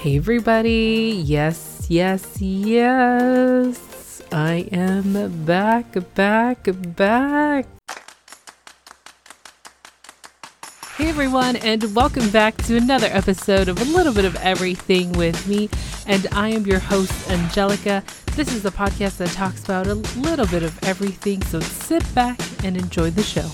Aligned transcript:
Hey, 0.00 0.16
everybody. 0.16 1.22
Yes, 1.26 1.84
yes, 1.90 2.40
yes. 2.40 4.22
I 4.32 4.66
am 4.72 5.44
back, 5.44 5.94
back, 6.14 6.66
back. 6.96 7.66
Hey, 10.96 11.10
everyone, 11.10 11.56
and 11.56 11.94
welcome 11.94 12.30
back 12.30 12.56
to 12.62 12.78
another 12.78 13.08
episode 13.08 13.68
of 13.68 13.78
A 13.78 13.84
Little 13.84 14.14
Bit 14.14 14.24
of 14.24 14.36
Everything 14.36 15.12
with 15.12 15.46
me. 15.46 15.68
And 16.06 16.26
I 16.32 16.48
am 16.48 16.64
your 16.64 16.78
host, 16.78 17.30
Angelica. 17.30 18.02
This 18.36 18.54
is 18.54 18.62
the 18.62 18.70
podcast 18.70 19.18
that 19.18 19.28
talks 19.32 19.62
about 19.64 19.86
a 19.86 19.96
little 19.96 20.46
bit 20.46 20.62
of 20.62 20.82
everything. 20.82 21.42
So 21.42 21.60
sit 21.60 22.14
back 22.14 22.40
and 22.64 22.74
enjoy 22.74 23.10
the 23.10 23.22
show. 23.22 23.50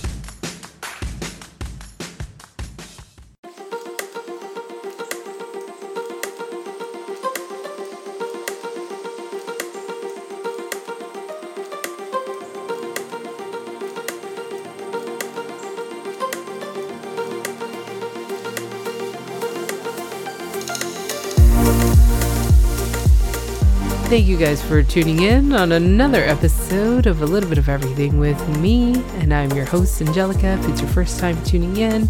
Thank 24.17 24.29
you 24.29 24.37
guys 24.37 24.63
for 24.63 24.81
tuning 24.81 25.21
in 25.21 25.53
on 25.53 25.73
another 25.73 26.23
episode 26.23 27.05
of 27.05 27.21
A 27.21 27.25
Little 27.27 27.47
Bit 27.47 27.59
of 27.59 27.69
Everything 27.69 28.19
with 28.19 28.57
me. 28.57 28.95
And 29.19 29.31
I'm 29.31 29.51
your 29.51 29.65
host, 29.65 30.01
Angelica. 30.01 30.53
If 30.53 30.69
it's 30.69 30.81
your 30.81 30.89
first 30.89 31.19
time 31.19 31.39
tuning 31.43 31.77
in, 31.77 32.09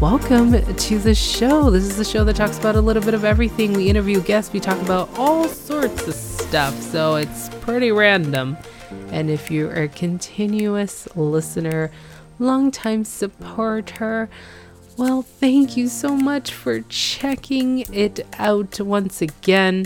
welcome 0.00 0.52
to 0.52 0.98
the 0.98 1.14
show. 1.14 1.68
This 1.68 1.84
is 1.84 1.98
the 1.98 2.06
show 2.06 2.24
that 2.24 2.36
talks 2.36 2.58
about 2.58 2.74
a 2.76 2.80
little 2.80 3.02
bit 3.02 3.12
of 3.12 3.26
everything. 3.26 3.74
We 3.74 3.90
interview 3.90 4.22
guests, 4.22 4.50
we 4.50 4.60
talk 4.60 4.80
about 4.80 5.10
all 5.18 5.46
sorts 5.46 6.08
of 6.08 6.14
stuff. 6.14 6.74
So 6.80 7.16
it's 7.16 7.50
pretty 7.60 7.92
random. 7.92 8.56
And 9.10 9.28
if 9.28 9.50
you're 9.50 9.74
a 9.74 9.88
continuous 9.88 11.06
listener, 11.14 11.90
longtime 12.38 13.04
supporter, 13.04 14.30
well, 14.96 15.20
thank 15.20 15.76
you 15.76 15.88
so 15.88 16.16
much 16.16 16.50
for 16.50 16.80
checking 16.80 17.80
it 17.92 18.26
out 18.38 18.80
once 18.80 19.20
again. 19.20 19.84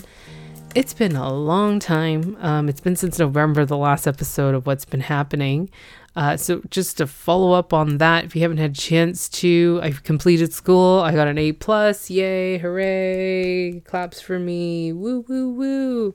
It's 0.77 0.93
been 0.93 1.17
a 1.17 1.33
long 1.33 1.79
time. 1.79 2.37
Um, 2.39 2.69
it's 2.69 2.83
been 2.83 2.97
since 2.97 3.19
November, 3.19 3.65
the 3.65 3.79
last 3.79 4.07
episode 4.07 4.55
of 4.55 4.67
what's 4.67 4.85
been 4.85 5.01
happening. 5.01 5.71
Uh, 6.15 6.37
so 6.37 6.61
just 6.69 6.99
to 6.99 7.07
follow 7.07 7.53
up 7.53 7.73
on 7.73 7.97
that, 7.97 8.27
if 8.27 8.37
you 8.37 8.43
haven't 8.43 8.59
had 8.59 8.73
a 8.73 8.75
chance 8.75 9.31
to, 9.31 9.81
I've 9.83 10.03
completed 10.03 10.53
school. 10.53 11.01
I 11.01 11.13
got 11.15 11.29
an 11.29 11.39
A 11.39 11.53
plus. 11.53 12.11
Yay! 12.11 12.59
Hooray! 12.59 13.81
Claps 13.87 14.21
for 14.21 14.39
me! 14.39 14.93
Woo 14.93 15.25
woo 15.27 15.49
woo! 15.49 16.15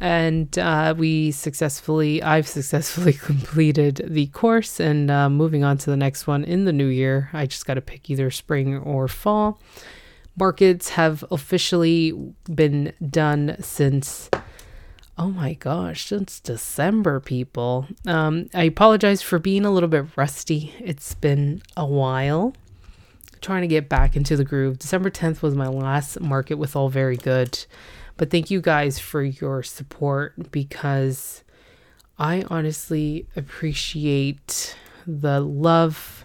And 0.00 0.58
uh, 0.58 0.96
we 0.98 1.30
successfully, 1.30 2.20
I've 2.20 2.48
successfully 2.48 3.12
completed 3.30 4.04
the 4.08 4.26
course, 4.26 4.80
and 4.80 5.08
uh, 5.08 5.30
moving 5.30 5.62
on 5.62 5.78
to 5.78 5.90
the 5.90 5.96
next 5.96 6.26
one 6.26 6.42
in 6.42 6.64
the 6.64 6.72
new 6.72 6.88
year. 6.88 7.30
I 7.32 7.46
just 7.46 7.64
got 7.64 7.74
to 7.74 7.80
pick 7.80 8.10
either 8.10 8.32
spring 8.32 8.76
or 8.76 9.06
fall 9.06 9.60
markets 10.36 10.90
have 10.90 11.24
officially 11.30 12.12
been 12.52 12.92
done 13.10 13.56
since 13.60 14.30
oh 15.16 15.30
my 15.30 15.54
gosh 15.54 16.06
since 16.06 16.40
december 16.40 17.20
people. 17.20 17.86
Um, 18.06 18.48
i 18.54 18.64
apologize 18.64 19.22
for 19.22 19.38
being 19.38 19.64
a 19.64 19.70
little 19.70 19.88
bit 19.88 20.06
rusty. 20.16 20.74
It's 20.80 21.14
been 21.14 21.62
a 21.76 21.86
while. 21.86 22.54
Trying 23.40 23.62
to 23.62 23.68
get 23.68 23.88
back 23.88 24.16
into 24.16 24.36
the 24.36 24.44
groove. 24.44 24.78
December 24.78 25.10
10th 25.10 25.42
was 25.42 25.54
my 25.54 25.68
last 25.68 26.18
market 26.20 26.54
with 26.54 26.74
all 26.74 26.88
very 26.88 27.16
good. 27.16 27.64
But 28.16 28.30
thank 28.30 28.50
you 28.50 28.60
guys 28.60 28.98
for 28.98 29.22
your 29.22 29.62
support 29.62 30.50
because 30.50 31.42
i 32.16 32.44
honestly 32.48 33.26
appreciate 33.34 34.76
the 35.06 35.40
love 35.40 36.23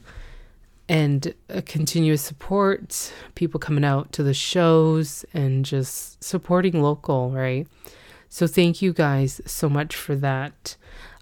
and 0.90 1.36
continuous 1.66 2.24
support, 2.24 3.14
people 3.36 3.60
coming 3.60 3.86
out 3.86 4.12
to 4.14 4.24
the 4.24 4.34
shows 4.34 5.24
and 5.36 5.64
just 5.64 6.22
supporting 6.24 6.82
local, 6.82 7.30
right? 7.30 7.68
So 8.28 8.48
thank 8.48 8.82
you 8.82 8.92
guys 8.92 9.40
so 9.46 9.70
much 9.70 9.96
for 9.96 10.16
that. 10.16 10.76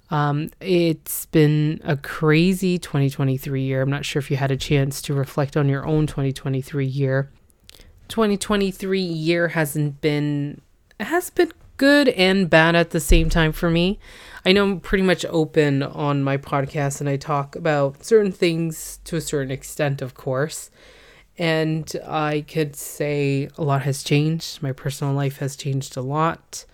Um, 0.09 0.50
it's 0.61 1.25
been 1.25 1.81
a 1.83 1.97
crazy 1.97 2.77
2023 2.77 3.61
year. 3.61 3.81
I'm 3.81 3.89
not 3.89 4.06
sure 4.06 4.22
if 4.22 4.31
you 4.31 4.38
had 4.38 4.51
a 4.51 4.57
chance 4.57 5.01
to 5.03 5.13
reflect 5.13 5.57
on 5.57 5.67
your 5.67 5.85
own 5.85 6.07
2023 6.07 6.85
year. 6.85 7.29
2023 8.07 9.01
year 9.01 9.50
hasn't 9.50 10.00
been 10.00 10.61
has 11.01 11.29
been 11.29 11.51
good 11.77 12.09
and 12.09 12.49
bad 12.49 12.75
at 12.75 12.89
the 12.89 12.99
same 12.99 13.29
time 13.29 13.51
for 13.51 13.69
me. 13.69 13.99
I 14.45 14.51
know 14.51 14.63
I'm 14.63 14.79
pretty 14.79 15.03
much 15.03 15.25
open 15.25 15.83
on 15.83 16.23
my 16.23 16.38
podcast 16.38 16.99
and 16.99 17.09
I 17.09 17.17
talk 17.17 17.55
about 17.55 18.03
certain 18.03 18.31
things 18.31 18.99
to 19.05 19.15
a 19.15 19.21
certain 19.21 19.51
extent, 19.51 20.01
of 20.01 20.13
course. 20.13 20.69
And 21.38 21.91
I 22.05 22.45
could 22.47 22.75
say 22.75 23.49
a 23.57 23.63
lot 23.63 23.83
has 23.83 24.03
changed. 24.03 24.63
My 24.63 24.71
personal 24.71 25.13
life 25.13 25.38
has 25.38 25.55
changed 25.55 25.95
a 25.95 26.01
lot. 26.01 26.65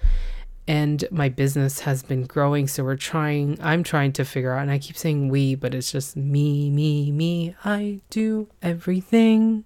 And 0.65 1.03
my 1.11 1.27
business 1.27 1.81
has 1.81 2.03
been 2.03 2.23
growing. 2.23 2.67
So 2.69 2.85
we're 2.85 2.95
trying, 2.95 3.57
I'm 3.61 3.83
trying 3.83 4.13
to 4.13 4.23
figure 4.23 4.53
out, 4.53 4.61
and 4.61 4.71
I 4.71 4.79
keep 4.79 4.95
saying 4.95 5.27
we, 5.27 5.55
but 5.55 5.75
it's 5.75 5.91
just 5.91 6.15
me, 6.15 6.69
me, 6.69 7.11
me. 7.11 7.55
I 7.65 7.99
do 8.09 8.47
everything. 8.61 9.65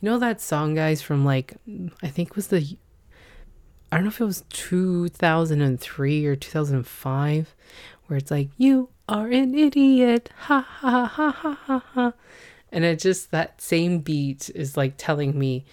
You 0.00 0.08
know 0.08 0.18
that 0.18 0.40
song, 0.40 0.74
guys, 0.74 1.02
from 1.02 1.26
like, 1.26 1.56
I 2.02 2.08
think 2.08 2.36
was 2.36 2.46
the 2.46 2.76
I 3.90 3.96
don't 3.96 4.04
know 4.04 4.08
if 4.08 4.20
it 4.20 4.24
was 4.24 4.44
2003 4.50 6.26
or 6.26 6.36
2005, 6.36 7.54
where 8.06 8.16
it's 8.16 8.30
like, 8.30 8.50
you 8.56 8.90
are 9.08 9.28
an 9.28 9.54
idiot. 9.54 10.30
Ha 10.38 10.60
ha 10.60 11.06
ha 11.06 11.30
ha 11.30 11.58
ha 11.66 11.84
ha. 11.94 12.12
And 12.72 12.84
it 12.84 13.00
just, 13.00 13.30
that 13.32 13.60
same 13.60 13.98
beat 13.98 14.50
is 14.54 14.76
like 14.76 14.94
telling 14.96 15.38
me, 15.38 15.64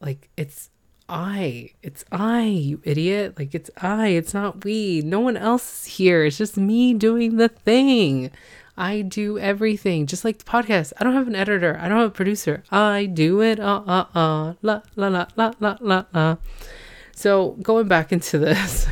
like, 0.00 0.30
it's 0.36 0.70
I. 1.08 1.70
It's 1.82 2.04
I, 2.10 2.44
you 2.44 2.80
idiot. 2.84 3.38
Like, 3.38 3.54
it's 3.54 3.70
I. 3.76 4.08
It's 4.08 4.32
not 4.32 4.64
we. 4.64 5.02
No 5.02 5.20
one 5.20 5.36
else 5.36 5.86
is 5.86 5.94
here. 5.96 6.24
It's 6.24 6.38
just 6.38 6.56
me 6.56 6.94
doing 6.94 7.36
the 7.36 7.48
thing. 7.48 8.30
I 8.76 9.02
do 9.02 9.38
everything, 9.38 10.06
just 10.06 10.24
like 10.24 10.38
the 10.38 10.44
podcast. 10.44 10.92
I 10.98 11.04
don't 11.04 11.12
have 11.12 11.28
an 11.28 11.36
editor. 11.36 11.78
I 11.78 11.88
don't 11.88 11.98
have 11.98 12.08
a 12.08 12.10
producer. 12.10 12.62
I 12.70 13.04
do 13.04 13.42
it. 13.42 13.60
Uh 13.60 13.82
uh 13.86 14.06
uh. 14.14 14.54
La 14.62 14.80
la 14.96 15.08
la 15.08 15.26
la 15.36 15.52
la 15.60 15.76
la 15.80 16.04
la. 16.12 16.36
So 17.14 17.50
going 17.62 17.88
back 17.88 18.12
into 18.12 18.38
this, 18.38 18.86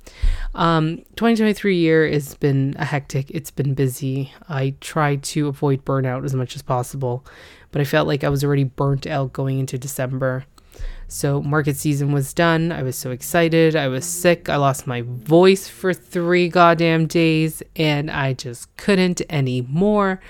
um, 0.54 0.98
2023 1.16 1.76
year 1.76 2.08
has 2.10 2.34
been 2.34 2.74
a 2.78 2.84
hectic. 2.84 3.30
It's 3.30 3.50
been 3.50 3.74
busy. 3.74 4.32
I 4.48 4.74
tried 4.80 5.22
to 5.24 5.48
avoid 5.48 5.84
burnout 5.84 6.24
as 6.24 6.34
much 6.34 6.56
as 6.56 6.62
possible, 6.62 7.24
but 7.70 7.80
I 7.80 7.84
felt 7.84 8.08
like 8.08 8.24
I 8.24 8.28
was 8.28 8.42
already 8.42 8.64
burnt 8.64 9.06
out 9.06 9.32
going 9.32 9.58
into 9.58 9.78
December. 9.78 10.44
So 11.08 11.40
market 11.40 11.76
season 11.76 12.12
was 12.12 12.34
done. 12.34 12.72
I 12.72 12.82
was 12.82 12.96
so 12.96 13.10
excited. 13.10 13.76
I 13.76 13.88
was 13.88 14.04
sick. 14.04 14.48
I 14.48 14.56
lost 14.56 14.86
my 14.86 15.02
voice 15.02 15.68
for 15.68 15.94
three 15.94 16.48
goddamn 16.48 17.06
days, 17.06 17.62
and 17.76 18.10
I 18.10 18.32
just 18.32 18.74
couldn't 18.76 19.22
anymore. 19.30 20.20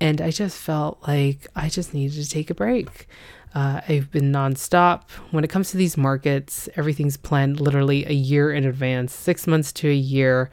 And 0.00 0.20
I 0.20 0.30
just 0.30 0.58
felt 0.58 0.98
like 1.06 1.46
I 1.56 1.68
just 1.68 1.94
needed 1.94 2.22
to 2.22 2.28
take 2.28 2.50
a 2.50 2.54
break. 2.54 3.08
Uh, 3.54 3.82
I've 3.86 4.10
been 4.10 4.32
nonstop. 4.32 5.10
When 5.30 5.44
it 5.44 5.50
comes 5.50 5.70
to 5.70 5.76
these 5.76 5.96
markets, 5.96 6.68
everything's 6.76 7.16
planned 7.16 7.60
literally 7.60 8.06
a 8.06 8.12
year 8.12 8.52
in 8.52 8.64
advance, 8.64 9.14
six 9.14 9.46
months 9.46 9.72
to 9.74 9.90
a 9.90 9.94
year. 9.94 10.50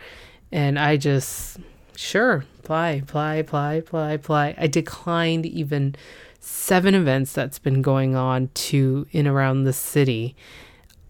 And 0.51 0.77
I 0.77 0.97
just, 0.97 1.59
sure, 1.95 2.43
apply, 2.59 2.89
apply, 2.89 3.35
apply, 3.35 3.73
apply, 3.75 4.11
apply. 4.11 4.55
I 4.57 4.67
declined 4.67 5.45
even 5.45 5.95
seven 6.39 6.93
events 6.93 7.31
that's 7.31 7.59
been 7.59 7.81
going 7.81 8.15
on 8.15 8.49
to 8.53 9.07
in 9.11 9.27
around 9.27 9.63
the 9.63 9.73
city. 9.73 10.35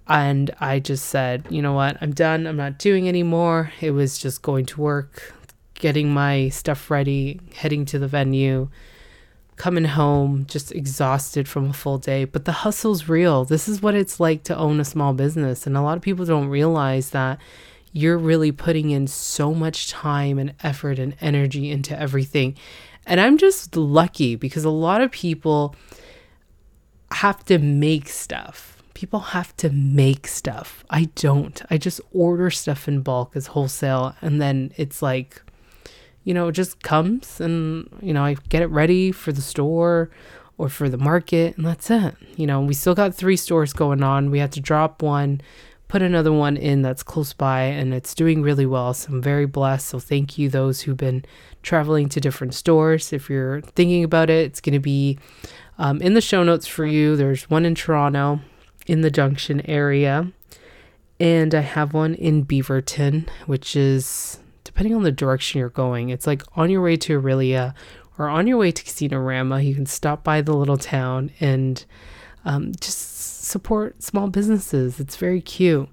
And 0.08 0.52
I 0.60 0.80
just 0.80 1.06
said, 1.06 1.46
you 1.50 1.62
know 1.62 1.74
what, 1.74 1.98
I'm 2.02 2.13
done. 2.13 2.46
I'm 2.48 2.58
not 2.58 2.80
doing 2.80 3.08
anymore. 3.08 3.72
It 3.80 3.92
was 3.92 4.18
just 4.18 4.42
going 4.42 4.66
to 4.68 4.81
work, 4.81 5.34
getting 5.75 6.12
my 6.12 6.50
stuff 6.50 6.92
ready, 6.92 7.40
heading 7.56 7.86
to 7.86 8.00
the 8.00 8.08
venue 8.08 8.69
coming 9.60 9.84
home 9.84 10.46
just 10.48 10.72
exhausted 10.72 11.48
from 11.48 11.70
a 11.70 11.74
full 11.74 11.98
day. 12.00 12.24
But 12.24 12.46
the 12.46 12.52
hustle's 12.52 13.10
real. 13.10 13.44
This 13.44 13.68
is 13.68 13.82
what 13.82 13.94
it's 13.94 14.20
like 14.20 14.44
to 14.46 14.58
own 14.58 14.80
a 14.80 14.86
small 14.86 15.14
business. 15.14 15.68
And 15.68 15.76
a 15.78 15.82
lot 15.82 15.98
of 15.98 16.02
people 16.02 16.26
don't 16.26 16.48
realize 16.48 17.10
that 17.12 17.38
you're 17.92 18.18
really 18.18 18.54
putting 18.54 18.90
in 18.92 19.06
so 19.06 19.54
much 19.54 19.90
time 19.90 20.40
and 20.40 20.54
effort 20.64 20.98
and 20.98 21.14
energy 21.20 21.70
into 21.70 22.00
everything. 22.00 22.56
And 23.06 23.20
I'm 23.20 23.38
just 23.38 23.76
lucky 23.76 24.36
because 24.36 24.64
a 24.64 24.70
lot 24.70 25.02
of 25.02 25.12
people 25.12 25.76
have 27.12 27.44
to 27.46 27.60
make 27.60 28.08
stuff. 28.08 28.82
People 28.94 29.20
have 29.20 29.56
to 29.58 29.70
make 29.70 30.26
stuff. 30.26 30.86
I 30.90 31.10
don't. 31.16 31.62
I 31.70 31.78
just 31.78 32.00
order 32.14 32.50
stuff 32.50 32.88
in 32.88 33.02
bulk 33.02 33.36
as 33.36 33.48
wholesale 33.48 34.16
and 34.22 34.42
then 34.42 34.72
it's 34.78 35.02
like 35.02 35.42
you 36.30 36.36
know, 36.36 36.50
it 36.50 36.52
just 36.52 36.84
comes 36.84 37.42
and, 37.42 37.90
you 38.04 38.14
know, 38.14 38.24
I 38.24 38.36
get 38.50 38.62
it 38.62 38.68
ready 38.68 39.12
for 39.12 39.31
the 39.31 39.42
store 39.42 40.12
or 40.60 40.70
for 40.70 40.88
the 40.88 40.96
market, 40.96 41.58
and 41.58 41.66
that's 41.66 41.90
it. 41.90 42.14
You 42.36 42.46
know, 42.46 42.62
we 42.62 42.76
still 42.76 42.94
got 42.94 43.16
three 43.16 43.36
stores 43.36 43.74
going 43.74 44.04
on. 44.04 44.30
We 44.30 44.38
had 44.38 44.52
to 44.52 44.60
drop 44.60 45.02
one, 45.02 45.42
put 45.88 46.04
another 46.04 46.31
one 46.31 46.56
in 46.56 46.84
that's 46.84 47.02
close 47.02 47.34
by, 47.34 47.62
and 47.62 47.96
it's 47.96 48.14
doing 48.14 48.44
really 48.44 48.68
well. 48.68 48.94
So 48.94 49.12
I'm 49.12 49.24
very 49.24 49.48
blessed. 49.48 49.88
So 49.88 49.98
thank 49.98 50.38
you, 50.38 50.50
those 50.50 50.81
who've 50.81 50.96
been 50.96 51.26
traveling 51.64 52.10
to 52.10 52.22
different 52.22 52.54
stores. 52.54 53.12
If 53.12 53.28
you're 53.28 53.62
thinking 53.62 54.04
about 54.04 54.30
it, 54.30 54.46
it's 54.46 54.62
going 54.62 54.74
to 54.74 54.80
be 54.80 55.18
um, 55.80 56.00
in 56.00 56.14
the 56.14 56.22
show 56.22 56.44
notes 56.44 56.68
for 56.68 56.86
you. 56.86 57.16
There's 57.16 57.50
one 57.50 57.66
in 57.66 57.74
Toronto 57.74 58.40
in 58.86 59.02
the 59.02 59.10
Junction 59.10 59.68
area, 59.68 60.32
and 61.20 61.56
I 61.56 61.62
have 61.62 61.96
one 61.96 62.14
in 62.14 62.46
Beaverton, 62.46 63.28
which 63.48 63.75
is 63.75 64.38
depending 64.80 64.96
on 64.96 65.04
the 65.04 65.12
direction 65.12 65.60
you're 65.60 65.68
going. 65.68 66.08
It's 66.08 66.26
like 66.26 66.42
on 66.56 66.70
your 66.70 66.81
way 66.81 66.96
to 66.96 67.22
Orillia 67.22 67.74
or 68.18 68.30
on 68.30 68.48
your 68.48 68.56
way 68.56 68.72
to 68.72 68.81
Casino 68.81 69.20
you 69.58 69.76
can 69.76 69.86
stop 69.86 70.24
by 70.24 70.40
the 70.40 70.54
little 70.54 70.78
town 70.78 71.31
and 71.42 71.84
um, 72.46 72.72
just 72.80 73.44
support 73.44 74.02
small 74.02 74.30
businesses. 74.30 74.98
It's 75.02 75.18
very 75.18 75.42
cute. 75.42 75.90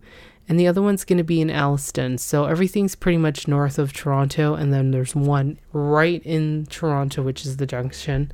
And 0.48 0.56
the 0.60 0.68
other 0.68 0.82
one's 0.82 1.04
going 1.04 1.18
to 1.18 1.24
be 1.24 1.40
in 1.40 1.50
Alliston. 1.50 2.18
So 2.18 2.44
everything's 2.44 2.94
pretty 2.94 3.18
much 3.18 3.48
north 3.48 3.80
of 3.80 3.92
Toronto. 3.92 4.54
And 4.54 4.72
then 4.72 4.92
there's 4.92 5.16
one 5.16 5.58
right 5.72 6.22
in 6.24 6.66
Toronto, 6.66 7.22
which 7.22 7.44
is 7.44 7.56
the 7.56 7.66
junction. 7.66 8.30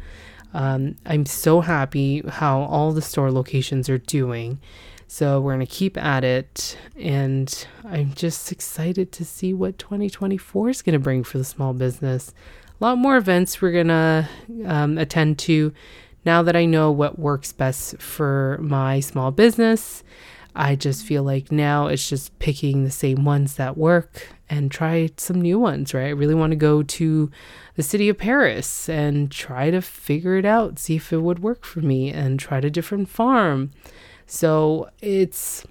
Um, 0.52 0.96
I'm 1.06 1.24
so 1.24 1.62
happy 1.62 2.20
how 2.28 2.60
all 2.64 2.92
the 2.92 3.00
store 3.00 3.32
locations 3.32 3.88
are 3.88 3.96
doing. 3.96 4.60
So 5.12 5.42
we're 5.42 5.52
going 5.52 5.66
to 5.66 5.72
keep 5.72 5.98
at 5.98 6.24
it. 6.24 6.78
And 6.96 7.66
I'm 7.84 8.14
just 8.14 8.50
excited 8.50 9.12
to 9.12 9.24
see 9.26 9.52
what 9.52 9.78
2024 9.78 10.70
is 10.70 10.80
going 10.80 10.94
to 10.94 10.98
bring 10.98 11.22
for 11.22 11.36
the 11.36 11.44
small 11.44 11.74
business 11.74 12.32
a 12.82 12.84
lot 12.84 12.98
more 12.98 13.16
events 13.16 13.62
we're 13.62 13.70
gonna 13.70 14.28
um, 14.64 14.98
attend 14.98 15.38
to 15.38 15.72
now 16.24 16.42
that 16.42 16.56
I 16.56 16.64
know 16.64 16.90
what 16.90 17.16
works 17.16 17.52
best 17.52 17.96
for 17.98 18.58
my 18.60 18.98
small 18.98 19.30
business. 19.30 20.02
I 20.56 20.74
just 20.74 21.04
feel 21.06 21.22
like 21.22 21.52
now 21.52 21.86
it's 21.86 22.08
just 22.08 22.36
picking 22.40 22.82
the 22.82 22.90
same 22.90 23.24
ones 23.24 23.54
that 23.54 23.78
work 23.78 24.26
and 24.50 24.68
try 24.68 25.10
some 25.16 25.40
new 25.40 25.60
ones, 25.60 25.94
right? 25.94 26.06
I 26.06 26.10
really 26.10 26.34
want 26.34 26.50
to 26.50 26.56
go 26.56 26.82
to 26.82 27.30
the 27.76 27.84
city 27.84 28.08
of 28.08 28.18
Paris 28.18 28.88
and 28.88 29.30
try 29.30 29.70
to 29.70 29.80
figure 29.80 30.36
it 30.36 30.44
out, 30.44 30.80
see 30.80 30.96
if 30.96 31.12
it 31.12 31.18
would 31.18 31.38
work 31.38 31.64
for 31.64 31.80
me, 31.82 32.10
and 32.10 32.40
try 32.40 32.58
a 32.58 32.68
different 32.68 33.08
farm. 33.08 33.70
So 34.32 34.88
it's 35.02 35.62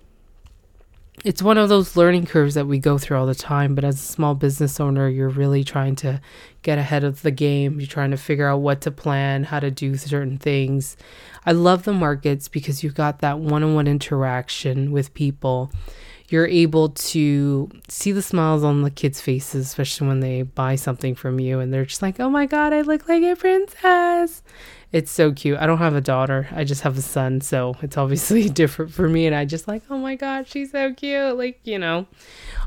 it's 1.25 1.41
one 1.41 1.57
of 1.57 1.67
those 1.67 1.97
learning 1.97 2.27
curves 2.27 2.53
that 2.53 2.67
we 2.67 2.77
go 2.77 2.99
through 2.99 3.17
all 3.17 3.25
the 3.25 3.33
time. 3.33 3.73
But 3.73 3.83
as 3.83 3.95
a 3.95 4.05
small 4.05 4.35
business 4.35 4.79
owner, 4.79 5.09
you're 5.09 5.29
really 5.29 5.63
trying 5.63 5.95
to 5.97 6.21
get 6.61 6.77
ahead 6.77 7.03
of 7.03 7.23
the 7.23 7.31
game. 7.31 7.79
You're 7.79 7.87
trying 7.87 8.11
to 8.11 8.17
figure 8.17 8.47
out 8.47 8.57
what 8.57 8.81
to 8.81 8.91
plan, 8.91 9.45
how 9.45 9.59
to 9.59 9.71
do 9.71 9.97
certain 9.97 10.37
things. 10.37 10.95
I 11.43 11.53
love 11.53 11.85
the 11.85 11.93
markets 11.93 12.47
because 12.47 12.83
you've 12.83 12.93
got 12.93 13.17
that 13.21 13.39
one 13.39 13.63
on 13.63 13.73
one 13.73 13.87
interaction 13.87 14.91
with 14.91 15.15
people. 15.15 15.71
You're 16.29 16.47
able 16.47 16.89
to 16.89 17.67
see 17.89 18.11
the 18.11 18.21
smiles 18.21 18.63
on 18.63 18.83
the 18.83 18.91
kids' 18.91 19.19
faces, 19.19 19.65
especially 19.65 20.07
when 20.07 20.19
they 20.19 20.43
buy 20.43 20.75
something 20.75 21.15
from 21.15 21.39
you 21.39 21.59
and 21.59 21.73
they're 21.73 21.85
just 21.85 22.03
like, 22.03 22.19
oh 22.19 22.29
my 22.29 22.45
God, 22.45 22.73
I 22.73 22.81
look 22.81 23.09
like 23.09 23.23
a 23.23 23.35
princess. 23.35 24.43
It's 24.91 25.09
so 25.09 25.31
cute. 25.31 25.57
I 25.57 25.65
don't 25.65 25.77
have 25.77 25.95
a 25.95 26.01
daughter. 26.01 26.49
I 26.51 26.65
just 26.65 26.81
have 26.81 26.97
a 26.97 27.01
son, 27.01 27.39
so 27.39 27.75
it's 27.81 27.97
obviously 27.97 28.49
different 28.61 28.91
for 28.91 29.07
me. 29.07 29.25
And 29.25 29.35
I 29.35 29.45
just 29.45 29.67
like, 29.67 29.83
oh 29.89 29.97
my 29.97 30.15
god, 30.15 30.47
she's 30.47 30.71
so 30.71 30.93
cute. 30.93 31.37
Like 31.37 31.61
you 31.63 31.79
know, 31.79 32.07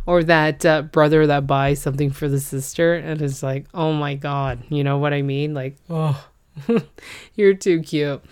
or 0.06 0.24
that 0.24 0.64
uh, 0.64 0.82
brother 0.82 1.26
that 1.26 1.46
buys 1.46 1.82
something 1.82 2.10
for 2.10 2.28
the 2.28 2.40
sister 2.40 2.94
and 2.94 3.20
is 3.20 3.42
like, 3.42 3.66
oh 3.74 3.92
my 3.92 4.14
god, 4.14 4.62
you 4.70 4.82
know 4.82 4.96
what 4.96 5.12
I 5.12 5.20
mean? 5.20 5.52
Like, 5.52 5.76
oh, 5.90 6.26
you're 7.34 7.54
too 7.54 7.82
cute. 7.82 8.22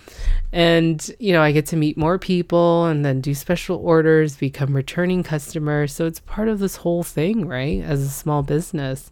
And 0.52 1.14
you 1.18 1.32
know, 1.32 1.42
I 1.42 1.52
get 1.52 1.66
to 1.66 1.76
meet 1.76 1.98
more 1.98 2.18
people 2.18 2.86
and 2.86 3.04
then 3.04 3.20
do 3.20 3.34
special 3.34 3.76
orders, 3.76 4.36
become 4.36 4.74
returning 4.74 5.22
customers. 5.22 5.92
So 5.92 6.06
it's 6.06 6.20
part 6.20 6.48
of 6.48 6.58
this 6.58 6.76
whole 6.76 7.02
thing, 7.02 7.46
right? 7.46 7.82
As 7.82 8.02
a 8.02 8.10
small 8.10 8.42
business. 8.42 9.10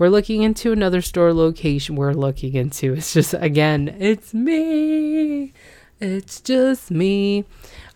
We're 0.00 0.08
looking 0.08 0.42
into 0.42 0.72
another 0.72 1.02
store 1.02 1.34
location. 1.34 1.94
We're 1.94 2.14
looking 2.14 2.54
into 2.54 2.94
it's 2.94 3.12
just 3.12 3.34
again, 3.34 3.94
it's 3.98 4.32
me. 4.32 5.52
It's 6.00 6.40
just 6.40 6.90
me. 6.90 7.44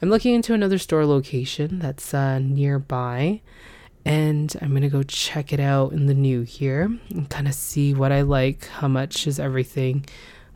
I'm 0.03 0.11
looking 0.11 0.35
into 0.35 0.53
another 0.53 0.77
store 0.77 1.06
location 1.06 1.79
that's 1.79 2.12
uh, 2.12 2.41
nearby, 2.41 3.41
and 4.05 4.55
I'm 4.61 4.75
gonna 4.75 4.91
go 4.91 5.03
check 5.03 5.51
it 5.51 5.61
out 5.61 5.95
in 5.95 6.05
the 6.05 6.12
new 6.12 6.41
year 6.43 6.95
and 7.09 7.31
kind 7.31 7.49
of 7.49 7.55
see 7.55 7.95
what 7.95 8.12
I 8.12 8.21
like, 8.21 8.67
how 8.67 8.89
much 8.89 9.27
is 9.27 9.41
everything, 9.41 10.05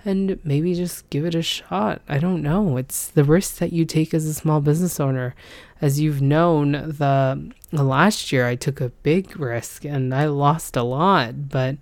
and 0.05 0.39
maybe 0.45 0.75
just 0.75 1.09
give 1.09 1.25
it 1.25 1.35
a 1.35 1.41
shot. 1.41 2.03
I 2.11 2.19
don't 2.19 2.43
know. 2.43 2.77
It's 2.77 3.09
the 3.09 3.25
risk 3.25 3.57
that 3.57 3.73
you 3.73 3.87
take 3.87 4.13
as 4.13 4.27
a 4.27 4.35
small 4.35 4.61
business 4.61 5.01
owner. 5.01 5.35
As 5.81 5.99
you've 5.99 6.21
known, 6.21 6.73
the 6.73 7.53
last 7.73 8.33
year 8.33 8.47
I 8.47 8.55
took 8.57 8.81
a 8.81 8.89
big 8.89 9.39
risk 9.39 9.85
and 9.85 10.15
I 10.15 10.27
lost 10.27 10.77
a 10.77 10.83
lot, 10.83 11.49
but 11.49 11.77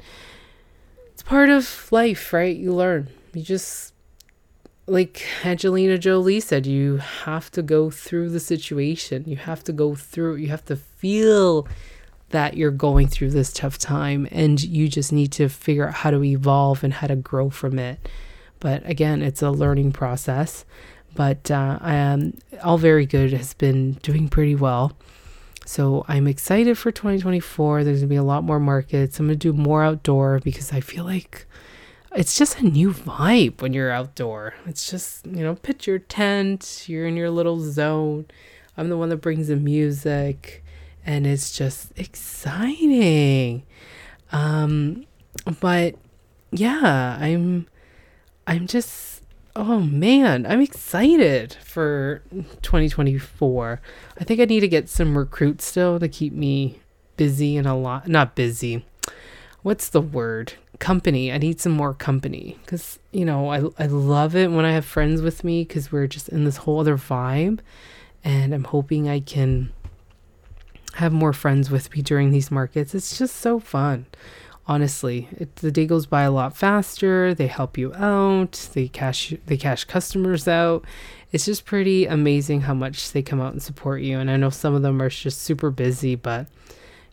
it's 1.12 1.22
part 1.22 1.48
of 1.48 1.88
life, 1.90 2.32
right? 2.32 2.56
You 2.56 2.74
learn. 2.74 3.08
You 3.32 3.42
just 3.42 3.92
like 4.86 5.24
Angelina 5.44 5.98
Jolie 5.98 6.40
said, 6.40 6.66
you 6.66 6.98
have 6.98 7.50
to 7.52 7.62
go 7.62 7.90
through 7.90 8.30
the 8.30 8.40
situation. 8.40 9.24
You 9.26 9.36
have 9.36 9.64
to 9.64 9.72
go 9.72 9.94
through, 9.94 10.36
you 10.36 10.48
have 10.48 10.64
to 10.66 10.76
feel 10.76 11.66
that 12.30 12.56
you're 12.56 12.70
going 12.70 13.06
through 13.06 13.30
this 13.30 13.52
tough 13.52 13.78
time 13.78 14.26
and 14.30 14.62
you 14.62 14.88
just 14.88 15.12
need 15.12 15.32
to 15.32 15.48
figure 15.48 15.88
out 15.88 15.94
how 15.94 16.10
to 16.10 16.22
evolve 16.22 16.82
and 16.82 16.92
how 16.92 17.06
to 17.06 17.16
grow 17.16 17.50
from 17.50 17.78
it. 17.78 18.08
But 18.60 18.88
again, 18.88 19.22
it's 19.22 19.42
a 19.42 19.50
learning 19.50 19.92
process. 19.92 20.64
But 21.14 21.50
uh, 21.50 21.78
am 21.82 22.36
all 22.62 22.78
very 22.78 23.06
good 23.06 23.32
has 23.32 23.54
been 23.54 23.92
doing 24.02 24.28
pretty 24.28 24.54
well. 24.54 24.92
So 25.66 26.04
I'm 26.06 26.28
excited 26.28 26.78
for 26.78 26.92
2024. 26.92 27.82
There's 27.82 27.98
gonna 27.98 28.08
be 28.08 28.16
a 28.16 28.22
lot 28.22 28.44
more 28.44 28.60
markets. 28.60 29.18
I'm 29.18 29.26
gonna 29.26 29.36
do 29.36 29.52
more 29.52 29.82
outdoor 29.82 30.38
because 30.38 30.72
I 30.72 30.80
feel 30.80 31.04
like 31.04 31.46
it's 32.14 32.38
just 32.38 32.60
a 32.60 32.62
new 32.64 32.92
vibe 32.92 33.60
when 33.60 33.72
you're 33.72 33.90
outdoor. 33.90 34.54
It's 34.64 34.88
just, 34.88 35.26
you 35.26 35.42
know, 35.42 35.56
pitch 35.56 35.88
your 35.88 35.98
tent, 35.98 36.84
you're 36.88 37.06
in 37.06 37.16
your 37.16 37.30
little 37.30 37.60
zone. 37.60 38.26
I'm 38.76 38.88
the 38.88 38.96
one 38.96 39.08
that 39.08 39.16
brings 39.16 39.48
the 39.48 39.56
music 39.56 40.64
and 41.04 41.26
it's 41.26 41.56
just 41.56 41.92
exciting. 41.98 43.64
Um, 44.30 45.04
but 45.60 45.96
yeah, 46.52 47.18
I'm 47.20 47.66
I'm 48.46 48.68
just 48.68 49.15
oh 49.56 49.80
man, 49.80 50.46
I'm 50.46 50.60
excited 50.60 51.54
for 51.54 52.22
2024. 52.62 53.80
I 54.18 54.24
think 54.24 54.38
I 54.40 54.44
need 54.44 54.60
to 54.60 54.68
get 54.68 54.88
some 54.88 55.16
recruits 55.16 55.64
still 55.64 55.98
to 55.98 56.08
keep 56.08 56.34
me 56.34 56.80
busy 57.16 57.56
and 57.56 57.66
a 57.66 57.74
lot 57.74 58.06
not 58.06 58.34
busy. 58.34 58.84
What's 59.62 59.88
the 59.88 60.02
word? 60.02 60.52
Company. 60.78 61.32
I 61.32 61.38
need 61.38 61.58
some 61.58 61.72
more 61.72 61.94
company 61.94 62.58
cuz 62.66 62.98
you 63.12 63.24
know, 63.24 63.50
I 63.50 63.62
I 63.82 63.86
love 63.86 64.36
it 64.36 64.50
when 64.50 64.66
I 64.66 64.72
have 64.72 64.84
friends 64.84 65.22
with 65.22 65.42
me 65.42 65.64
cuz 65.64 65.90
we're 65.90 66.06
just 66.06 66.28
in 66.28 66.44
this 66.44 66.58
whole 66.58 66.80
other 66.80 66.98
vibe 66.98 67.60
and 68.22 68.52
I'm 68.52 68.64
hoping 68.64 69.08
I 69.08 69.20
can 69.20 69.70
have 70.94 71.12
more 71.12 71.32
friends 71.32 71.70
with 71.70 71.94
me 71.94 72.02
during 72.02 72.30
these 72.30 72.50
markets. 72.50 72.94
It's 72.94 73.16
just 73.16 73.36
so 73.36 73.58
fun. 73.58 74.06
Honestly, 74.68 75.28
it, 75.32 75.56
the 75.56 75.70
day 75.70 75.86
goes 75.86 76.06
by 76.06 76.22
a 76.22 76.30
lot 76.30 76.56
faster. 76.56 77.34
They 77.34 77.46
help 77.46 77.78
you 77.78 77.94
out. 77.94 78.68
They 78.72 78.88
cash 78.88 79.32
they 79.46 79.56
cash 79.56 79.84
customers 79.84 80.48
out. 80.48 80.84
It's 81.30 81.44
just 81.44 81.64
pretty 81.64 82.06
amazing 82.06 82.62
how 82.62 82.74
much 82.74 83.12
they 83.12 83.22
come 83.22 83.40
out 83.40 83.52
and 83.52 83.62
support 83.62 84.00
you. 84.02 84.18
And 84.18 84.30
I 84.30 84.36
know 84.36 84.50
some 84.50 84.74
of 84.74 84.82
them 84.82 85.00
are 85.00 85.08
just 85.08 85.42
super 85.42 85.70
busy, 85.70 86.16
but 86.16 86.48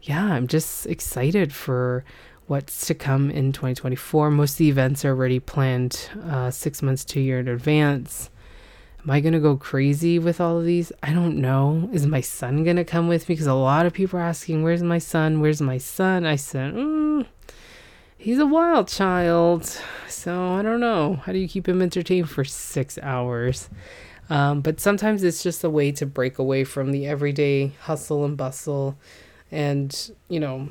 yeah, 0.02 0.24
I'm 0.26 0.48
just 0.48 0.88
excited 0.88 1.54
for 1.54 2.04
what's 2.48 2.88
to 2.88 2.94
come 2.94 3.30
in 3.30 3.52
2024. 3.52 4.32
Most 4.32 4.54
of 4.54 4.58
the 4.58 4.70
events 4.70 5.06
are 5.06 5.10
already 5.10 5.40
planned 5.40 6.10
uh, 6.26 6.52
six 6.52 6.82
months 6.82 7.06
to 7.06 7.20
a 7.20 7.24
year 7.24 7.40
in 7.40 7.48
advance. 7.48 8.30
Am 9.04 9.12
I 9.12 9.20
going 9.20 9.34
to 9.34 9.40
go 9.40 9.58
crazy 9.58 10.18
with 10.18 10.40
all 10.40 10.60
of 10.60 10.66
these? 10.66 10.92
I 11.02 11.12
don't 11.12 11.38
know. 11.38 11.90
Is 11.92 12.08
my 12.08 12.22
son 12.22 12.64
going 12.64 12.78
to 12.78 12.86
come 12.86 13.08
with 13.08 13.28
me? 13.28 13.36
Because 13.36 13.48
a 13.48 13.54
lot 13.54 13.86
of 13.86 13.94
people 13.94 14.20
are 14.20 14.24
asking, 14.24 14.64
Where's 14.64 14.84
my 14.84 14.98
son? 14.98 15.42
Where's 15.42 15.62
my 15.62 15.78
son? 15.78 16.26
I 16.26 16.38
said, 16.38 16.74
mm, 16.74 17.26
He's 18.24 18.40
a 18.40 18.46
wild 18.46 18.88
child. 18.88 19.66
So 20.08 20.54
I 20.54 20.62
don't 20.62 20.80
know. 20.80 21.22
How 21.26 21.34
do 21.34 21.40
you 21.40 21.48
keep 21.48 21.68
him 21.68 21.82
entertained 21.82 22.30
for 22.30 22.44
six 22.44 22.98
hours? 23.02 23.70
Um, 24.30 24.62
but 24.62 24.80
sometimes 24.80 25.24
it's 25.24 25.44
just 25.44 25.64
a 25.64 25.70
way 25.70 25.92
to 25.92 26.06
break 26.06 26.40
away 26.40 26.64
from 26.64 26.92
the 26.92 27.06
everyday 27.06 27.74
hustle 27.82 28.24
and 28.24 28.38
bustle. 28.38 28.98
And, 29.52 30.12
you 30.30 30.40
know, 30.40 30.70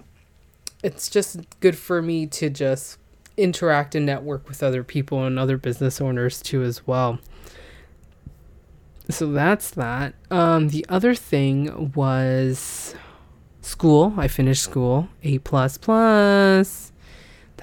it's 0.83 1.11
just 1.11 1.39
good 1.61 1.77
for 1.77 2.01
me 2.01 2.27
to 2.29 2.49
just 2.49 2.99
interact 3.37 3.95
and 3.95 4.07
network 4.07 4.49
with 4.49 4.63
other 4.63 4.83
people 4.83 5.25
and 5.25 5.39
other 5.39 5.59
business 5.59 6.01
owners 6.01 6.41
too, 6.41 6.63
as 6.63 6.87
well 6.87 7.19
so 9.13 9.33
that's 9.33 9.71
that. 9.73 10.15
Um, 10.31 10.69
the 10.69 10.85
other 10.89 11.15
thing 11.15 11.93
was 11.95 12.95
school. 13.61 14.15
I 14.17 14.29
finished 14.29 14.63
school, 14.63 15.09
A 15.23 15.39
plus 15.39 15.79
plus. 15.79 16.92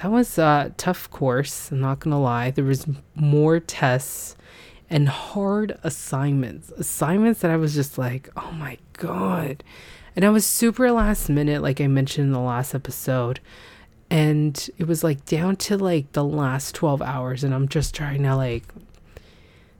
That 0.01 0.11
was 0.11 0.37
a 0.37 0.73
tough 0.77 1.09
course. 1.11 1.71
I'm 1.71 1.81
not 1.81 1.99
gonna 1.99 2.21
lie. 2.21 2.51
There 2.51 2.63
was 2.63 2.87
more 3.15 3.59
tests 3.59 4.37
and 4.89 5.09
hard 5.09 5.77
assignments, 5.83 6.71
assignments 6.71 7.41
that 7.41 7.51
I 7.51 7.57
was 7.57 7.75
just 7.75 7.97
like, 7.97 8.29
oh 8.37 8.51
my 8.51 8.77
god. 8.93 9.63
And 10.15 10.23
I 10.23 10.29
was 10.29 10.45
super 10.45 10.91
last 10.91 11.29
minute, 11.29 11.61
like 11.61 11.81
I 11.81 11.87
mentioned 11.87 12.27
in 12.27 12.33
the 12.33 12.39
last 12.39 12.73
episode. 12.73 13.41
And 14.09 14.69
it 14.77 14.87
was 14.87 15.03
like 15.03 15.25
down 15.25 15.57
to 15.57 15.77
like 15.77 16.13
the 16.13 16.23
last 16.23 16.75
12 16.75 17.01
hours, 17.01 17.43
and 17.43 17.53
I'm 17.53 17.67
just 17.67 17.93
trying 17.93 18.23
to 18.23 18.35
like 18.35 18.63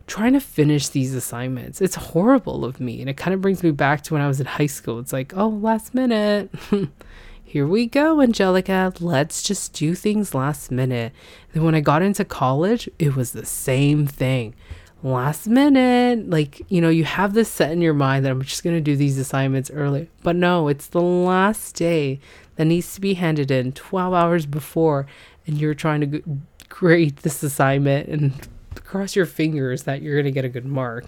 trying 0.06 0.34
to 0.34 0.42
finish 0.42 0.90
these 0.90 1.16
assignments. 1.16 1.82
It's 1.82 1.96
horrible 1.96 2.66
of 2.66 2.80
me. 2.80 3.00
And 3.00 3.10
it 3.10 3.16
kind 3.16 3.34
of 3.34 3.42
brings 3.42 3.64
me 3.64 3.72
back 3.72 4.02
to 4.04 4.14
when 4.14 4.22
I 4.22 4.28
was 4.28 4.40
in 4.40 4.48
high 4.48 4.66
school. 4.66 5.00
It's 5.00 5.14
like, 5.14 5.36
oh, 5.38 5.48
last 5.48 5.94
minute. 5.94 6.50
Here 7.50 7.66
we 7.66 7.88
go, 7.88 8.22
Angelica. 8.22 8.94
Let's 9.00 9.42
just 9.42 9.74
do 9.74 9.96
things 9.96 10.36
last 10.36 10.70
minute. 10.70 11.14
Then 11.52 11.64
when 11.64 11.74
I 11.74 11.80
got 11.80 12.04
into 12.04 12.24
college, 12.24 12.88
it 13.00 13.16
was 13.16 13.32
the 13.32 13.44
same 13.44 14.06
thing 14.06 14.54
last 15.02 15.48
minute. 15.48 16.30
Like, 16.30 16.62
you 16.70 16.80
know, 16.80 16.90
you 16.90 17.06
have 17.06 17.34
this 17.34 17.50
set 17.50 17.72
in 17.72 17.82
your 17.82 17.96
mind 17.96 18.24
that 18.24 18.32
I'm 18.32 18.44
just 18.44 18.64
going 18.64 18.76
to 18.76 18.82
do 18.82 18.96
these 18.96 19.18
assignments 19.18 19.72
early. 19.72 20.12
But 20.22 20.36
no, 20.36 20.68
it's 20.68 20.86
the 20.86 21.02
last 21.02 21.74
day 21.74 22.20
that 22.58 22.66
needs 22.66 22.94
to 22.94 23.02
be 23.02 23.16
handed 23.16 23.50
in 23.50 23.72
12 23.72 24.14
hours 24.14 24.46
before, 24.46 25.08
and 25.48 25.58
you're 25.58 25.74
trying 25.74 26.02
to 26.02 26.22
grade 26.70 27.18
this 27.18 27.42
assignment 27.42 28.10
and 28.10 28.48
cross 28.84 29.16
your 29.16 29.26
fingers 29.26 29.86
that 29.86 30.04
you're 30.04 30.14
going 30.14 30.26
to 30.26 30.32
get 30.32 30.46
a 30.46 30.50
good 30.50 30.68
mark. 30.68 31.08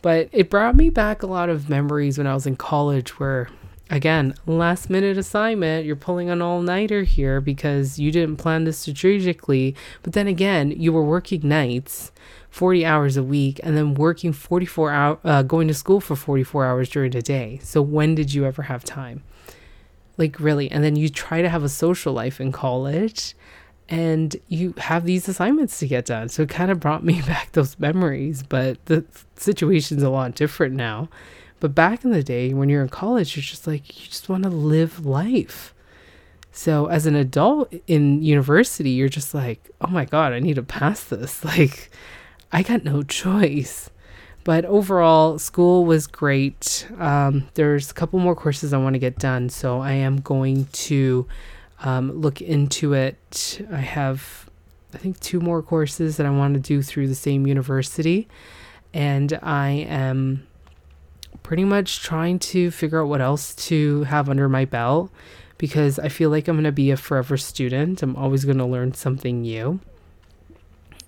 But 0.00 0.30
it 0.32 0.48
brought 0.48 0.76
me 0.76 0.88
back 0.88 1.22
a 1.22 1.26
lot 1.26 1.50
of 1.50 1.68
memories 1.68 2.16
when 2.16 2.26
I 2.26 2.32
was 2.32 2.46
in 2.46 2.56
college 2.56 3.20
where 3.20 3.50
again, 3.90 4.34
last 4.46 4.90
minute 4.90 5.16
assignment, 5.16 5.86
you're 5.86 5.96
pulling 5.96 6.30
an 6.30 6.42
all 6.42 6.60
nighter 6.60 7.02
here 7.02 7.40
because 7.40 7.98
you 7.98 8.10
didn't 8.10 8.36
plan 8.36 8.64
this 8.64 8.78
strategically. 8.78 9.74
But 10.02 10.12
then 10.12 10.26
again, 10.26 10.72
you 10.72 10.92
were 10.92 11.04
working 11.04 11.48
nights 11.48 12.12
40 12.50 12.84
hours 12.84 13.16
a 13.16 13.22
week 13.22 13.60
and 13.62 13.76
then 13.76 13.94
working 13.94 14.32
44 14.32 14.90
hours, 14.90 15.18
uh, 15.24 15.42
going 15.42 15.68
to 15.68 15.74
school 15.74 16.00
for 16.00 16.16
44 16.16 16.66
hours 16.66 16.88
during 16.88 17.12
the 17.12 17.22
day. 17.22 17.60
So 17.62 17.80
when 17.82 18.14
did 18.14 18.34
you 18.34 18.44
ever 18.44 18.62
have 18.62 18.84
time? 18.84 19.22
Like, 20.16 20.40
really? 20.40 20.70
And 20.70 20.82
then 20.82 20.96
you 20.96 21.08
try 21.08 21.42
to 21.42 21.48
have 21.48 21.62
a 21.62 21.68
social 21.68 22.12
life 22.12 22.40
in 22.40 22.52
college 22.52 23.34
and 23.88 24.34
you 24.48 24.74
have 24.78 25.04
these 25.04 25.28
assignments 25.28 25.78
to 25.78 25.86
get 25.86 26.06
done. 26.06 26.28
So 26.28 26.42
it 26.42 26.48
kind 26.48 26.70
of 26.70 26.80
brought 26.80 27.04
me 27.04 27.22
back 27.26 27.52
those 27.52 27.78
memories, 27.78 28.42
but 28.42 28.84
the 28.86 29.04
situation's 29.36 30.02
a 30.02 30.10
lot 30.10 30.34
different 30.34 30.74
now. 30.74 31.08
But 31.60 31.74
back 31.74 32.04
in 32.04 32.10
the 32.10 32.22
day, 32.22 32.52
when 32.52 32.68
you're 32.68 32.82
in 32.82 32.88
college, 32.88 33.36
you're 33.36 33.42
just 33.42 33.66
like, 33.66 33.98
you 33.98 34.06
just 34.08 34.28
want 34.28 34.42
to 34.44 34.50
live 34.50 35.06
life. 35.06 35.74
So 36.52 36.86
as 36.86 37.06
an 37.06 37.14
adult 37.14 37.72
in 37.86 38.22
university, 38.22 38.90
you're 38.90 39.08
just 39.08 39.34
like, 39.34 39.70
oh 39.80 39.88
my 39.88 40.04
God, 40.04 40.32
I 40.32 40.40
need 40.40 40.54
to 40.54 40.62
pass 40.62 41.04
this. 41.04 41.44
Like, 41.44 41.90
I 42.52 42.62
got 42.62 42.84
no 42.84 43.02
choice. 43.02 43.90
But 44.44 44.64
overall, 44.64 45.38
school 45.38 45.84
was 45.84 46.06
great. 46.06 46.86
Um, 46.98 47.48
there's 47.54 47.90
a 47.90 47.94
couple 47.94 48.20
more 48.20 48.36
courses 48.36 48.72
I 48.72 48.78
want 48.78 48.94
to 48.94 49.00
get 49.00 49.18
done, 49.18 49.48
so 49.48 49.80
I 49.80 49.92
am 49.92 50.20
going 50.20 50.66
to 50.66 51.26
um, 51.80 52.12
look 52.12 52.40
into 52.40 52.92
it. 52.92 53.60
I 53.72 53.80
have, 53.80 54.48
I 54.94 54.98
think, 54.98 55.18
two 55.20 55.40
more 55.40 55.62
courses 55.62 56.16
that 56.16 56.26
I 56.26 56.30
want 56.30 56.54
to 56.54 56.60
do 56.60 56.80
through 56.80 57.08
the 57.08 57.16
same 57.16 57.46
university, 57.46 58.28
and 58.94 59.38
I 59.42 59.70
am 59.88 60.46
pretty 61.46 61.64
much 61.64 62.02
trying 62.02 62.40
to 62.40 62.72
figure 62.72 63.00
out 63.00 63.06
what 63.06 63.20
else 63.20 63.54
to 63.54 64.02
have 64.02 64.28
under 64.28 64.48
my 64.48 64.64
belt 64.64 65.12
because 65.58 65.96
I 65.96 66.08
feel 66.08 66.28
like 66.28 66.48
I'm 66.48 66.56
going 66.56 66.64
to 66.64 66.72
be 66.72 66.90
a 66.90 66.96
forever 66.96 67.36
student. 67.36 68.02
I'm 68.02 68.16
always 68.16 68.44
going 68.44 68.58
to 68.58 68.64
learn 68.64 68.94
something 68.94 69.42
new. 69.42 69.78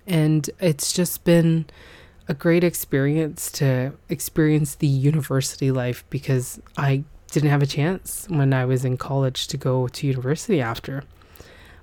And 0.07 0.49
it's 0.61 0.93
just 0.93 1.25
been 1.25 1.65
a 2.29 2.33
great 2.33 2.63
experience 2.63 3.51
to 3.51 3.91
experience 4.07 4.75
the 4.75 4.87
university 4.87 5.71
life 5.71 6.05
because 6.09 6.61
I 6.77 7.03
didn't 7.31 7.49
have 7.49 7.61
a 7.61 7.67
chance 7.67 8.25
when 8.29 8.53
I 8.53 8.63
was 8.63 8.85
in 8.85 8.95
college 8.95 9.45
to 9.47 9.57
go 9.57 9.89
to 9.89 10.07
university 10.07 10.61
after. 10.61 11.03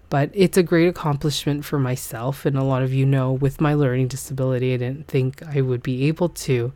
But 0.09 0.31
it's 0.33 0.57
a 0.57 0.63
great 0.63 0.89
accomplishment 0.89 1.67
for 1.67 1.79
myself. 1.79 2.47
And 2.47 2.57
a 2.57 2.65
lot 2.65 2.83
of 2.83 2.95
you 2.95 3.05
know, 3.05 3.35
with 3.35 3.61
my 3.61 3.75
learning 3.75 4.09
disability, 4.09 4.73
I 4.73 4.79
didn't 4.79 5.09
think 5.09 5.43
I 5.47 5.61
would 5.61 5.83
be 5.83 6.09
able 6.09 6.31
to. 6.31 6.73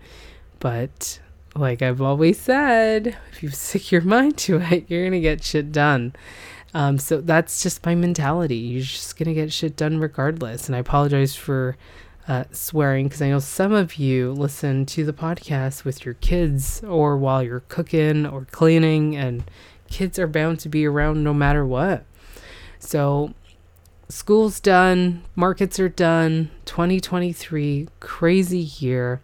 But 0.59 1.21
like 1.55 1.83
I've 1.83 2.01
always 2.01 2.41
said, 2.41 3.17
if 3.33 3.43
you 3.43 3.51
stick 3.51 3.93
your 3.93 4.01
mind 4.03 4.39
to 4.39 4.61
it, 4.61 4.85
you're 4.89 5.03
going 5.03 5.13
to 5.13 5.21
get 5.21 5.45
shit 5.45 5.73
done. 5.73 6.15
Um, 6.73 6.99
so 6.99 7.21
that's 7.21 7.63
just 7.63 7.85
my 7.85 7.95
mentality. 7.95 8.57
You're 8.57 8.83
just 8.83 9.19
gonna 9.19 9.35
get 9.35 9.53
shit 9.53 9.77
done 9.77 9.99
regardless. 9.99 10.69
And 10.69 10.77
I 10.77 10.79
apologize 10.79 11.35
for 11.35 11.77
uh, 12.29 12.45
swearing 12.53 13.07
because 13.07 13.23
I 13.23 13.29
know 13.29 13.41
some 13.41 13.73
of 13.73 13.97
you 13.97 14.33
listen 14.33 14.87
to 14.87 15.05
the 15.05 15.13
podcast 15.13 15.85
with 15.85 16.05
your 16.05 16.15
kids 16.15 16.83
or 16.85 17.17
while 17.17 17.43
you're 17.43 17.65
cooking 17.69 18.25
or 18.25 18.47
cleaning, 18.51 19.17
and 19.17 19.43
kids 19.89 20.19
are 20.19 20.29
bound 20.29 20.61
to 20.61 20.69
be 20.69 20.87
around 20.87 21.25
no 21.25 21.35
matter 21.35 21.67
what. 21.67 22.05
So 22.79 23.35
school's 24.09 24.61
done, 24.61 25.23
markets 25.35 25.81
are 25.81 25.89
done. 25.89 26.51
2023, 26.67 27.89
crazy 27.99 28.59
year. 28.59 29.21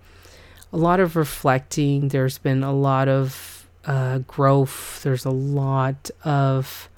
A 0.73 0.77
lot 0.77 1.01
of 1.01 1.17
reflecting. 1.17 2.09
There's 2.09 2.39
been 2.39 2.63
a 2.63 2.73
lot 2.73 3.09
of 3.09 3.67
uh, 3.85 4.19
growth. 4.19 5.03
There's 5.03 5.25
a 5.25 5.31
lot 5.31 6.11
of 6.25 6.89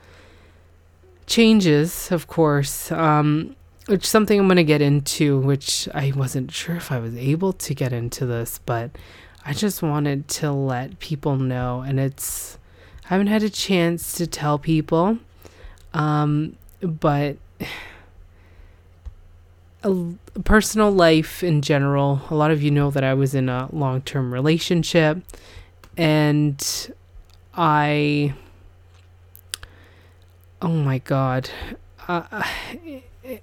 changes, 1.27 2.11
of 2.11 2.27
course, 2.27 2.91
um, 2.91 3.55
which 3.87 4.07
something 4.07 4.41
I'm 4.41 4.47
going 4.47 4.57
to 4.57 4.65
get 4.65 4.81
into, 4.81 5.39
which 5.39 5.89
I 5.95 6.13
wasn't 6.17 6.51
sure 6.53 6.77
if 6.77 6.91
I 6.91 6.99
was 6.99 7.15
able 7.17 7.53
to 7.53 7.75
get 7.75 7.93
into 7.93 8.27
this, 8.27 8.61
but 8.65 8.91
I 9.45 9.53
just 9.53 9.83
wanted 9.83 10.29
to 10.29 10.51
let 10.53 10.99
people 10.99 11.37
know, 11.37 11.81
and 11.81 12.01
it's 12.01 12.59
I 13.05 13.09
haven't 13.09 13.29
had 13.29 13.43
a 13.43 13.51
chance 13.51 14.13
to 14.15 14.27
tell 14.27 14.59
people, 14.59 15.19
um, 15.95 16.57
but 16.81 17.37
a, 19.83 20.15
personal 20.45 20.91
life 20.91 21.43
in 21.43 21.63
general. 21.63 22.21
A 22.31 22.35
lot 22.35 22.51
of 22.51 22.63
you 22.63 22.71
know 22.71 22.91
that 22.91 23.05
I 23.05 23.15
was 23.15 23.35
in 23.35 23.49
a 23.49 23.69
long 23.73 24.03
term 24.03 24.33
relationship, 24.33 25.19
and 25.97 26.93
I 27.55 28.35
oh 30.61 30.69
my 30.69 30.99
god 30.99 31.49
uh, 32.09 32.23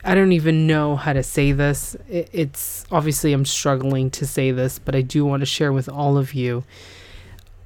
i 0.04 0.16
don't 0.16 0.34
even 0.34 0.68
know 0.68 0.96
how 0.96 1.14
to 1.14 1.24
say 1.24 1.52
this 1.52 1.96
it's 2.10 2.86
obviously 2.92 3.32
i'm 3.32 3.46
struggling 3.46 4.10
to 4.10 4.26
say 4.26 4.52
this 4.52 4.80
but 4.80 4.96
i 4.96 5.02
do 5.02 5.24
want 5.24 5.42
to 5.42 5.46
share 5.46 5.72
with 5.72 5.88
all 5.88 6.18
of 6.18 6.34
you 6.34 6.64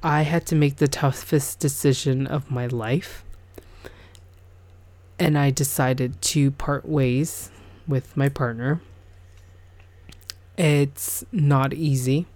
i 0.02 0.22
had 0.22 0.46
to 0.46 0.54
make 0.54 0.76
the 0.76 0.86
toughest 0.86 1.58
decision 1.58 2.26
of 2.26 2.50
my 2.50 2.66
life 2.66 3.24
and 5.18 5.36
i 5.36 5.50
decided 5.50 6.20
to 6.22 6.52
part 6.52 6.88
ways 6.88 7.50
with 7.90 8.16
my 8.16 8.28
partner 8.28 8.80
it's 10.56 11.24
not 11.32 11.74
easy 11.74 12.26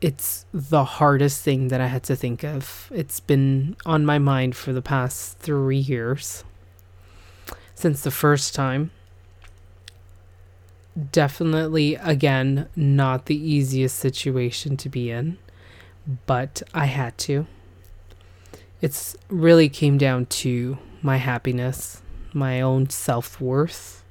it's 0.00 0.46
the 0.52 0.84
hardest 0.84 1.42
thing 1.42 1.68
that 1.68 1.80
I 1.80 1.88
had 1.88 2.04
to 2.04 2.16
think 2.16 2.44
of. 2.44 2.90
It's 2.94 3.20
been 3.20 3.76
on 3.84 4.06
my 4.06 4.18
mind 4.18 4.54
for 4.54 4.72
the 4.72 4.82
past 4.82 5.38
three 5.38 5.78
years 5.78 6.44
since 7.74 8.02
the 8.02 8.10
first 8.10 8.54
time. 8.54 8.92
Definitely, 11.12 11.94
again, 11.96 12.68
not 12.74 13.26
the 13.26 13.36
easiest 13.36 13.96
situation 13.96 14.76
to 14.78 14.88
be 14.88 15.10
in, 15.10 15.38
but 16.26 16.62
I 16.74 16.86
had 16.86 17.16
to. 17.18 17.46
It's 18.80 19.16
really 19.28 19.68
came 19.68 19.98
down 19.98 20.26
to 20.26 20.78
my 21.02 21.16
happiness, 21.16 22.02
my 22.32 22.60
own 22.60 22.90
self 22.90 23.40
worth, 23.40 24.04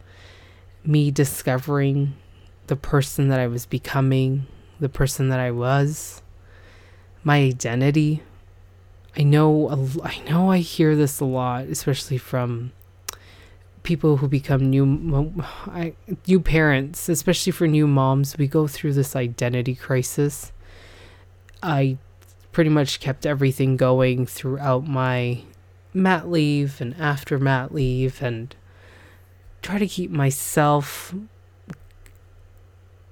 me 0.84 1.12
discovering 1.12 2.16
the 2.68 2.76
person 2.76 3.30
that 3.30 3.40
I 3.40 3.48
was 3.48 3.66
becoming 3.66 4.48
the 4.80 4.90
person 4.90 5.30
that 5.30 5.40
I 5.40 5.52
was, 5.52 6.22
my 7.24 7.38
identity. 7.38 8.24
I 9.16 9.24
know 9.24 10.00
I 10.04 10.20
know 10.30 10.52
I 10.52 10.60
hear 10.60 10.96
this 10.96 11.20
a 11.20 11.26
lot, 11.26 11.66
especially 11.66 12.18
from 12.20 12.72
people 13.84 14.18
who 14.18 14.28
become 14.28 14.70
new 14.70 14.86
new 16.28 16.40
parents, 16.40 17.10
especially 17.10 17.52
for 17.52 17.68
new 17.68 17.88
moms. 17.88 18.38
We 18.38 18.48
go 18.48 18.68
through 18.68 18.94
this 18.94 19.16
identity 19.16 19.76
crisis. 19.76 20.52
I 21.64 21.98
pretty 22.52 22.70
much 22.70 23.00
kept 23.00 23.26
everything 23.26 23.78
going 23.78 24.26
throughout 24.26 24.86
my 24.86 25.44
mat 25.98 26.30
leave 26.30 26.80
and 26.80 26.96
after 27.00 27.38
mat 27.39 27.74
leave 27.74 28.22
and 28.22 28.56
try 29.62 29.77
to 29.77 29.88
keep 29.88 30.12
myself 30.12 31.13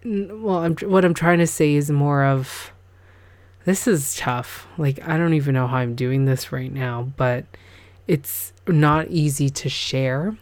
well, 0.06 0.58
I'm 0.58 0.76
what 0.76 1.04
I'm 1.04 1.16
trying 1.16 1.40
to 1.40 1.48
say 1.48 1.74
is 1.74 1.90
more 1.90 2.24
of 2.24 2.72
this 3.66 3.88
is 3.88 4.16
tough. 4.16 4.68
Like 4.78 5.06
I 5.08 5.18
don't 5.18 5.34
even 5.34 5.56
know 5.56 5.68
how 5.68 5.78
I'm 5.78 5.96
doing 5.96 6.26
this 6.26 6.52
right 6.52 6.72
now, 6.72 7.12
but 7.18 7.46
it's 8.08 8.54
not 8.68 9.08
easy 9.10 9.50
to 9.50 9.70
share, 9.70 10.38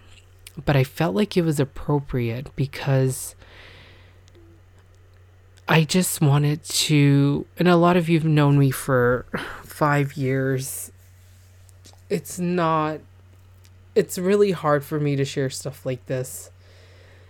but 0.65 0.75
I 0.75 0.83
felt 0.83 1.15
like 1.15 1.37
it 1.37 1.43
was 1.43 1.59
appropriate 1.59 2.53
because 2.57 3.35
I 5.67 5.85
just 5.85 6.19
wanted 6.19 6.63
to, 6.65 7.45
and 7.57 7.69
a 7.69 7.77
lot 7.77 7.95
of 7.95 8.09
you 8.09 8.19
have 8.19 8.27
known 8.27 8.59
me 8.59 8.69
for 8.69 9.25
five 9.63 10.17
years. 10.17 10.91
It's 12.13 12.37
not, 12.37 12.99
it's 13.95 14.17
really 14.17 14.51
hard 14.51 14.83
for 14.83 14.99
me 14.99 15.15
to 15.15 15.25
share 15.25 15.49
stuff 15.49 15.85
like 15.85 16.05
this, 16.05 16.51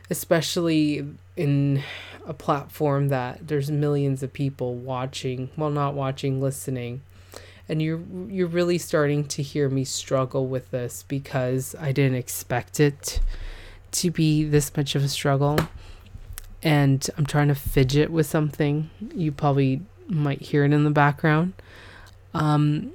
especially 0.09 1.07
in 1.37 1.81
a 2.25 2.33
platform 2.33 3.07
that 3.07 3.47
there's 3.47 3.71
millions 3.71 4.23
of 4.23 4.33
people 4.33 4.75
watching, 4.75 5.49
well, 5.55 5.69
not 5.69 5.93
watching, 5.93 6.41
listening. 6.41 7.01
And 7.69 7.81
you're 7.81 8.01
you're 8.27 8.47
really 8.47 8.77
starting 8.77 9.23
to 9.29 9.41
hear 9.41 9.69
me 9.69 9.85
struggle 9.85 10.47
with 10.47 10.69
this 10.71 11.05
because 11.07 11.75
I 11.79 11.93
didn't 11.93 12.17
expect 12.17 12.81
it 12.81 13.21
to 13.91 14.11
be 14.11 14.43
this 14.43 14.75
much 14.75 14.95
of 14.95 15.03
a 15.03 15.07
struggle 15.07 15.57
and 16.61 17.07
I'm 17.17 17.25
trying 17.25 17.49
to 17.49 17.55
fidget 17.55 18.09
with 18.09 18.25
something. 18.25 18.89
You 19.15 19.31
probably 19.31 19.81
might 20.07 20.41
hear 20.41 20.63
it 20.65 20.73
in 20.73 20.83
the 20.83 20.91
background. 20.91 21.53
Um, 22.33 22.93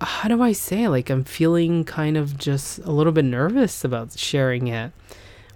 how 0.00 0.28
do 0.28 0.42
I 0.42 0.52
say? 0.52 0.88
Like, 0.88 1.10
I'm 1.10 1.24
feeling 1.24 1.84
kind 1.84 2.16
of 2.16 2.38
just 2.38 2.78
a 2.80 2.90
little 2.90 3.12
bit 3.12 3.24
nervous 3.24 3.84
about 3.84 4.18
sharing 4.18 4.66
it, 4.68 4.92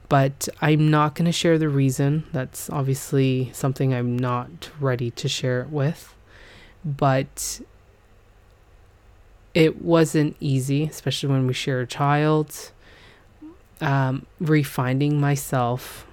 but 0.09 0.49
I'm 0.61 0.91
not 0.91 1.15
going 1.15 1.27
to 1.27 1.33
share 1.33 1.59
the 1.59 1.69
reason. 1.69 2.25
That's 2.33 2.71
obviously 2.71 3.51
something 3.53 3.93
I'm 3.93 4.19
not 4.19 4.71
ready 4.81 5.11
to 5.13 5.29
share 5.29 5.63
it 5.63 5.71
with. 5.71 6.15
But 6.85 7.61
it 9.55 9.83
wasn't 9.83 10.37
easy, 10.41 10.85
especially 10.85 11.31
when 11.31 11.47
we 11.47 11.53
share 11.53 11.81
a 11.81 11.87
child. 11.87 12.71
Um, 13.81 14.27
refinding 14.43 15.15
myself 15.21 16.05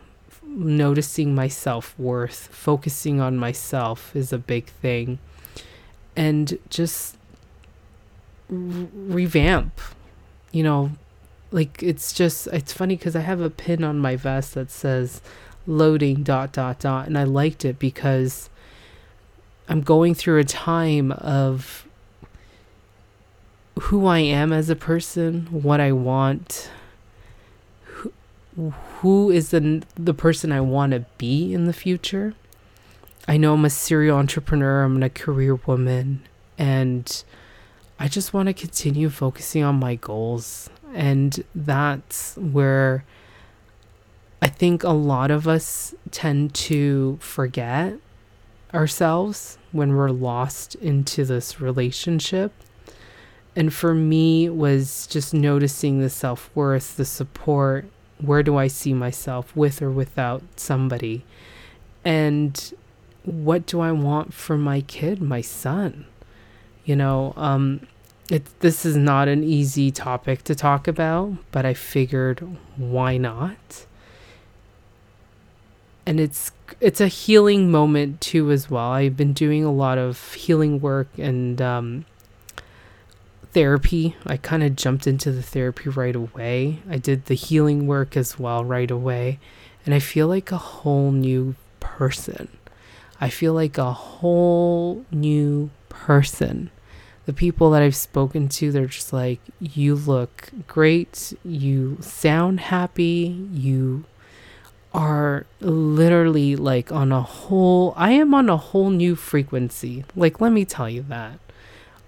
noticing 0.55 1.35
my 1.35 1.47
self 1.47 1.97
worth, 1.99 2.47
focusing 2.51 3.19
on 3.19 3.37
myself 3.37 4.15
is 4.15 4.31
a 4.31 4.37
big 4.37 4.65
thing. 4.67 5.19
And 6.15 6.57
just 6.69 7.14
r- 8.51 8.87
revamp, 8.93 9.79
you 10.51 10.63
know, 10.63 10.91
like 11.51 11.81
it's 11.81 12.13
just, 12.13 12.47
it's 12.47 12.73
funny 12.73 12.95
because 12.95 13.15
I 13.15 13.21
have 13.21 13.41
a 13.41 13.49
pin 13.49 13.83
on 13.83 13.99
my 13.99 14.15
vest 14.15 14.53
that 14.55 14.71
says 14.71 15.21
loading 15.67 16.23
dot 16.23 16.51
dot 16.51 16.79
dot. 16.79 17.07
And 17.07 17.17
I 17.17 17.23
liked 17.23 17.65
it 17.65 17.79
because 17.79 18.49
I'm 19.67 19.81
going 19.81 20.13
through 20.13 20.39
a 20.39 20.43
time 20.43 21.11
of 21.11 21.87
who 23.79 24.05
I 24.05 24.19
am 24.19 24.53
as 24.53 24.69
a 24.69 24.75
person, 24.75 25.47
what 25.51 25.81
I 25.81 25.91
want, 25.91 26.69
who 28.99 29.29
is 29.29 29.49
the 29.49 29.83
the 29.95 30.13
person 30.13 30.51
I 30.51 30.61
want 30.61 30.93
to 30.93 31.05
be 31.17 31.53
in 31.53 31.65
the 31.65 31.73
future. 31.73 32.33
I 33.27 33.37
know 33.37 33.53
I'm 33.53 33.65
a 33.65 33.69
serial 33.69 34.17
entrepreneur, 34.17 34.83
I'm 34.83 35.01
a 35.03 35.09
career 35.09 35.55
woman, 35.55 36.21
and 36.57 37.23
I 37.97 38.07
just 38.07 38.33
want 38.33 38.47
to 38.47 38.53
continue 38.53 39.09
focusing 39.09 39.63
on 39.63 39.75
my 39.75 39.95
goals. 39.95 40.69
And 40.93 41.43
that's 41.53 42.35
where 42.37 43.05
I 44.41 44.47
think 44.47 44.83
a 44.83 44.89
lot 44.89 45.31
of 45.31 45.47
us 45.47 45.95
tend 46.11 46.53
to 46.55 47.17
forget 47.21 47.95
ourselves 48.73 49.57
when 49.71 49.95
we're 49.95 50.11
lost 50.11 50.75
into 50.75 51.25
this 51.25 51.59
relationship. 51.61 52.51
And 53.55 53.73
for 53.73 53.93
me 53.93 54.49
was 54.49 55.07
just 55.07 55.33
noticing 55.33 55.99
the 55.99 56.09
self-worth, 56.09 56.97
the 56.97 57.05
support, 57.05 57.85
where 58.19 58.43
do 58.43 58.57
I 58.57 58.67
see 58.67 58.93
myself 58.93 59.55
with 59.55 59.81
or 59.81 59.91
without 59.91 60.43
somebody? 60.57 61.25
And 62.03 62.73
what 63.23 63.65
do 63.65 63.79
I 63.79 63.91
want 63.91 64.33
for 64.33 64.57
my 64.57 64.81
kid, 64.81 65.21
my 65.21 65.41
son? 65.41 66.05
You 66.85 66.95
know, 66.95 67.33
um, 67.35 67.87
it, 68.29 68.43
this 68.59 68.85
is 68.85 68.95
not 68.95 69.27
an 69.27 69.43
easy 69.43 69.91
topic 69.91 70.43
to 70.43 70.55
talk 70.55 70.87
about, 70.87 71.33
but 71.51 71.65
I 71.65 71.73
figured 71.73 72.41
why 72.77 73.17
not? 73.17 73.85
And 76.05 76.19
it's 76.19 76.51
it's 76.79 77.01
a 77.01 77.07
healing 77.07 77.71
moment 77.71 78.21
too 78.21 78.51
as 78.51 78.69
well. 78.69 78.91
I've 78.91 79.17
been 79.17 79.33
doing 79.33 79.63
a 79.63 79.71
lot 79.71 79.97
of 79.97 80.33
healing 80.33 80.79
work 80.79 81.07
and 81.17 81.61
um, 81.61 82.05
therapy. 83.53 84.15
I 84.25 84.37
kind 84.37 84.63
of 84.63 84.75
jumped 84.75 85.07
into 85.07 85.31
the 85.31 85.41
therapy 85.41 85.89
right 85.89 86.15
away. 86.15 86.79
I 86.89 86.97
did 86.97 87.25
the 87.25 87.33
healing 87.35 87.87
work 87.87 88.17
as 88.17 88.37
well 88.37 88.63
right 88.63 88.91
away. 88.91 89.39
And 89.85 89.95
I 89.95 89.99
feel 89.99 90.27
like 90.27 90.51
a 90.51 90.57
whole 90.57 91.11
new 91.11 91.55
person. 91.79 92.49
I 93.21 93.29
feel 93.29 93.53
like 93.53 93.77
a 93.77 93.93
whole 93.93 95.05
new 95.11 95.69
person. 95.89 96.69
The 97.25 97.33
people 97.33 97.71
that 97.71 97.81
I've 97.81 97.95
spoken 97.95 98.49
to, 98.49 98.71
they're 98.71 98.85
just 98.85 99.11
like, 99.11 99.39
you 99.59 99.95
look 99.95 100.49
great. 100.67 101.33
You 101.43 101.97
sound 102.01 102.59
happy. 102.59 103.47
You 103.51 104.05
are 104.93 105.45
literally 105.59 106.55
like 106.55 106.91
on 106.91 107.11
a 107.11 107.21
whole, 107.21 107.93
I 107.97 108.11
am 108.11 108.33
on 108.33 108.47
a 108.49 108.57
whole 108.57 108.89
new 108.89 109.15
frequency. 109.15 110.05
Like, 110.15 110.39
let 110.39 110.51
me 110.51 110.65
tell 110.65 110.89
you 110.89 111.01
that. 111.09 111.39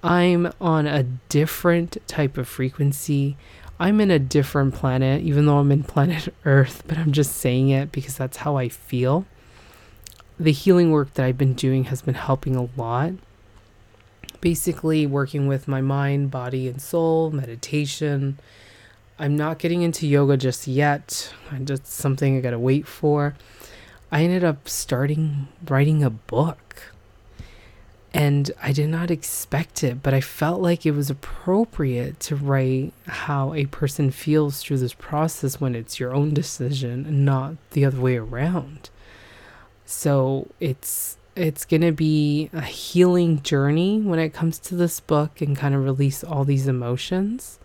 I'm 0.04 0.54
on 0.62 0.88
a 0.88 1.04
different 1.04 1.98
type 2.08 2.38
of 2.38 2.48
frequency. 2.48 3.36
I'm 3.80 4.00
in 4.00 4.10
a 4.10 4.20
different 4.20 4.74
planet, 4.74 5.22
even 5.24 5.46
though 5.46 5.58
I'm 5.58 5.72
in 5.72 5.84
planet 5.96 6.34
Earth, 6.46 6.84
but 6.88 6.98
I'm 6.98 7.12
just 7.12 7.36
saying 7.36 7.70
it 7.70 7.92
because 7.92 8.16
that's 8.18 8.38
how 8.38 8.56
I 8.56 8.70
feel. 8.70 9.26
The 10.40 10.52
healing 10.52 10.92
work 10.92 11.14
that 11.16 11.26
I've 11.26 11.38
been 11.38 11.56
doing 11.56 11.86
has 11.86 12.02
been 12.02 12.16
helping 12.16 12.56
a 12.56 12.70
lot. 12.78 13.14
Basically, 14.42 15.06
working 15.06 15.48
with 15.48 15.68
my 15.68 15.82
mind, 15.82 16.32
body, 16.32 16.68
and 16.68 16.82
soul, 16.82 17.32
meditation. 17.32 18.40
I'm 19.20 19.36
not 19.36 19.58
getting 19.58 19.82
into 19.82 20.08
yoga 20.08 20.38
just 20.38 20.68
yet. 20.68 21.34
Just 21.64 21.88
something 21.88 22.38
I 22.38 22.42
gotta 22.42 22.60
wait 22.60 22.88
for. 22.88 23.36
I 24.12 24.24
ended 24.24 24.44
up 24.44 24.70
starting 24.70 25.48
writing 25.68 26.04
a 26.04 26.10
book 26.10 26.94
and 28.14 28.50
I 28.64 28.72
did 28.72 28.90
not 28.90 29.12
expect 29.12 29.84
it, 29.84 30.02
but 30.02 30.14
I 30.14 30.22
felt 30.22 30.62
like 30.62 30.86
it 30.86 30.92
was 30.92 31.10
appropriate 31.10 32.20
to 32.22 32.36
write 32.36 32.94
how 33.06 33.54
a 33.54 33.66
person 33.66 34.12
feels 34.12 34.62
through 34.62 34.78
this 34.78 34.94
process 34.94 35.60
when 35.60 35.76
it's 35.76 36.00
your 36.00 36.14
own 36.14 36.34
decision 36.34 37.06
and 37.06 37.26
not 37.26 37.56
the 37.72 37.86
other 37.86 38.00
way 38.00 38.18
around. 38.18 38.90
So 39.86 40.48
it's 40.60 41.18
it's 41.38 41.66
going 41.66 41.82
to 41.82 41.92
be 41.92 42.50
a 42.52 42.62
healing 42.62 43.42
journey 43.44 44.02
when 44.02 44.20
it 44.20 44.34
comes 44.34 44.58
to 44.60 44.76
this 44.76 45.00
book 45.00 45.40
and 45.42 45.56
kind 45.56 45.76
of 45.76 45.84
release 45.84 46.24
all 46.24 46.44
these 46.44 46.68
emotions. 46.68 47.60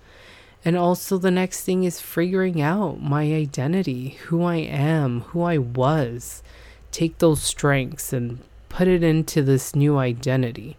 And 0.64 0.76
also, 0.76 1.18
the 1.18 1.30
next 1.30 1.62
thing 1.62 1.84
is 1.84 2.00
figuring 2.00 2.60
out 2.60 3.00
my 3.00 3.22
identity, 3.22 4.10
who 4.26 4.44
I 4.44 4.56
am, 4.56 5.22
who 5.22 5.42
I 5.42 5.58
was. 5.58 6.42
Take 6.92 7.18
those 7.18 7.42
strengths 7.42 8.12
and 8.12 8.38
put 8.68 8.86
it 8.86 9.02
into 9.02 9.42
this 9.42 9.74
new 9.74 9.98
identity. 9.98 10.76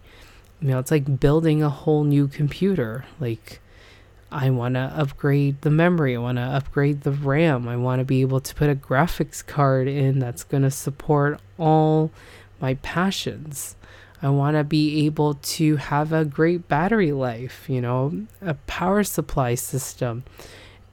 You 0.60 0.68
know, 0.68 0.78
it's 0.78 0.90
like 0.90 1.20
building 1.20 1.62
a 1.62 1.68
whole 1.68 2.04
new 2.04 2.28
computer. 2.28 3.04
Like, 3.20 3.60
I 4.32 4.50
want 4.50 4.74
to 4.76 4.92
upgrade 4.96 5.60
the 5.60 5.70
memory. 5.70 6.16
I 6.16 6.18
want 6.18 6.38
to 6.38 6.42
upgrade 6.42 7.02
the 7.02 7.12
RAM. 7.12 7.68
I 7.68 7.76
want 7.76 7.98
to 7.98 8.04
be 8.04 8.22
able 8.22 8.40
to 8.40 8.54
put 8.54 8.70
a 8.70 8.74
graphics 8.74 9.44
card 9.46 9.86
in 9.86 10.18
that's 10.18 10.44
going 10.44 10.62
to 10.62 10.70
support 10.70 11.40
all 11.58 12.10
my 12.60 12.74
passions. 12.74 13.76
I 14.22 14.30
want 14.30 14.56
to 14.56 14.64
be 14.64 15.04
able 15.06 15.34
to 15.34 15.76
have 15.76 16.12
a 16.12 16.24
great 16.24 16.66
battery 16.68 17.12
life, 17.12 17.64
you 17.68 17.80
know, 17.80 18.26
a 18.40 18.54
power 18.54 19.04
supply 19.04 19.54
system. 19.54 20.24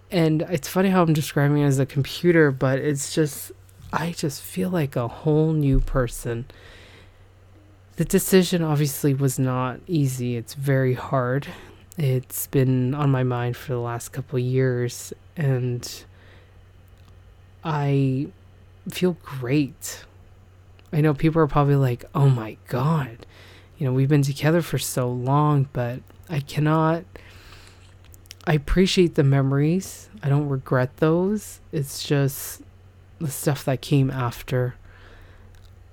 And 0.09 0.41
it's 0.43 0.67
funny 0.67 0.89
how 0.89 1.01
I'm 1.03 1.13
describing 1.13 1.59
it 1.59 1.65
as 1.65 1.79
a 1.79 1.85
computer, 1.85 2.51
but 2.51 2.79
it's 2.79 3.15
just, 3.15 3.53
I 3.93 4.11
just 4.11 4.41
feel 4.41 4.69
like 4.69 4.95
a 4.95 5.07
whole 5.07 5.53
new 5.53 5.79
person 5.79 6.45
the 8.01 8.05
decision 8.05 8.63
obviously 8.63 9.13
was 9.13 9.37
not 9.37 9.79
easy. 9.85 10.35
It's 10.35 10.55
very 10.55 10.95
hard. 10.95 11.47
It's 11.99 12.47
been 12.47 12.95
on 12.95 13.11
my 13.11 13.21
mind 13.21 13.55
for 13.55 13.73
the 13.73 13.79
last 13.79 14.09
couple 14.09 14.39
years 14.39 15.13
and 15.37 16.03
I 17.63 18.29
feel 18.89 19.17
great. 19.21 20.03
I 20.93 21.01
know 21.01 21.13
people 21.13 21.41
are 21.41 21.47
probably 21.47 21.75
like, 21.75 22.05
"Oh 22.13 22.29
my 22.29 22.57
god. 22.67 23.25
You 23.77 23.85
know, 23.85 23.93
we've 23.93 24.09
been 24.09 24.21
together 24.21 24.61
for 24.61 24.77
so 24.77 25.09
long, 25.09 25.67
but 25.73 26.01
I 26.29 26.39
cannot 26.39 27.03
I 28.47 28.53
appreciate 28.53 29.15
the 29.15 29.23
memories. 29.23 30.09
I 30.23 30.29
don't 30.29 30.49
regret 30.49 30.97
those. 30.97 31.59
It's 31.71 32.03
just 32.03 32.63
the 33.19 33.29
stuff 33.29 33.63
that 33.65 33.81
came 33.81 34.09
after 34.09 34.75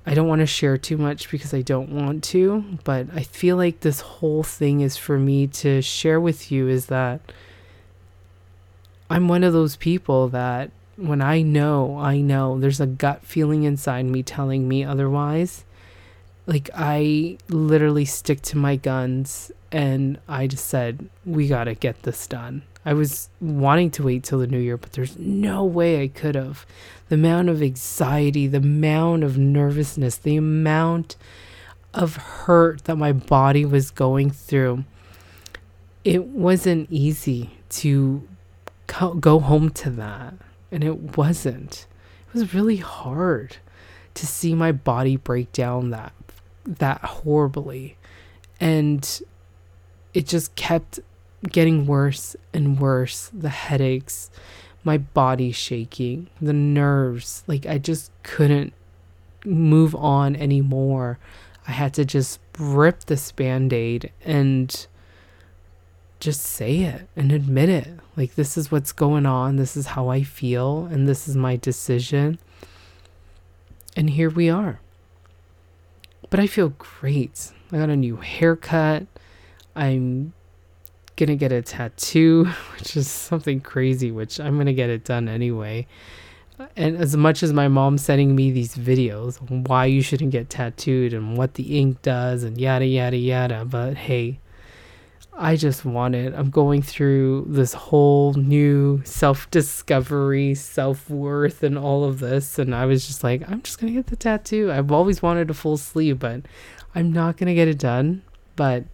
I 0.08 0.14
don't 0.14 0.26
want 0.26 0.40
to 0.40 0.46
share 0.46 0.78
too 0.78 0.96
much 0.96 1.30
because 1.30 1.52
I 1.52 1.60
don't 1.60 1.90
want 1.90 2.24
to, 2.24 2.78
but 2.82 3.08
I 3.14 3.22
feel 3.24 3.58
like 3.58 3.80
this 3.80 4.00
whole 4.00 4.42
thing 4.42 4.80
is 4.80 4.96
for 4.96 5.18
me 5.18 5.46
to 5.48 5.82
share 5.82 6.18
with 6.18 6.50
you 6.50 6.66
is 6.66 6.86
that 6.86 7.20
I'm 9.10 9.28
one 9.28 9.44
of 9.44 9.52
those 9.52 9.76
people 9.76 10.28
that 10.30 10.70
when 10.98 11.22
I 11.22 11.42
know, 11.42 11.96
I 11.96 12.20
know 12.20 12.58
there's 12.58 12.80
a 12.80 12.86
gut 12.86 13.24
feeling 13.24 13.62
inside 13.62 14.04
me 14.06 14.22
telling 14.22 14.66
me 14.66 14.82
otherwise. 14.82 15.64
Like 16.46 16.70
I 16.74 17.38
literally 17.48 18.04
stick 18.04 18.42
to 18.42 18.58
my 18.58 18.76
guns 18.76 19.52
and 19.70 20.18
I 20.28 20.48
just 20.48 20.66
said, 20.66 21.08
we 21.24 21.46
got 21.46 21.64
to 21.64 21.74
get 21.74 22.02
this 22.02 22.26
done. 22.26 22.62
I 22.84 22.94
was 22.94 23.28
wanting 23.40 23.90
to 23.92 24.02
wait 24.02 24.24
till 24.24 24.38
the 24.40 24.46
new 24.46 24.58
year, 24.58 24.76
but 24.76 24.92
there's 24.92 25.16
no 25.18 25.64
way 25.64 26.02
I 26.02 26.08
could 26.08 26.34
have. 26.34 26.66
The 27.10 27.14
amount 27.14 27.48
of 27.48 27.62
anxiety, 27.62 28.46
the 28.46 28.58
amount 28.58 29.22
of 29.22 29.38
nervousness, 29.38 30.16
the 30.16 30.36
amount 30.36 31.16
of 31.94 32.16
hurt 32.16 32.84
that 32.84 32.96
my 32.96 33.12
body 33.12 33.64
was 33.64 33.90
going 33.90 34.30
through. 34.30 34.84
It 36.02 36.24
wasn't 36.24 36.90
easy 36.90 37.50
to 37.70 38.26
co- 38.86 39.14
go 39.14 39.38
home 39.38 39.70
to 39.70 39.90
that. 39.90 40.34
And 40.70 40.84
it 40.84 41.16
wasn't. 41.16 41.86
It 42.28 42.34
was 42.34 42.54
really 42.54 42.76
hard 42.76 43.56
to 44.14 44.26
see 44.26 44.54
my 44.54 44.72
body 44.72 45.16
break 45.16 45.52
down 45.52 45.90
that 45.90 46.12
that 46.64 47.00
horribly. 47.02 47.96
And 48.60 49.22
it 50.12 50.26
just 50.26 50.54
kept 50.56 51.00
getting 51.48 51.86
worse 51.86 52.36
and 52.52 52.78
worse. 52.78 53.30
The 53.32 53.48
headaches, 53.48 54.30
my 54.84 54.98
body 54.98 55.52
shaking, 55.52 56.28
the 56.40 56.52
nerves. 56.52 57.44
Like 57.46 57.66
I 57.66 57.78
just 57.78 58.10
couldn't 58.22 58.72
move 59.44 59.94
on 59.94 60.36
anymore. 60.36 61.18
I 61.66 61.72
had 61.72 61.94
to 61.94 62.04
just 62.04 62.40
rip 62.58 63.04
this 63.04 63.30
band 63.32 63.72
aid 63.72 64.12
and 64.24 64.86
just 66.20 66.42
say 66.42 66.80
it 66.80 67.08
and 67.14 67.30
admit 67.30 67.68
it. 67.68 67.88
Like, 68.18 68.34
this 68.34 68.58
is 68.58 68.72
what's 68.72 68.90
going 68.90 69.26
on. 69.26 69.56
This 69.56 69.76
is 69.76 69.86
how 69.86 70.08
I 70.08 70.24
feel. 70.24 70.86
And 70.86 71.06
this 71.06 71.28
is 71.28 71.36
my 71.36 71.54
decision. 71.54 72.40
And 73.96 74.10
here 74.10 74.28
we 74.28 74.50
are. 74.50 74.80
But 76.28 76.40
I 76.40 76.48
feel 76.48 76.70
great. 76.78 77.52
I 77.70 77.78
got 77.78 77.90
a 77.90 77.96
new 77.96 78.16
haircut. 78.16 79.06
I'm 79.76 80.32
to 81.16 81.36
get 81.36 81.52
a 81.52 81.62
tattoo, 81.62 82.44
which 82.74 82.96
is 82.96 83.06
something 83.06 83.60
crazy, 83.60 84.10
which 84.10 84.40
I'm 84.40 84.56
to 84.66 84.72
get 84.72 84.90
it 84.90 85.04
done 85.04 85.28
anyway. 85.28 85.86
And 86.76 86.96
as 86.96 87.16
much 87.16 87.44
as 87.44 87.52
my 87.52 87.68
mom's 87.68 88.02
sending 88.02 88.34
me 88.34 88.50
these 88.50 88.74
videos 88.74 89.38
why 89.68 89.84
you 89.84 90.02
shouldn't 90.02 90.32
get 90.32 90.50
tattooed 90.50 91.12
and 91.12 91.36
what 91.36 91.54
the 91.54 91.78
ink 91.78 92.02
does 92.02 92.42
and 92.42 92.58
yada 92.58 92.84
yada 92.84 93.16
yada, 93.16 93.64
but 93.64 93.96
hey, 93.96 94.40
I 95.40 95.54
just 95.54 95.84
want 95.84 96.16
it. 96.16 96.34
I'm 96.34 96.50
going 96.50 96.82
through 96.82 97.46
this 97.48 97.72
whole 97.72 98.34
new 98.34 99.00
self 99.04 99.48
discovery, 99.52 100.56
self 100.56 101.08
worth, 101.08 101.62
and 101.62 101.78
all 101.78 102.02
of 102.04 102.18
this. 102.18 102.58
And 102.58 102.74
I 102.74 102.86
was 102.86 103.06
just 103.06 103.22
like, 103.22 103.48
I'm 103.48 103.62
just 103.62 103.78
going 103.78 103.92
to 103.92 103.98
get 103.98 104.08
the 104.08 104.16
tattoo. 104.16 104.72
I've 104.72 104.90
always 104.90 105.22
wanted 105.22 105.48
a 105.48 105.54
full 105.54 105.76
sleeve, 105.76 106.18
but 106.18 106.42
I'm 106.92 107.12
not 107.12 107.36
going 107.36 107.46
to 107.46 107.54
get 107.54 107.68
it 107.68 107.78
done. 107.78 108.22
But 108.56 108.84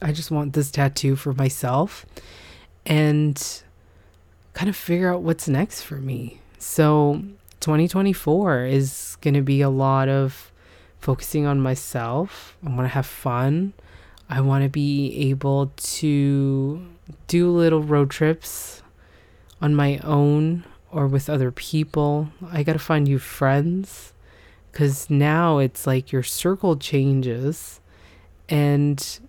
I 0.00 0.12
just 0.12 0.30
want 0.30 0.54
this 0.54 0.70
tattoo 0.70 1.14
for 1.14 1.34
myself 1.34 2.06
and 2.86 3.62
kind 4.54 4.70
of 4.70 4.76
figure 4.76 5.12
out 5.12 5.20
what's 5.20 5.46
next 5.46 5.82
for 5.82 5.96
me. 5.96 6.40
So 6.58 7.22
2024 7.60 8.64
is 8.64 9.18
going 9.20 9.34
to 9.34 9.42
be 9.42 9.60
a 9.60 9.68
lot 9.68 10.08
of 10.08 10.50
focusing 11.00 11.44
on 11.44 11.60
myself. 11.60 12.56
I 12.64 12.70
want 12.70 12.82
to 12.82 12.88
have 12.88 13.04
fun. 13.04 13.74
I 14.28 14.40
want 14.40 14.64
to 14.64 14.68
be 14.68 15.30
able 15.30 15.72
to 15.76 16.86
do 17.28 17.50
little 17.50 17.82
road 17.82 18.10
trips 18.10 18.82
on 19.60 19.74
my 19.74 19.98
own 19.98 20.64
or 20.90 21.06
with 21.06 21.30
other 21.30 21.50
people. 21.50 22.28
I 22.50 22.62
got 22.62 22.72
to 22.72 22.78
find 22.78 23.04
new 23.04 23.18
friends 23.18 24.12
because 24.72 25.08
now 25.08 25.58
it's 25.58 25.86
like 25.86 26.12
your 26.12 26.22
circle 26.22 26.76
changes 26.76 27.80
and 28.48 29.20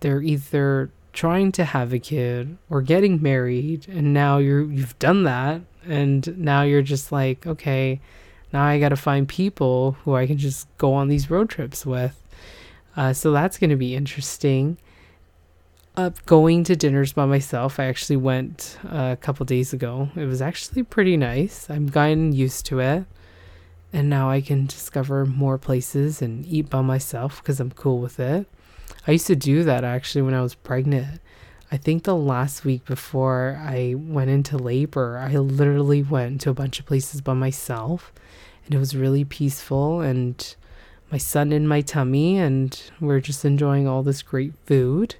they're 0.00 0.22
either 0.22 0.90
trying 1.12 1.52
to 1.52 1.64
have 1.64 1.92
a 1.92 1.98
kid 1.98 2.56
or 2.70 2.82
getting 2.82 3.22
married 3.22 3.86
and 3.88 4.14
now 4.14 4.38
you're 4.38 4.70
you've 4.70 4.98
done 4.98 5.24
that 5.24 5.60
and 5.86 6.38
now 6.38 6.62
you're 6.62 6.82
just 6.82 7.12
like 7.12 7.46
okay 7.46 8.00
now 8.52 8.64
i 8.64 8.78
got 8.78 8.90
to 8.90 8.96
find 8.96 9.28
people 9.28 9.92
who 10.04 10.14
i 10.14 10.26
can 10.26 10.38
just 10.38 10.66
go 10.78 10.94
on 10.94 11.08
these 11.08 11.30
road 11.30 11.50
trips 11.50 11.84
with 11.84 12.22
uh, 12.96 13.12
so 13.12 13.32
that's 13.32 13.58
going 13.58 13.70
to 13.70 13.76
be 13.76 13.94
interesting. 13.94 14.78
Uh, 15.96 16.10
going 16.24 16.64
to 16.64 16.76
dinners 16.76 17.12
by 17.12 17.26
myself. 17.26 17.78
I 17.78 17.84
actually 17.84 18.16
went 18.16 18.78
uh, 18.84 19.10
a 19.12 19.16
couple 19.16 19.44
days 19.44 19.72
ago. 19.72 20.08
It 20.16 20.24
was 20.24 20.40
actually 20.40 20.82
pretty 20.84 21.16
nice. 21.16 21.68
I'm 21.68 21.86
gotten 21.86 22.32
used 22.32 22.64
to 22.66 22.80
it. 22.80 23.04
And 23.92 24.08
now 24.08 24.30
I 24.30 24.40
can 24.40 24.66
discover 24.66 25.26
more 25.26 25.58
places 25.58 26.22
and 26.22 26.46
eat 26.46 26.70
by 26.70 26.80
myself 26.80 27.42
because 27.42 27.60
I'm 27.60 27.72
cool 27.72 27.98
with 27.98 28.18
it. 28.18 28.46
I 29.06 29.12
used 29.12 29.26
to 29.26 29.36
do 29.36 29.64
that 29.64 29.84
actually 29.84 30.22
when 30.22 30.34
I 30.34 30.40
was 30.40 30.54
pregnant. 30.54 31.20
I 31.70 31.76
think 31.76 32.04
the 32.04 32.16
last 32.16 32.64
week 32.64 32.84
before 32.84 33.60
I 33.62 33.94
went 33.96 34.30
into 34.30 34.56
labor, 34.56 35.18
I 35.18 35.36
literally 35.36 36.02
went 36.02 36.40
to 36.42 36.50
a 36.50 36.54
bunch 36.54 36.78
of 36.80 36.86
places 36.86 37.20
by 37.20 37.34
myself. 37.34 38.12
And 38.64 38.74
it 38.74 38.78
was 38.78 38.96
really 38.96 39.24
peaceful 39.24 40.00
and 40.00 40.54
my 41.12 41.18
son 41.18 41.52
in 41.52 41.68
my 41.68 41.82
tummy 41.82 42.38
and 42.38 42.90
we're 42.98 43.20
just 43.20 43.44
enjoying 43.44 43.86
all 43.86 44.02
this 44.02 44.22
great 44.22 44.54
food. 44.64 45.14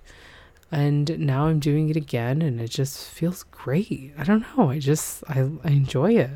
And 0.73 1.19
now 1.19 1.49
I'm 1.49 1.59
doing 1.59 1.91
it 1.91 1.97
again 1.97 2.41
and 2.41 2.59
it 2.63 2.71
just 2.71 3.07
feels 3.11 3.43
great. 3.43 4.15
I 4.17 4.25
don't 4.25 4.47
know. 4.57 4.71
I 4.71 4.79
just 4.79 5.23
I, 5.29 5.51
I 5.63 5.69
enjoy 5.69 6.17
it. 6.17 6.31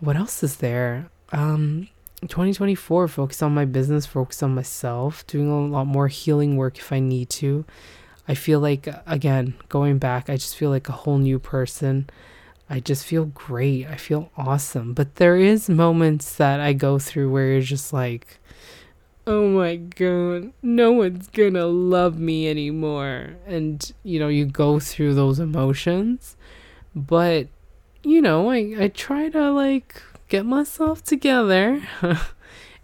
What 0.00 0.16
else 0.16 0.42
is 0.42 0.56
there? 0.56 1.10
Um 1.30 1.88
2024 2.22 3.06
focus 3.06 3.42
on 3.42 3.52
my 3.52 3.66
business, 3.66 4.06
focus 4.06 4.42
on 4.42 4.54
myself, 4.54 5.26
doing 5.26 5.50
a 5.50 5.66
lot 5.66 5.86
more 5.86 6.08
healing 6.08 6.56
work 6.56 6.78
if 6.78 6.90
I 6.90 7.00
need 7.00 7.28
to. 7.30 7.66
I 8.26 8.32
feel 8.32 8.60
like 8.60 8.88
again, 9.04 9.56
going 9.68 9.98
back, 9.98 10.30
I 10.30 10.36
just 10.36 10.56
feel 10.56 10.70
like 10.70 10.88
a 10.88 10.92
whole 10.92 11.18
new 11.18 11.38
person. 11.38 12.08
I 12.70 12.80
just 12.80 13.04
feel 13.04 13.26
great. 13.26 13.86
I 13.86 13.96
feel 13.96 14.30
awesome. 14.38 14.94
But 14.94 15.16
there 15.16 15.36
is 15.36 15.68
moments 15.68 16.36
that 16.36 16.60
I 16.60 16.72
go 16.72 16.98
through 16.98 17.30
where 17.30 17.52
you're 17.52 17.60
just 17.60 17.92
like 17.92 18.38
oh 19.26 19.48
my 19.48 19.76
god, 19.76 20.52
no 20.62 20.92
one's 20.92 21.28
gonna 21.28 21.66
love 21.66 22.18
me 22.18 22.48
anymore. 22.48 23.36
And, 23.46 23.92
you 24.02 24.18
know, 24.18 24.28
you 24.28 24.44
go 24.44 24.78
through 24.78 25.14
those 25.14 25.38
emotions. 25.38 26.36
But, 26.94 27.48
you 28.02 28.20
know, 28.20 28.50
I, 28.50 28.74
I 28.78 28.88
try 28.88 29.28
to 29.30 29.50
like 29.50 30.00
get 30.28 30.46
myself 30.46 31.02
together. 31.02 31.82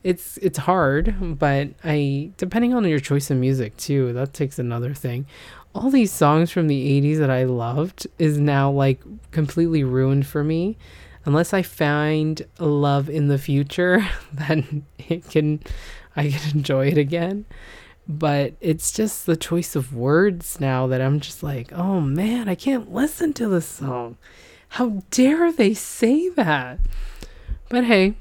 it's 0.03 0.39
it's 0.39 0.59
hard, 0.59 1.39
but 1.39 1.69
I 1.85 2.31
depending 2.37 2.75
on 2.75 2.89
your 2.89 3.01
choice 3.01 3.31
of 3.31 3.37
music 3.37 3.77
too, 3.77 4.13
that 4.15 4.33
takes 4.33 4.59
another 4.59 4.95
thing. 4.95 5.27
All 5.75 5.91
these 5.91 6.13
songs 6.13 6.51
from 6.51 6.67
the 6.67 7.01
80s 7.01 7.19
that 7.19 7.31
I 7.31 7.45
loved 7.45 8.07
is 8.19 8.39
now 8.39 8.71
like 8.71 9.01
completely 9.31 9.85
ruined 9.85 10.27
for 10.27 10.43
me. 10.43 10.77
Unless 11.27 11.53
I 11.53 11.63
find 11.63 12.43
love 12.59 13.11
in 13.11 13.29
the 13.29 13.39
future, 13.39 14.05
then 14.33 14.85
it 14.99 15.29
can 15.29 15.61
I 16.17 16.31
can 16.31 16.51
enjoy 16.59 16.89
it 16.89 16.99
again. 16.99 17.47
But 18.09 18.55
it's 18.61 18.91
just 18.91 19.27
the 19.27 19.37
choice 19.37 19.77
of 19.77 19.95
words 19.95 20.59
now 20.59 20.87
that 20.89 21.01
I'm 21.01 21.21
just 21.21 21.43
like, 21.43 21.73
oh 21.73 22.01
man, 22.01 22.49
I 22.49 22.55
can't 22.55 22.93
listen 22.93 23.33
to 23.35 23.49
this 23.49 23.67
song. 23.67 24.17
How 24.71 25.03
dare 25.11 25.53
they 25.53 25.75
say 25.75 26.29
that? 26.31 26.81
But 27.69 27.85
hey, 27.85 28.15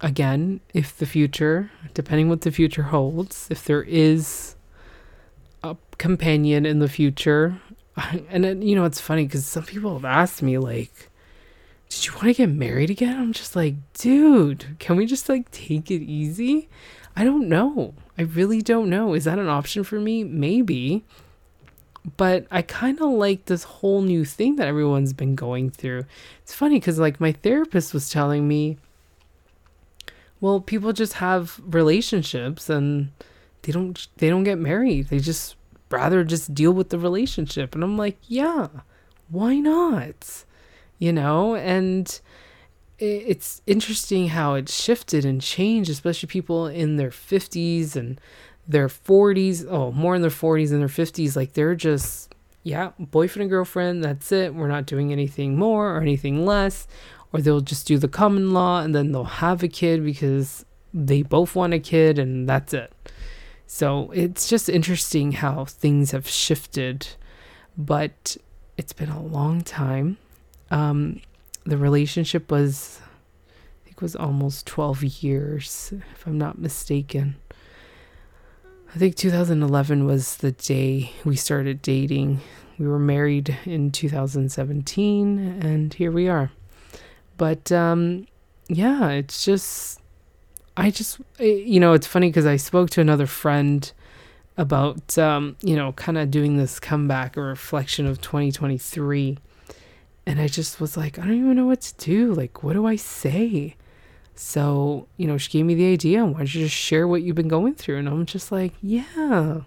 again, 0.00 0.60
if 0.74 0.96
the 0.96 1.06
future, 1.06 1.70
depending 1.94 2.28
what 2.28 2.40
the 2.40 2.50
future 2.50 2.84
holds, 2.84 3.46
if 3.50 3.64
there 3.64 3.82
is 3.82 4.56
a 5.62 5.76
companion 5.98 6.66
in 6.66 6.80
the 6.80 6.88
future, 6.88 7.60
and 8.28 8.44
it, 8.44 8.58
you 8.58 8.74
know, 8.74 8.84
it's 8.84 9.00
funny 9.00 9.24
because 9.24 9.46
some 9.46 9.64
people 9.64 9.92
have 9.94 10.04
asked 10.04 10.42
me, 10.42 10.58
like, 10.58 11.10
did 11.88 12.06
you 12.06 12.12
want 12.12 12.24
to 12.24 12.34
get 12.34 12.48
married 12.50 12.90
again? 12.90 13.18
I'm 13.18 13.32
just 13.32 13.56
like, 13.56 13.74
dude, 13.94 14.76
can 14.78 14.96
we 14.96 15.06
just 15.06 15.28
like 15.28 15.50
take 15.50 15.90
it 15.90 16.02
easy? 16.02 16.68
I 17.16 17.24
don't 17.24 17.48
know. 17.48 17.94
I 18.18 18.22
really 18.22 18.60
don't 18.60 18.90
know. 18.90 19.14
Is 19.14 19.24
that 19.24 19.38
an 19.38 19.48
option 19.48 19.84
for 19.84 20.00
me? 20.00 20.24
Maybe. 20.24 21.04
But 22.16 22.46
I 22.50 22.62
kind 22.62 23.00
of 23.00 23.10
like 23.10 23.46
this 23.46 23.64
whole 23.64 24.02
new 24.02 24.24
thing 24.24 24.56
that 24.56 24.68
everyone's 24.68 25.12
been 25.12 25.34
going 25.34 25.70
through. 25.70 26.04
It's 26.42 26.54
funny 26.54 26.78
because, 26.78 26.98
like, 26.98 27.20
my 27.20 27.32
therapist 27.32 27.92
was 27.92 28.08
telling 28.08 28.46
me, 28.46 28.76
well, 30.40 30.60
people 30.60 30.92
just 30.92 31.14
have 31.14 31.60
relationships 31.64 32.70
and 32.70 33.10
they 33.62 33.72
don't 33.72 34.06
they 34.18 34.28
don't 34.28 34.44
get 34.44 34.58
married. 34.58 35.08
They 35.08 35.18
just 35.18 35.56
rather 35.90 36.22
just 36.22 36.54
deal 36.54 36.72
with 36.72 36.90
the 36.90 36.98
relationship. 36.98 37.74
And 37.74 37.82
I'm 37.82 37.96
like, 37.96 38.18
yeah, 38.28 38.68
why 39.28 39.56
not? 39.56 40.44
You 40.98 41.12
know, 41.12 41.54
and 41.54 42.20
it's 42.98 43.60
interesting 43.66 44.28
how 44.28 44.54
it 44.54 44.68
shifted 44.68 45.24
and 45.24 45.40
changed, 45.40 45.90
especially 45.90 46.28
people 46.28 46.66
in 46.66 46.96
their 46.96 47.10
50s 47.10 47.96
and 47.96 48.20
their 48.66 48.88
40s. 48.88 49.66
Oh, 49.68 49.92
more 49.92 50.14
in 50.14 50.22
their 50.22 50.30
40s 50.30 50.72
and 50.72 50.80
their 50.80 50.88
50s. 50.88 51.36
Like 51.36 51.52
they're 51.52 51.74
just, 51.74 52.34
yeah, 52.62 52.92
boyfriend 52.98 53.42
and 53.42 53.50
girlfriend, 53.50 54.02
that's 54.02 54.32
it. 54.32 54.54
We're 54.54 54.68
not 54.68 54.86
doing 54.86 55.12
anything 55.12 55.58
more 55.58 55.94
or 55.94 56.00
anything 56.00 56.46
less. 56.46 56.88
Or 57.32 57.40
they'll 57.42 57.60
just 57.60 57.86
do 57.86 57.98
the 57.98 58.08
common 58.08 58.54
law 58.54 58.80
and 58.80 58.94
then 58.94 59.12
they'll 59.12 59.24
have 59.24 59.62
a 59.62 59.68
kid 59.68 60.02
because 60.02 60.64
they 60.94 61.22
both 61.22 61.54
want 61.54 61.74
a 61.74 61.78
kid 61.78 62.18
and 62.18 62.48
that's 62.48 62.72
it. 62.72 62.92
So 63.66 64.10
it's 64.12 64.48
just 64.48 64.70
interesting 64.70 65.32
how 65.32 65.66
things 65.66 66.12
have 66.12 66.26
shifted, 66.26 67.08
but 67.76 68.36
it's 68.78 68.92
been 68.92 69.10
a 69.10 69.22
long 69.22 69.60
time. 69.60 70.16
Um, 70.70 71.20
the 71.64 71.76
relationship 71.76 72.50
was, 72.50 73.00
I 73.48 73.86
think, 73.86 74.00
was 74.00 74.16
almost 74.16 74.66
12 74.66 75.04
years, 75.22 75.92
if 76.12 76.26
I'm 76.26 76.38
not 76.38 76.58
mistaken. 76.58 77.36
I 78.94 78.98
think 78.98 79.16
2011 79.16 80.06
was 80.06 80.36
the 80.36 80.52
day 80.52 81.12
we 81.24 81.36
started 81.36 81.82
dating. 81.82 82.40
We 82.78 82.86
were 82.86 82.98
married 82.98 83.56
in 83.64 83.90
2017, 83.90 85.38
and 85.60 85.92
here 85.92 86.10
we 86.10 86.28
are. 86.28 86.50
But 87.36 87.70
um, 87.72 88.26
yeah, 88.68 89.10
it's 89.10 89.44
just 89.44 90.00
I 90.76 90.90
just, 90.90 91.20
eh, 91.38 91.44
you 91.44 91.80
know, 91.80 91.94
it's 91.94 92.06
funny 92.06 92.28
because 92.28 92.46
I 92.46 92.56
spoke 92.56 92.90
to 92.90 93.00
another 93.00 93.26
friend 93.26 93.90
about, 94.58 95.16
um, 95.16 95.56
you 95.62 95.74
know, 95.74 95.92
kind 95.92 96.18
of 96.18 96.30
doing 96.30 96.56
this 96.56 96.78
comeback 96.78 97.36
or 97.36 97.44
reflection 97.44 98.06
of 98.06 98.20
2023. 98.20 99.38
And 100.26 100.40
I 100.40 100.48
just 100.48 100.80
was 100.80 100.96
like, 100.96 101.18
I 101.18 101.22
don't 101.22 101.34
even 101.34 101.56
know 101.56 101.66
what 101.66 101.80
to 101.82 101.94
do. 102.04 102.34
Like, 102.34 102.62
what 102.62 102.72
do 102.72 102.84
I 102.84 102.96
say? 102.96 103.76
So, 104.34 105.06
you 105.16 105.26
know, 105.26 105.38
she 105.38 105.50
gave 105.50 105.64
me 105.64 105.74
the 105.74 105.92
idea. 105.92 106.24
Why 106.24 106.38
don't 106.38 106.54
you 106.54 106.64
just 106.64 106.74
share 106.74 107.06
what 107.06 107.22
you've 107.22 107.36
been 107.36 107.48
going 107.48 107.74
through? 107.74 107.98
And 107.98 108.08
I'm 108.08 108.26
just 108.26 108.50
like, 108.50 108.74
yeah. 108.82 109.60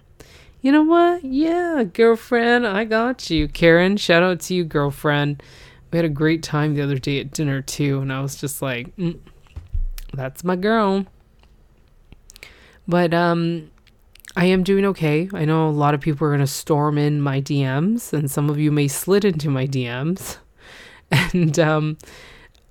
You 0.61 0.71
know 0.73 0.83
what? 0.83 1.23
Yeah, 1.23 1.85
girlfriend, 1.85 2.67
I 2.67 2.83
got 2.83 3.29
you. 3.29 3.47
Karen, 3.47 3.95
shout 3.95 4.21
out 4.21 4.41
to 4.41 4.53
you, 4.53 4.65
girlfriend. 4.65 5.41
We 5.91 5.97
had 5.97 6.05
a 6.05 6.09
great 6.09 6.43
time 6.43 6.75
the 6.75 6.81
other 6.81 6.97
day 6.97 7.21
at 7.21 7.31
dinner, 7.31 7.61
too. 7.61 8.01
And 8.01 8.11
I 8.11 8.19
was 8.19 8.35
just 8.35 8.61
like, 8.61 8.95
mm, 8.97 9.17
that's 10.13 10.43
my 10.43 10.57
girl. 10.57 11.05
But 12.87 13.13
um 13.13 13.71
I 14.35 14.45
am 14.45 14.63
doing 14.63 14.85
okay. 14.85 15.29
I 15.33 15.45
know 15.45 15.67
a 15.67 15.71
lot 15.71 15.93
of 15.93 16.01
people 16.01 16.27
are 16.27 16.29
going 16.29 16.39
to 16.39 16.47
storm 16.47 16.97
in 16.97 17.21
my 17.21 17.41
DMs 17.41 18.13
and 18.13 18.29
some 18.29 18.49
of 18.49 18.59
you 18.59 18.71
may 18.71 18.87
slid 18.87 19.25
into 19.25 19.49
my 19.49 19.65
DMs. 19.65 20.37
And 21.33 21.57
um 21.59 21.97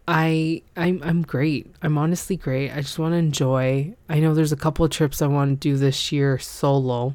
I 0.07 0.63
I'm 0.77 1.03
I'm 1.03 1.23
great. 1.23 1.71
I'm 1.83 1.99
honestly 1.99 2.37
great. 2.37 2.71
I 2.71 2.81
just 2.81 2.99
want 2.99 3.13
to 3.13 3.19
enjoy. 3.19 3.95
I 4.09 4.21
know 4.21 4.35
there's 4.35 4.53
a 4.53 4.57
couple 4.57 4.85
of 4.85 4.91
trips 4.91 5.21
I 5.21 5.27
want 5.27 5.61
to 5.61 5.69
do 5.69 5.77
this 5.77 6.13
year 6.13 6.39
solo. 6.39 7.15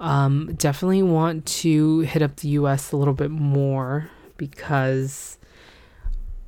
Um 0.00 0.54
definitely 0.56 1.02
want 1.02 1.46
to 1.46 2.00
hit 2.00 2.22
up 2.22 2.36
the 2.36 2.48
US 2.60 2.92
a 2.92 2.96
little 2.96 3.14
bit 3.14 3.30
more 3.30 4.10
because 4.36 5.38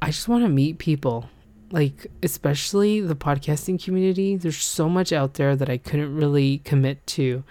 I 0.03 0.07
just 0.07 0.29
want 0.29 0.45
to 0.45 0.49
meet 0.49 0.79
people 0.79 1.29
like 1.71 2.07
especially 2.23 3.01
the 3.01 3.17
podcasting 3.17 3.83
community 3.83 4.37
there's 4.37 4.57
so 4.57 4.89
much 4.89 5.13
out 5.13 5.35
there 5.35 5.57
that 5.57 5.69
i 5.69 5.77
couldn't 5.77 6.15
really 6.15 6.59
commit 6.59 7.05
to 7.07 7.43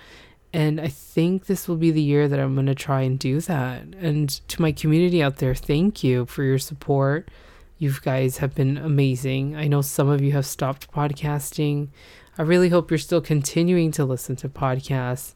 and 0.56 0.80
i 0.80 0.88
think 0.88 1.46
this 1.46 1.68
will 1.68 1.76
be 1.76 1.92
the 1.92 2.02
year 2.02 2.30
that 2.30 2.40
i'm 2.40 2.54
going 2.54 2.66
to 2.66 2.74
try 2.74 3.02
and 3.02 3.20
do 3.20 3.42
that. 3.42 3.82
And 4.00 4.30
to 4.48 4.62
my 4.62 4.72
community 4.72 5.22
out 5.22 5.38
there 5.38 5.54
thank 5.54 6.04
you 6.04 6.26
for 6.26 6.44
your 6.44 6.60
support. 6.60 7.30
You 7.78 7.94
guys 8.02 8.38
have 8.38 8.56
been 8.56 8.78
amazing. 8.78 9.58
I 9.58 9.68
know 9.68 9.82
some 9.82 10.08
of 10.08 10.22
you 10.22 10.32
have 10.32 10.46
stopped 10.46 10.90
podcasting. 10.94 11.90
I 12.38 12.44
really 12.44 12.70
hope 12.70 12.90
you're 12.90 12.98
still 12.98 13.20
continuing 13.20 13.92
to 13.92 14.06
listen 14.06 14.38
to 14.38 14.50
podcasts. 14.50 15.34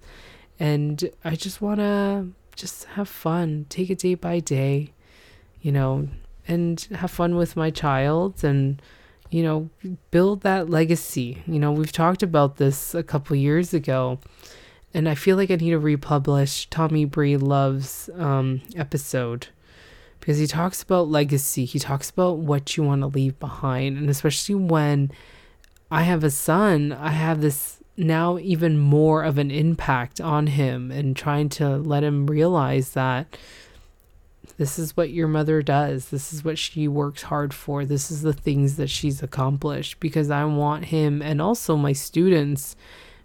And 0.58 1.10
i 1.25 1.36
just 1.36 1.62
want 1.62 1.82
to 1.82 2.29
just 2.55 2.86
have 2.86 3.10
fun. 3.10 3.65
Take 3.67 3.89
it 3.89 3.99
day 3.99 4.15
by 4.15 4.39
day 4.39 4.93
you 5.62 5.71
know 5.73 6.08
and 6.47 6.88
have 6.95 7.12
fun 7.12 7.36
with 7.36 7.58
my 7.58 7.69
child 7.69 8.41
and 8.43 8.82
you 9.29 9.43
know 9.43 9.69
build 10.12 10.41
that 10.41 10.69
legacy. 10.69 11.43
You 11.45 11.60
know 11.60 11.73
we've 11.73 11.91
talked 11.91 12.23
about 12.23 12.55
this 12.55 12.95
a 12.95 13.03
couple 13.03 13.36
years 13.36 13.73
ago 13.73 14.19
and 14.93 15.08
i 15.08 15.15
feel 15.15 15.38
like 15.38 15.52
i 15.52 15.56
need 15.56 15.71
to 15.71 15.80
republish 15.80 16.69
tommy 16.69 17.06
Breedlove's 17.06 18.10
um, 18.15 18.62
episode 18.75 19.47
because 20.19 20.38
he 20.38 20.47
talks 20.47 20.84
about 20.84 21.08
legacy 21.08 21.65
he 21.65 21.80
talks 21.80 22.10
about 22.10 22.38
what 22.38 22.75
you 22.75 22.84
want 22.84 23.02
to 23.02 23.08
leave 23.08 23.39
behind 23.39 23.97
and 23.97 24.10
especially 24.10 24.56
when 24.56 25.12
i 25.91 26.04
have 26.04 26.23
a 26.23 26.32
son 26.32 26.91
i 26.91 27.12
have 27.12 27.41
this 27.41 27.80
now 27.97 28.38
even 28.39 28.78
more 28.78 29.23
of 29.23 29.38
an 29.38 29.52
impact 29.52 30.21
on 30.21 30.47
him 30.47 30.89
and 30.89 31.15
trying 31.15 31.49
to 31.49 31.78
let 31.78 32.04
him 32.04 32.28
realize 32.28 32.91
that 32.91 33.38
this 34.60 34.78
is 34.78 34.97
what 34.97 35.12
your 35.12 35.30
mother 35.30 35.62
does. 35.62 36.10
This 36.10 36.34
is 36.34 36.43
what 36.43 36.58
she 36.58 36.86
works 36.88 37.23
hard 37.23 37.54
for. 37.54 37.86
This 37.86 38.12
is 38.12 38.23
the 38.23 38.34
things 38.34 38.75
that 38.75 38.89
she's 38.89 39.23
accomplished 39.23 40.02
because 40.02 40.30
I 40.30 40.43
want 40.43 40.86
him 40.86 41.21
and 41.21 41.41
also 41.41 41.78
my 41.78 41.93
students 41.93 42.75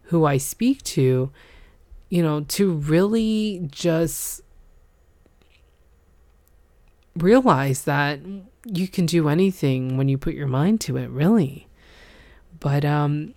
who 0.05 0.27
I 0.27 0.37
speak 0.37 0.83
to, 0.85 1.33
you 2.15 2.23
know, 2.23 2.43
to 2.43 2.75
really 2.75 3.67
just 3.73 4.41
realize 7.17 7.83
that 7.87 8.21
you 8.65 8.87
can 8.87 9.05
do 9.05 9.29
anything 9.29 9.97
when 9.97 10.09
you 10.09 10.17
put 10.17 10.33
your 10.33 10.47
mind 10.47 10.81
to 10.81 10.97
it, 10.97 11.11
really. 11.11 11.67
But 12.61 12.85
um 12.85 13.35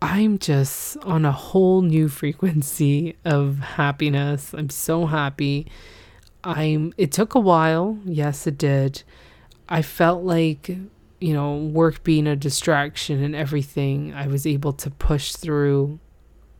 I'm 0.00 0.38
just 0.38 0.98
on 0.98 1.24
a 1.24 1.32
whole 1.32 1.82
new 1.82 2.08
frequency 2.20 3.16
of 3.24 3.58
happiness. 3.58 4.54
I'm 4.54 4.70
so 4.70 5.06
happy 5.06 5.66
I'm 6.44 6.92
it 6.96 7.10
took 7.10 7.34
a 7.34 7.40
while. 7.40 7.98
Yes, 8.04 8.46
it 8.46 8.56
did. 8.56 9.02
I 9.68 9.82
felt 9.82 10.22
like, 10.22 10.68
you 11.18 11.32
know, 11.32 11.56
work 11.56 12.04
being 12.04 12.28
a 12.28 12.36
distraction 12.36 13.20
and 13.20 13.34
everything, 13.34 14.14
I 14.14 14.28
was 14.28 14.46
able 14.46 14.74
to 14.74 14.92
push 14.92 15.32
through 15.32 15.98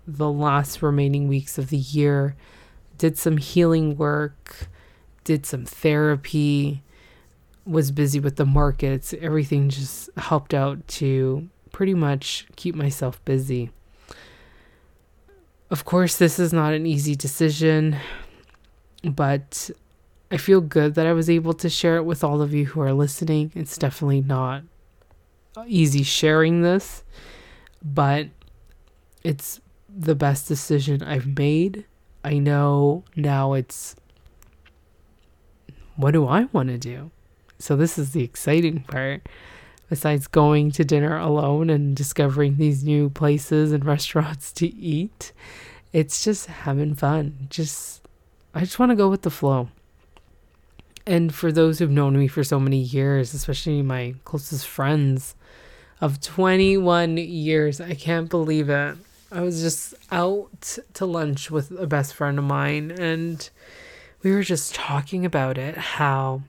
the 0.06 0.30
last 0.30 0.82
remaining 0.82 1.28
weeks 1.28 1.58
of 1.58 1.70
the 1.70 1.76
year. 1.76 2.36
Did 2.98 3.18
some 3.18 3.38
healing 3.38 3.96
work, 3.96 4.68
did 5.24 5.46
some 5.46 5.64
therapy, 5.64 6.82
was 7.66 7.90
busy 7.90 8.20
with 8.20 8.36
the 8.36 8.46
markets. 8.46 9.14
Everything 9.20 9.68
just 9.68 10.10
helped 10.16 10.54
out 10.54 10.86
to 10.88 11.48
pretty 11.72 11.94
much 11.94 12.46
keep 12.56 12.74
myself 12.74 13.24
busy. 13.24 13.70
Of 15.70 15.84
course, 15.84 16.16
this 16.16 16.38
is 16.38 16.52
not 16.52 16.72
an 16.74 16.86
easy 16.86 17.16
decision 17.16 17.98
but 19.10 19.70
I 20.30 20.36
feel 20.36 20.60
good 20.60 20.94
that 20.94 21.06
I 21.06 21.12
was 21.12 21.28
able 21.28 21.52
to 21.54 21.68
share 21.68 21.96
it 21.96 22.04
with 22.04 22.24
all 22.24 22.40
of 22.42 22.54
you 22.54 22.66
who 22.66 22.80
are 22.80 22.92
listening. 22.92 23.52
It's 23.54 23.76
definitely 23.76 24.22
not 24.22 24.62
easy 25.66 26.02
sharing 26.02 26.62
this, 26.62 27.04
but 27.82 28.28
it's 29.22 29.60
the 29.96 30.14
best 30.14 30.48
decision 30.48 31.02
I've 31.02 31.26
made. 31.26 31.84
I 32.24 32.38
know 32.38 33.04
now 33.16 33.52
it's 33.52 33.96
what 35.96 36.12
do 36.12 36.26
I 36.26 36.44
want 36.52 36.70
to 36.70 36.78
do? 36.78 37.10
So, 37.58 37.76
this 37.76 37.98
is 37.98 38.12
the 38.12 38.24
exciting 38.24 38.80
part. 38.80 39.28
Besides 39.88 40.26
going 40.26 40.70
to 40.72 40.84
dinner 40.84 41.16
alone 41.16 41.70
and 41.70 41.94
discovering 41.94 42.56
these 42.56 42.82
new 42.82 43.10
places 43.10 43.70
and 43.70 43.84
restaurants 43.94 44.50
to 44.54 44.66
eat, 44.74 45.32
it's 45.92 46.24
just 46.24 46.46
having 46.46 46.94
fun. 46.94 47.46
Just 47.50 48.02
I 48.54 48.60
just 48.60 48.78
want 48.78 48.90
to 48.90 48.96
go 48.96 49.08
with 49.08 49.22
the 49.22 49.30
flow. 49.30 49.68
And 51.06 51.34
for 51.34 51.52
those 51.52 51.78
who've 51.78 51.90
known 51.90 52.18
me 52.18 52.28
for 52.28 52.42
so 52.42 52.58
many 52.58 52.78
years, 52.78 53.34
especially 53.34 53.82
my 53.82 54.14
closest 54.24 54.66
friends 54.66 55.34
of 56.00 56.20
21 56.20 57.18
years, 57.18 57.80
I 57.80 57.94
can't 57.94 58.30
believe 58.30 58.70
it. 58.70 58.96
I 59.32 59.40
was 59.40 59.60
just 59.60 59.94
out 60.12 60.78
to 60.94 61.06
lunch 61.06 61.50
with 61.50 61.70
a 61.72 61.86
best 61.86 62.14
friend 62.14 62.38
of 62.38 62.44
mine, 62.44 62.90
and 62.90 63.48
we 64.22 64.32
were 64.32 64.42
just 64.42 64.74
talking 64.74 65.24
about 65.24 65.58
it. 65.58 65.76
How, 65.76 66.42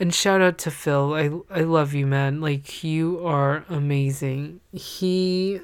and 0.00 0.14
shout 0.14 0.40
out 0.40 0.58
to 0.58 0.70
Phil. 0.70 1.14
I, 1.14 1.58
I 1.60 1.62
love 1.62 1.94
you, 1.94 2.06
man. 2.06 2.40
Like, 2.40 2.82
you 2.82 3.24
are 3.26 3.64
amazing. 3.68 4.60
He 4.72 5.60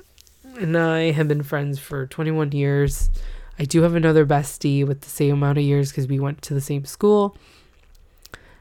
and 0.59 0.77
I 0.77 1.13
have 1.13 1.29
been 1.29 1.43
friends 1.43 1.79
for 1.79 2.07
21 2.07 2.53
years. 2.53 3.11
I 3.59 3.65
do 3.65 3.83
have 3.83 3.95
another 3.95 4.27
bestie 4.27 4.87
with 4.87 5.03
the 5.03 5.11
same 5.11 5.35
amount 5.35 5.59
of 5.59 5.65
years 5.65 5.91
because 5.91 6.07
we 6.07 6.19
went 6.19 6.43
to 6.43 6.55
the 6.55 6.61
same 6.61 6.85
school. 6.85 7.37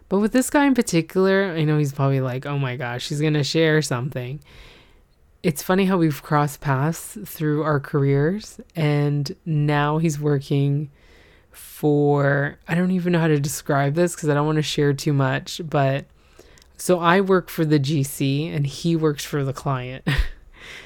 But 0.10 0.20
with 0.20 0.34
this 0.34 0.50
guy 0.50 0.66
in 0.66 0.74
particular, 0.74 1.46
I 1.46 1.64
know 1.64 1.78
he's 1.78 1.94
probably 1.94 2.20
like, 2.20 2.46
oh 2.46 2.58
my 2.58 2.76
gosh, 2.76 3.10
he's 3.10 3.22
going 3.22 3.36
to 3.36 3.44
share 3.44 3.82
something. 3.82 4.42
It's 5.42 5.64
funny 5.64 5.86
how 5.86 5.98
we've 5.98 6.22
crossed 6.22 6.60
paths 6.60 7.18
through 7.26 7.64
our 7.64 7.80
careers, 7.80 8.60
and 8.76 9.36
now 9.46 9.98
he's 9.98 10.20
working 10.20 10.92
for, 11.52 12.60
I 12.68 12.76
don't 12.76 12.92
even 12.92 13.14
know 13.14 13.20
how 13.20 13.28
to 13.28 13.40
describe 13.40 13.96
this 13.96 14.16
because 14.16 14.30
I 14.30 14.34
don't 14.34 14.46
want 14.46 14.58
to 14.58 14.62
share 14.62 14.94
too 14.94 15.14
much, 15.14 15.62
but 15.64 16.06
so 16.78 17.00
I 17.00 17.22
work 17.22 17.50
for 17.50 17.64
the 17.64 17.80
GC 17.80 18.54
and 18.54 18.68
he 18.68 18.96
works 18.96 19.24
for 19.24 19.44
the 19.44 19.54
client. 19.54 20.08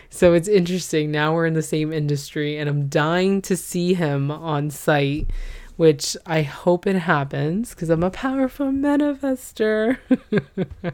So 0.09 0.35
it's 0.35 0.47
interesting. 0.47 1.09
Now 1.09 1.33
we're 1.33 1.47
in 1.47 1.55
the 1.55 1.63
same 1.63 1.91
industry, 1.91 2.59
and 2.59 2.69
I'm 2.69 2.87
dying 2.87 3.41
to 3.41 3.57
see 3.57 3.95
him 3.95 4.29
on 4.29 4.69
site 4.69 5.27
which 5.75 6.15
I 6.25 6.43
hope 6.43 6.85
it 6.85 6.95
happens 6.95 7.71
because 7.71 7.89
I'm 7.89 8.03
a 8.03 8.11
powerful 8.11 8.67
manifester. 8.67 9.97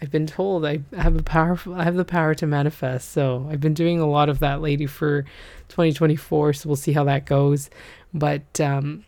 I've 0.00 0.10
been 0.10 0.26
told 0.26 0.66
I 0.66 0.80
have 0.96 1.16
a 1.16 1.22
powerful 1.22 1.74
I 1.74 1.84
have 1.84 1.94
the 1.94 2.04
power 2.04 2.34
to 2.34 2.46
manifest. 2.46 3.12
So 3.12 3.48
I've 3.50 3.60
been 3.60 3.74
doing 3.74 3.98
a 3.98 4.08
lot 4.08 4.28
of 4.28 4.40
that 4.40 4.60
lately 4.60 4.86
for 4.86 5.22
2024. 5.68 6.52
So 6.52 6.68
we'll 6.68 6.76
see 6.76 6.92
how 6.92 7.04
that 7.04 7.24
goes. 7.24 7.70
But 8.12 8.60
um, 8.60 9.04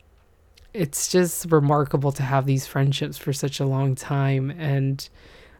it's 0.73 1.11
just 1.11 1.51
remarkable 1.51 2.13
to 2.13 2.23
have 2.23 2.47
these 2.47 2.67
friendships 2.67 3.19
for 3.19 3.33
such 3.33 3.61
a 3.61 3.67
long 3.67 3.95
time. 3.95 4.51
And 4.51 5.07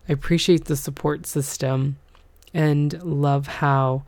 I 0.09 0.13
appreciate 0.13 0.65
the 0.65 0.77
support 0.77 1.27
system 1.27 1.99
and 2.55 3.03
love 3.03 3.47
how 3.47 4.05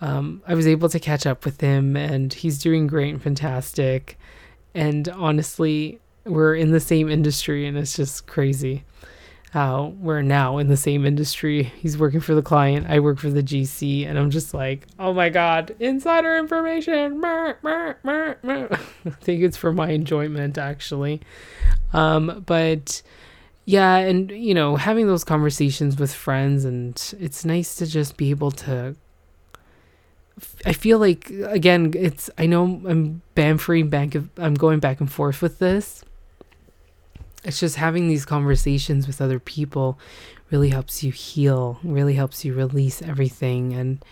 um, 0.00 0.42
I 0.48 0.54
was 0.54 0.66
able 0.66 0.88
to 0.88 0.98
catch 0.98 1.26
up 1.26 1.44
with 1.44 1.60
him. 1.60 1.96
And 1.96 2.32
he's 2.32 2.58
doing 2.58 2.88
great 2.88 3.14
and 3.14 3.22
fantastic. 3.22 4.18
And 4.74 5.08
honestly, 5.10 6.00
we're 6.24 6.56
in 6.56 6.72
the 6.72 6.80
same 6.80 7.08
industry 7.08 7.66
and 7.68 7.78
it's 7.78 7.94
just 7.94 8.26
crazy 8.26 8.84
how 9.56 9.94
we're 10.00 10.20
now 10.20 10.58
in 10.58 10.68
the 10.68 10.76
same 10.76 11.06
industry. 11.06 11.62
He's 11.62 11.96
working 11.96 12.20
for 12.20 12.34
the 12.34 12.42
client, 12.42 12.88
I 12.90 13.00
work 13.00 13.18
for 13.18 13.30
the 13.30 13.42
GC, 13.42 14.06
and 14.06 14.18
I'm 14.18 14.28
just 14.28 14.52
like, 14.52 14.86
oh 14.98 15.14
my 15.14 15.30
god, 15.30 15.74
insider 15.80 16.36
information. 16.36 17.24
I 17.24 18.76
think 19.22 19.42
it's 19.42 19.56
for 19.56 19.72
my 19.72 19.92
enjoyment 19.92 20.58
actually. 20.58 21.22
Um, 21.94 22.44
but 22.44 23.00
yeah, 23.64 23.96
and 23.96 24.30
you 24.30 24.52
know, 24.52 24.76
having 24.76 25.06
those 25.06 25.24
conversations 25.24 25.98
with 25.98 26.12
friends, 26.12 26.66
and 26.66 27.14
it's 27.18 27.46
nice 27.46 27.76
to 27.76 27.86
just 27.86 28.18
be 28.18 28.28
able 28.28 28.50
to. 28.50 28.94
I 30.66 30.74
feel 30.74 30.98
like 30.98 31.30
again, 31.30 31.94
it's 31.96 32.28
I 32.36 32.44
know 32.44 32.82
I'm 32.86 33.22
bamfering 33.34 33.88
back. 33.88 34.14
I'm 34.36 34.52
going 34.52 34.80
back 34.80 35.00
and 35.00 35.10
forth 35.10 35.40
with 35.40 35.60
this 35.60 36.04
it's 37.46 37.60
just 37.60 37.76
having 37.76 38.08
these 38.08 38.24
conversations 38.24 39.06
with 39.06 39.22
other 39.22 39.38
people 39.38 40.00
really 40.50 40.70
helps 40.70 41.04
you 41.04 41.12
heal, 41.12 41.78
really 41.84 42.14
helps 42.14 42.44
you 42.44 42.52
release 42.52 43.00
everything. 43.00 43.72
And 43.72 44.04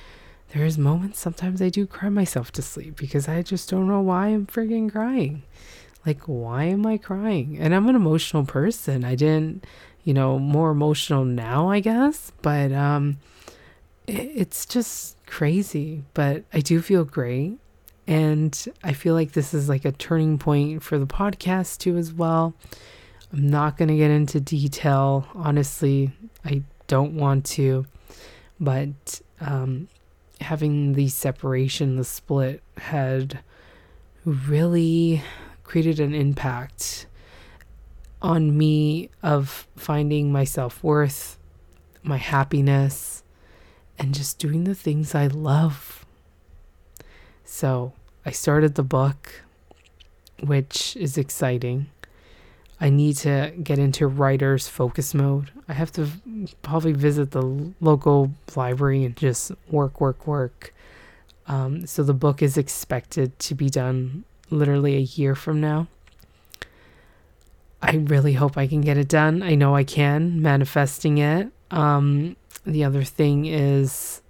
there's 0.53 0.79
moments 0.79 1.19
sometimes 1.19 1.61
I 1.61 1.69
do 1.69 1.85
cry 1.85 2.11
myself 2.11 2.53
to 2.53 2.63
sleep 2.63 2.97
because 2.97 3.29
I 3.29 3.43
just 3.43 3.69
don't 3.69 3.89
know 3.89 4.01
why 4.01 4.29
I'm 4.29 4.47
freaking 4.47 4.91
crying. 4.91 5.43
Like, 6.07 6.23
why 6.27 6.65
am 6.65 6.87
I 6.87 6.97
crying? 6.97 7.59
And 7.59 7.75
I'm 7.75 7.89
an 7.89 7.97
emotional 7.97 8.45
person. 8.45 9.05
I 9.05 9.17
didn't, 9.17 9.65
you 10.05 10.15
know, 10.15 10.39
more 10.39 10.71
emotional 10.71 11.25
now, 11.25 11.69
I 11.71 11.81
guess, 11.81 12.31
but 12.41 12.71
um, 12.71 13.19
it, 14.07 14.31
it's 14.33 14.65
just 14.65 15.17
crazy. 15.27 16.05
But 16.15 16.45
I 16.53 16.61
do 16.61 16.81
feel 16.81 17.05
great. 17.05 17.59
And 18.07 18.57
I 18.85 18.93
feel 18.93 19.15
like 19.15 19.33
this 19.33 19.55
is 19.55 19.69
like 19.69 19.85
a 19.85 19.91
turning 19.91 20.39
point 20.39 20.85
for 20.85 20.99
the 20.99 21.07
podcast 21.07 21.79
too, 21.79 21.97
as 21.97 22.13
well 22.13 22.55
I'm 23.35 23.51
not 23.51 23.77
going 23.77 23.89
to 23.89 23.97
get 23.97 24.13
into 24.13 24.39
detail. 24.39 25.27
Honestly, 25.35 26.13
I 26.45 26.63
don't 26.87 27.17
want 27.17 27.45
to. 27.47 27.85
But 28.61 29.23
um, 29.41 29.89
having 30.41 30.93
the 30.93 31.09
separation, 31.09 31.97
the 31.97 32.05
split, 32.05 32.63
had 32.79 33.41
really 34.25 35.21
created 35.65 35.99
an 35.99 36.15
impact 36.15 37.07
on 38.23 38.57
me 38.57 39.11
of 39.21 39.67
finding 39.75 40.31
my 40.31 40.45
self 40.45 40.85
worth, 40.85 41.37
my 42.05 42.19
happiness, 42.19 43.25
and 43.99 44.15
just 44.15 44.39
doing 44.39 44.63
the 44.63 44.77
things 44.77 45.13
I 45.13 45.27
love. 45.27 46.07
So 47.45 47.95
I 48.25 48.31
started 48.31 48.77
the 48.77 48.85
book, 48.85 49.43
which 50.41 50.95
is 50.95 51.19
exciting. 51.19 51.89
I 52.85 52.91
need 52.91 53.17
to 53.19 53.51
get 53.63 53.79
into 53.79 54.07
writer's 54.07 54.69
focus 54.69 55.15
mode. 55.15 55.51
I 55.71 55.73
have 55.73 55.91
to 55.93 56.07
probably 56.61 56.93
visit 56.93 57.31
the 57.31 57.73
local 57.81 58.33
library 58.55 59.07
and 59.07 59.17
just 59.17 59.53
work, 59.71 60.03
work, 60.03 60.27
work. 60.27 60.75
Um, 61.49 61.87
so 61.87 62.03
the 62.03 62.13
book 62.13 62.43
is 62.43 62.59
expected 62.59 63.39
to 63.39 63.55
be 63.55 63.71
done 63.71 64.25
literally 64.51 64.97
a 64.97 65.01
year 65.01 65.35
from 65.35 65.63
now. 65.63 65.87
I 67.81 67.97
really 67.97 68.35
hope 68.35 68.59
I 68.59 68.67
can 68.67 68.83
get 68.83 68.99
it 68.99 69.09
done. 69.09 69.43
I 69.43 69.55
know 69.55 69.75
I 69.75 69.85
can, 69.85 70.43
manifesting 70.43 71.17
it. 71.17 71.49
Um, 71.71 72.37
the 72.67 72.85
other 72.85 73.03
thing 73.03 73.47
is 73.47 74.21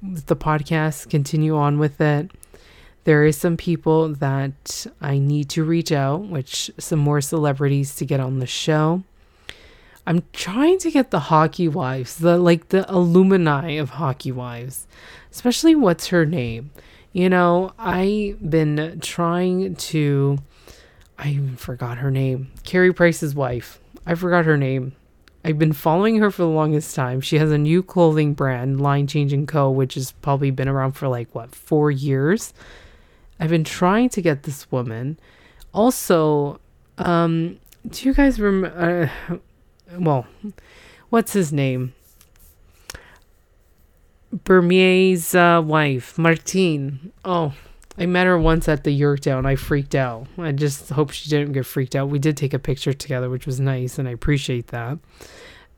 the 0.00 0.36
podcast, 0.36 1.10
continue 1.10 1.54
on 1.54 1.78
with 1.78 2.00
it 2.00 2.30
there 3.08 3.24
is 3.24 3.38
some 3.38 3.56
people 3.56 4.10
that 4.16 4.86
I 5.00 5.16
need 5.16 5.48
to 5.48 5.64
reach 5.64 5.92
out, 5.92 6.24
which 6.24 6.70
some 6.76 6.98
more 6.98 7.22
celebrities 7.22 7.96
to 7.96 8.04
get 8.04 8.20
on 8.20 8.38
the 8.38 8.46
show. 8.46 9.02
I'm 10.06 10.24
trying 10.34 10.78
to 10.80 10.90
get 10.90 11.10
the 11.10 11.18
hockey 11.20 11.68
wives, 11.68 12.16
the 12.16 12.36
like 12.36 12.68
the 12.68 12.84
alumni 12.92 13.70
of 13.70 13.88
hockey 13.88 14.30
wives, 14.30 14.86
especially 15.32 15.74
what's 15.74 16.08
her 16.08 16.26
name. 16.26 16.70
You 17.14 17.30
know, 17.30 17.72
I've 17.78 18.50
been 18.50 19.00
trying 19.00 19.76
to 19.76 20.40
I 21.18 21.40
forgot 21.56 21.96
her 21.96 22.10
name. 22.10 22.50
Carey 22.64 22.92
Price's 22.92 23.34
wife. 23.34 23.80
I 24.04 24.16
forgot 24.16 24.44
her 24.44 24.58
name. 24.58 24.94
I've 25.42 25.58
been 25.58 25.72
following 25.72 26.18
her 26.18 26.30
for 26.30 26.42
the 26.42 26.48
longest 26.48 26.94
time. 26.94 27.22
She 27.22 27.38
has 27.38 27.50
a 27.50 27.56
new 27.56 27.82
clothing 27.82 28.34
brand, 28.34 28.82
Line 28.82 29.06
Change 29.06 29.32
and 29.32 29.48
Co, 29.48 29.70
which 29.70 29.94
has 29.94 30.12
probably 30.12 30.50
been 30.50 30.68
around 30.68 30.92
for 30.92 31.08
like 31.08 31.34
what, 31.34 31.54
4 31.54 31.90
years. 31.90 32.52
I've 33.40 33.50
been 33.50 33.64
trying 33.64 34.08
to 34.10 34.22
get 34.22 34.42
this 34.42 34.70
woman. 34.70 35.18
Also, 35.72 36.60
um, 36.98 37.58
do 37.88 38.08
you 38.08 38.14
guys 38.14 38.40
remember? 38.40 39.10
Uh, 39.30 39.36
well, 39.98 40.26
what's 41.10 41.32
his 41.32 41.52
name? 41.52 41.94
Bernier's 44.32 45.34
uh, 45.34 45.62
wife, 45.64 46.18
Martine. 46.18 47.12
Oh, 47.24 47.54
I 47.96 48.06
met 48.06 48.26
her 48.26 48.38
once 48.38 48.68
at 48.68 48.84
the 48.84 48.90
Yorktown. 48.90 49.46
I 49.46 49.56
freaked 49.56 49.94
out. 49.94 50.26
I 50.36 50.52
just 50.52 50.90
hope 50.90 51.10
she 51.10 51.30
didn't 51.30 51.52
get 51.52 51.66
freaked 51.66 51.96
out. 51.96 52.08
We 52.08 52.18
did 52.18 52.36
take 52.36 52.54
a 52.54 52.58
picture 52.58 52.92
together, 52.92 53.30
which 53.30 53.46
was 53.46 53.58
nice, 53.58 53.98
and 53.98 54.06
I 54.06 54.12
appreciate 54.12 54.68
that. 54.68 54.98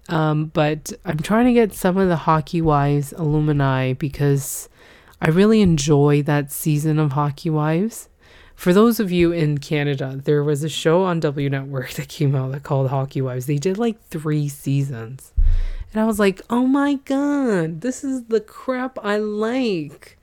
Um, 0.08 0.46
but 0.46 0.92
I'm 1.04 1.18
trying 1.18 1.46
to 1.46 1.52
get 1.52 1.72
some 1.72 1.96
of 1.96 2.08
the 2.08 2.16
Hockey 2.16 2.60
Wives 2.60 3.12
alumni 3.12 3.92
because 3.92 4.68
I 5.22 5.28
really 5.28 5.60
enjoy 5.60 6.22
that 6.22 6.50
season 6.50 6.98
of 6.98 7.12
Hockey 7.12 7.50
Wives. 7.50 8.08
For 8.54 8.72
those 8.72 9.00
of 9.00 9.12
you 9.12 9.32
in 9.32 9.58
Canada, 9.58 10.20
there 10.24 10.42
was 10.42 10.64
a 10.64 10.68
show 10.68 11.02
on 11.04 11.20
W 11.20 11.50
Network 11.50 11.90
that 11.94 12.08
came 12.08 12.34
out 12.34 12.52
that 12.52 12.62
called 12.62 12.90
Hockey 12.90 13.20
Wives. 13.20 13.46
They 13.46 13.58
did 13.58 13.78
like 13.78 14.02
three 14.08 14.48
seasons. 14.48 15.32
And 15.92 16.00
I 16.00 16.04
was 16.06 16.18
like, 16.18 16.40
oh 16.48 16.66
my 16.66 16.94
God, 16.94 17.80
this 17.80 18.04
is 18.04 18.24
the 18.24 18.40
crap 18.40 18.98
I 19.02 19.18
like. 19.18 20.18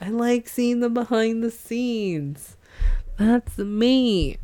I 0.00 0.08
like 0.08 0.48
seeing 0.48 0.80
the 0.80 0.90
behind 0.90 1.42
the 1.42 1.50
scenes. 1.50 2.56
That's 3.16 3.56
me. 3.56 4.38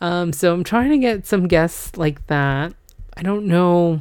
Um, 0.00 0.32
so 0.32 0.52
I'm 0.52 0.64
trying 0.64 0.90
to 0.90 0.98
get 0.98 1.26
some 1.26 1.46
guests 1.46 1.96
like 1.96 2.26
that. 2.28 2.74
I 3.16 3.22
don't 3.22 3.46
know 3.46 4.00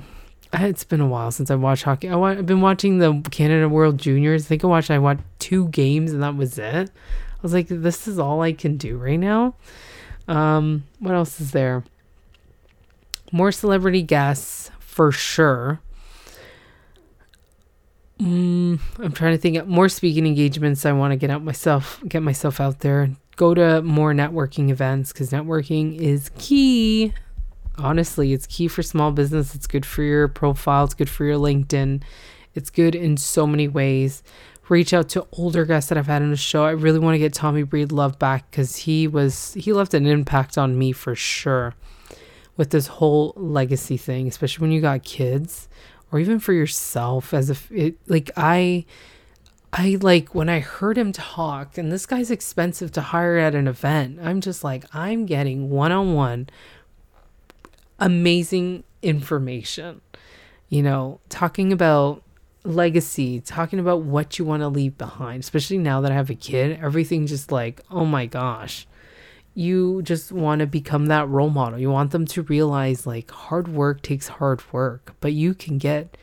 it's 0.54 0.84
been 0.84 1.02
a 1.02 1.08
while 1.08 1.32
since 1.32 1.50
I 1.50 1.56
watched 1.56 1.84
hockey. 1.84 2.10
I 2.10 2.36
have 2.36 2.46
been 2.46 2.62
watching 2.62 3.00
the 3.00 3.22
Canada 3.32 3.68
World 3.68 3.98
Juniors. 3.98 4.46
I 4.46 4.48
think 4.48 4.64
I 4.64 4.68
watched 4.68 4.92
I 4.92 5.00
watched 5.00 5.24
two 5.40 5.68
games 5.70 6.14
and 6.14 6.22
that 6.22 6.36
was 6.36 6.58
it. 6.58 6.90
I 6.90 7.42
was 7.42 7.54
like, 7.54 7.68
this 7.68 8.08
is 8.08 8.20
all 8.20 8.42
I 8.42 8.54
can 8.54 8.78
do 8.78 8.98
right 8.98 9.20
now. 9.20 9.56
Um, 10.28 10.86
what 11.00 11.14
else 11.14 11.42
is 11.42 11.52
there? 11.52 11.84
More 13.32 13.52
celebrity 13.52 14.04
guests 14.04 14.72
for 14.80 15.12
sure. 15.12 15.82
Mm, 18.20 18.80
I'm 19.00 19.12
trying 19.12 19.34
to 19.34 19.38
think 19.38 19.58
of 19.58 19.68
more 19.68 19.90
speaking 19.90 20.26
engagements. 20.26 20.86
I 20.86 20.92
want 20.94 21.12
to 21.12 21.18
get 21.18 21.30
out 21.30 21.44
myself, 21.44 22.02
get 22.08 22.22
myself 22.22 22.62
out 22.62 22.80
there, 22.80 23.10
go 23.36 23.54
to 23.54 23.82
more 23.82 24.14
networking 24.14 24.70
events 24.70 25.12
because 25.12 25.32
networking 25.32 25.98
is 25.98 26.30
key 26.38 27.14
honestly, 27.78 28.34
it's 28.34 28.48
key 28.48 28.68
for 28.68 28.84
small 28.84 29.12
business. 29.12 29.56
It's 29.56 29.68
good 29.68 29.86
for 29.86 30.04
your 30.04 30.28
profile, 30.28 30.86
it's 30.86 30.94
good 30.94 31.10
for 31.10 31.26
your 31.26 31.38
LinkedIn. 31.38 32.04
It's 32.56 32.70
good 32.70 32.96
in 32.96 33.18
so 33.18 33.48
many 33.48 33.68
ways. 33.68 34.24
Reach 34.70 34.94
out 34.94 35.10
to 35.10 35.28
older 35.34 35.66
guests 35.66 35.90
that 35.90 35.98
I've 35.98 36.08
had 36.08 36.22
on 36.22 36.30
the 36.30 36.38
show. 36.38 36.64
I 36.64 36.72
really 36.72 37.00
want 37.00 37.16
to 37.16 37.20
get 37.20 37.34
Tommy 37.34 37.64
Breedlove 37.64 38.18
back 38.18 38.50
because 38.50 38.78
he 38.78 39.08
was 39.08 39.54
he 39.56 39.74
left 39.74 39.94
an 39.94 40.06
impact 40.06 40.58
on 40.58 40.78
me 40.78 40.92
for 40.92 41.16
sure 41.16 41.74
with 42.56 42.70
this 42.70 42.88
whole 42.88 43.34
legacy 43.36 43.98
thing, 43.98 44.28
especially 44.28 44.62
when 44.62 44.72
you 44.72 44.80
got 44.80 45.04
kids 45.04 45.68
or 46.12 46.20
even 46.20 46.40
for 46.40 46.54
yourself 46.54 47.34
as 47.34 47.50
if 47.50 47.72
it 47.72 47.98
like 48.08 48.32
I 48.38 48.86
I 49.74 49.98
like 50.00 50.36
when 50.36 50.50
I 50.50 50.60
heard 50.60 50.98
him 50.98 51.12
talk 51.12 51.78
and 51.78 51.92
this 51.92 52.06
guy's 52.06 52.30
expensive 52.30 52.92
to 52.94 53.02
hire 53.02 53.38
at 53.38 53.56
an 53.56 53.68
event. 53.68 54.20
I'm 54.22 54.40
just 54.40 54.64
like 54.64 54.86
I'm 54.94 55.26
getting 55.26 55.72
one-on-one 55.72 56.48
amazing 58.00 58.84
information. 59.02 60.02
You 60.70 60.82
know, 60.84 61.20
talking 61.30 61.72
about 61.74 62.24
legacy, 62.64 63.42
talking 63.42 63.80
about 63.80 64.02
what 64.02 64.40
you 64.40 64.46
want 64.46 64.62
to 64.62 64.70
leave 64.70 64.98
behind, 64.98 65.44
especially 65.44 65.78
now 65.78 66.02
that 66.02 66.12
I 66.12 66.16
have 66.16 66.30
a 66.30 66.36
kid, 66.36 66.80
everything 66.82 67.28
just 67.28 67.52
like, 67.52 67.82
oh 67.92 68.06
my 68.06 68.26
gosh. 68.26 68.88
you 69.56 70.02
just 70.02 70.32
want 70.32 70.60
to 70.60 70.68
become 70.68 71.08
that 71.08 71.28
role 71.30 71.50
model. 71.50 71.80
You 71.80 71.92
want 71.92 72.12
them 72.12 72.26
to 72.28 72.42
realize 72.44 73.06
like 73.06 73.30
hard 73.32 73.68
work 73.68 74.02
takes 74.02 74.28
hard 74.28 74.62
work, 74.74 75.14
but 75.20 75.34
you 75.34 75.54
can 75.54 75.78
get 75.78 76.18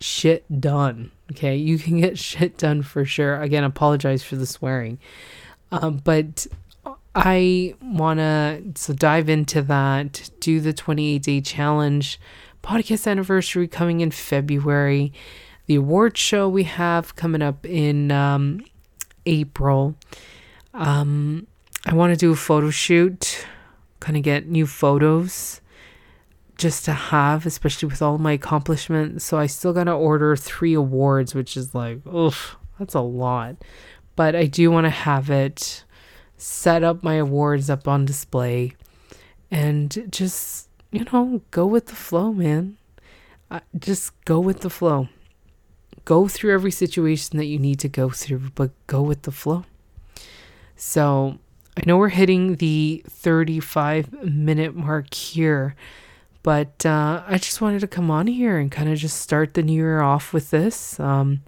shit 0.00 0.60
done. 0.60 1.10
Okay, 1.32 1.56
you 1.56 1.78
can 1.78 2.00
get 2.00 2.18
shit 2.28 2.56
done 2.56 2.82
for 2.82 3.04
sure. 3.04 3.40
Again, 3.40 3.64
apologize 3.64 4.22
for 4.22 4.36
the 4.36 4.46
swearing, 4.46 4.98
um, 5.70 6.00
but 6.02 6.46
I 7.14 7.74
wanna 7.82 8.60
so 8.74 8.92
dive 8.92 9.28
into 9.28 9.62
that. 9.62 10.30
Do 10.40 10.60
the 10.60 10.72
28 10.72 11.22
day 11.22 11.40
challenge, 11.40 12.20
podcast 12.62 13.06
anniversary 13.06 13.66
coming 13.66 14.00
in 14.00 14.10
February, 14.10 15.12
the 15.66 15.74
award 15.76 16.16
show 16.16 16.48
we 16.48 16.64
have 16.64 17.16
coming 17.16 17.42
up 17.42 17.66
in 17.66 18.12
um, 18.12 18.64
April. 19.26 19.96
Um, 20.74 21.46
I 21.86 21.94
want 21.94 22.12
to 22.12 22.16
do 22.16 22.32
a 22.32 22.36
photo 22.36 22.70
shoot, 22.70 23.46
kind 24.00 24.16
of 24.16 24.22
get 24.22 24.48
new 24.48 24.66
photos 24.66 25.60
just 26.56 26.84
to 26.84 26.92
have, 26.92 27.46
especially 27.46 27.88
with 27.88 28.02
all 28.02 28.18
my 28.18 28.32
accomplishments. 28.32 29.24
So 29.24 29.38
I 29.38 29.46
still 29.46 29.72
got 29.72 29.84
to 29.84 29.92
order 29.92 30.36
three 30.36 30.74
awards, 30.74 31.34
which 31.34 31.56
is 31.56 31.74
like, 31.74 32.06
oof, 32.06 32.56
that's 32.78 32.94
a 32.94 33.00
lot. 33.00 33.56
But 34.14 34.36
I 34.36 34.44
do 34.44 34.70
want 34.70 34.84
to 34.84 34.90
have 34.90 35.30
it 35.30 35.84
set 36.40 36.82
up 36.82 37.02
my 37.02 37.14
awards 37.14 37.68
up 37.68 37.86
on 37.86 38.06
display 38.06 38.72
and 39.50 40.06
just, 40.10 40.68
you 40.90 41.04
know, 41.12 41.42
go 41.50 41.66
with 41.66 41.86
the 41.86 41.94
flow, 41.94 42.32
man. 42.32 42.78
Just 43.78 44.24
go 44.24 44.40
with 44.40 44.60
the 44.60 44.70
flow. 44.70 45.08
Go 46.04 46.28
through 46.28 46.54
every 46.54 46.70
situation 46.70 47.36
that 47.36 47.44
you 47.44 47.58
need 47.58 47.78
to 47.80 47.88
go 47.88 48.08
through, 48.08 48.50
but 48.54 48.70
go 48.86 49.02
with 49.02 49.22
the 49.22 49.32
flow. 49.32 49.64
So 50.76 51.38
I 51.76 51.82
know 51.84 51.98
we're 51.98 52.08
hitting 52.08 52.56
the 52.56 53.04
35 53.08 54.24
minute 54.24 54.74
mark 54.74 55.12
here, 55.12 55.74
but 56.42 56.86
uh, 56.86 57.22
I 57.26 57.36
just 57.36 57.60
wanted 57.60 57.80
to 57.80 57.86
come 57.86 58.10
on 58.10 58.28
here 58.28 58.56
and 58.58 58.72
kind 58.72 58.88
of 58.88 58.96
just 58.96 59.20
start 59.20 59.52
the 59.54 59.62
new 59.62 59.74
year 59.74 60.00
off 60.00 60.32
with 60.32 60.50
this. 60.50 60.98
Um, 60.98 61.42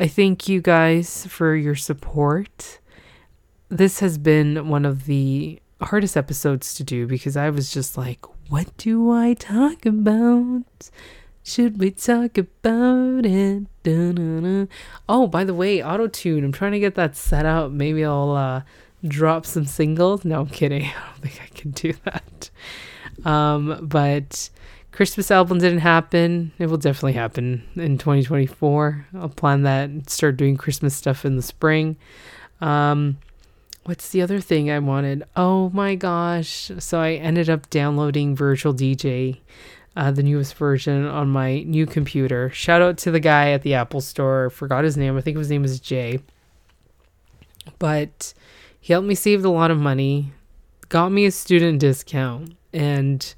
I 0.00 0.08
thank 0.08 0.48
you 0.48 0.60
guys 0.60 1.24
for 1.26 1.54
your 1.54 1.76
support. 1.76 2.80
This 3.74 3.98
has 3.98 4.18
been 4.18 4.68
one 4.68 4.84
of 4.84 5.06
the 5.06 5.60
hardest 5.82 6.16
episodes 6.16 6.74
to 6.74 6.84
do 6.84 7.08
because 7.08 7.36
I 7.36 7.50
was 7.50 7.72
just 7.72 7.98
like, 7.98 8.24
what 8.48 8.68
do 8.76 9.10
I 9.10 9.34
talk 9.34 9.84
about? 9.84 10.90
Should 11.42 11.80
we 11.80 11.90
talk 11.90 12.38
about 12.38 13.26
it? 13.26 13.64
Da-na-na. 13.82 14.66
Oh, 15.08 15.26
by 15.26 15.42
the 15.42 15.54
way, 15.54 15.82
auto 15.82 16.06
tune. 16.06 16.44
I'm 16.44 16.52
trying 16.52 16.70
to 16.70 16.78
get 16.78 16.94
that 16.94 17.16
set 17.16 17.46
up. 17.46 17.72
Maybe 17.72 18.04
I'll 18.04 18.30
uh, 18.30 18.62
drop 19.08 19.44
some 19.44 19.66
singles. 19.66 20.24
No, 20.24 20.42
I'm 20.42 20.46
kidding. 20.46 20.84
I 20.84 20.92
don't 20.92 21.22
think 21.22 21.42
I 21.42 21.48
can 21.52 21.72
do 21.72 21.94
that. 22.04 22.50
Um, 23.28 23.80
but 23.82 24.50
Christmas 24.92 25.32
album 25.32 25.58
didn't 25.58 25.80
happen. 25.80 26.52
It 26.60 26.66
will 26.66 26.76
definitely 26.76 27.14
happen 27.14 27.64
in 27.74 27.98
2024. 27.98 29.08
I'll 29.16 29.30
plan 29.30 29.62
that 29.62 29.90
and 29.90 30.08
start 30.08 30.36
doing 30.36 30.56
Christmas 30.56 30.94
stuff 30.94 31.24
in 31.24 31.34
the 31.34 31.42
spring. 31.42 31.96
Um, 32.60 33.18
what's 33.84 34.10
the 34.10 34.22
other 34.22 34.40
thing 34.40 34.70
I 34.70 34.78
wanted? 34.78 35.24
Oh 35.36 35.70
my 35.70 35.94
gosh. 35.94 36.70
So 36.78 37.00
I 37.00 37.12
ended 37.12 37.48
up 37.48 37.70
downloading 37.70 38.34
Virtual 38.34 38.74
DJ, 38.74 39.40
uh, 39.96 40.10
the 40.10 40.22
newest 40.22 40.54
version 40.54 41.06
on 41.06 41.28
my 41.28 41.62
new 41.62 41.86
computer. 41.86 42.50
Shout 42.50 42.82
out 42.82 42.98
to 42.98 43.10
the 43.10 43.20
guy 43.20 43.50
at 43.50 43.62
the 43.62 43.74
Apple 43.74 44.00
store. 44.00 44.50
Forgot 44.50 44.84
his 44.84 44.96
name. 44.96 45.16
I 45.16 45.20
think 45.20 45.36
his 45.36 45.50
name 45.50 45.64
is 45.64 45.80
Jay. 45.80 46.20
But 47.78 48.34
he 48.80 48.92
helped 48.92 49.08
me 49.08 49.14
save 49.14 49.44
a 49.44 49.48
lot 49.48 49.70
of 49.70 49.78
money, 49.78 50.32
got 50.88 51.10
me 51.10 51.24
a 51.24 51.30
student 51.30 51.78
discount, 51.80 52.54
and 52.72 53.34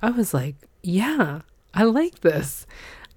I 0.00 0.10
was 0.10 0.32
like, 0.32 0.54
yeah, 0.82 1.40
I 1.72 1.84
like 1.84 2.20
this. 2.20 2.66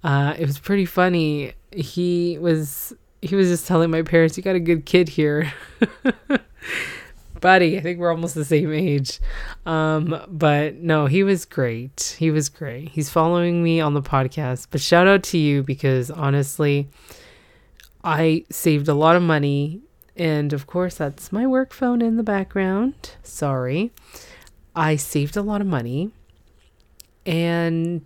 Uh, 0.04 0.34
it 0.38 0.46
was 0.46 0.58
pretty 0.58 0.86
funny. 0.86 1.54
He 1.72 2.38
was 2.40 2.94
he 3.22 3.36
was 3.36 3.50
just 3.50 3.68
telling 3.68 3.92
my 3.92 4.02
parents, 4.02 4.38
"You 4.38 4.44
got 4.44 4.56
a 4.56 4.60
good 4.60 4.86
kid 4.86 5.10
here." 5.10 5.54
Buddy, 7.40 7.78
I 7.78 7.82
think 7.82 8.00
we're 8.00 8.12
almost 8.12 8.34
the 8.34 8.46
same 8.46 8.74
age. 8.74 9.20
Um, 9.66 10.24
but 10.28 10.76
no, 10.76 11.06
he 11.06 11.24
was 11.24 11.46
great. 11.46 12.16
He 12.18 12.32
was 12.32 12.50
great. 12.50 12.90
He's 12.90 13.10
following 13.10 13.64
me 13.64 13.80
on 13.80 13.94
the 13.94 14.02
podcast. 14.02 14.68
But 14.72 14.82
shout 14.82 15.08
out 15.08 15.24
to 15.26 15.38
you 15.38 15.62
because 15.62 16.10
honestly, 16.10 16.90
I 18.04 18.46
saved 18.50 18.88
a 18.88 18.96
lot 18.96 19.16
of 19.16 19.22
money 19.22 19.82
and 20.18 20.52
of 20.52 20.66
course, 20.66 20.96
that's 20.96 21.32
my 21.32 21.46
work 21.46 21.72
phone 21.72 22.02
in 22.02 22.18
the 22.18 22.24
background. 22.24 23.12
Sorry. 23.22 23.92
I 24.76 24.96
saved 24.96 25.38
a 25.38 25.42
lot 25.42 25.62
of 25.62 25.68
money. 25.68 26.12
And 27.26 28.04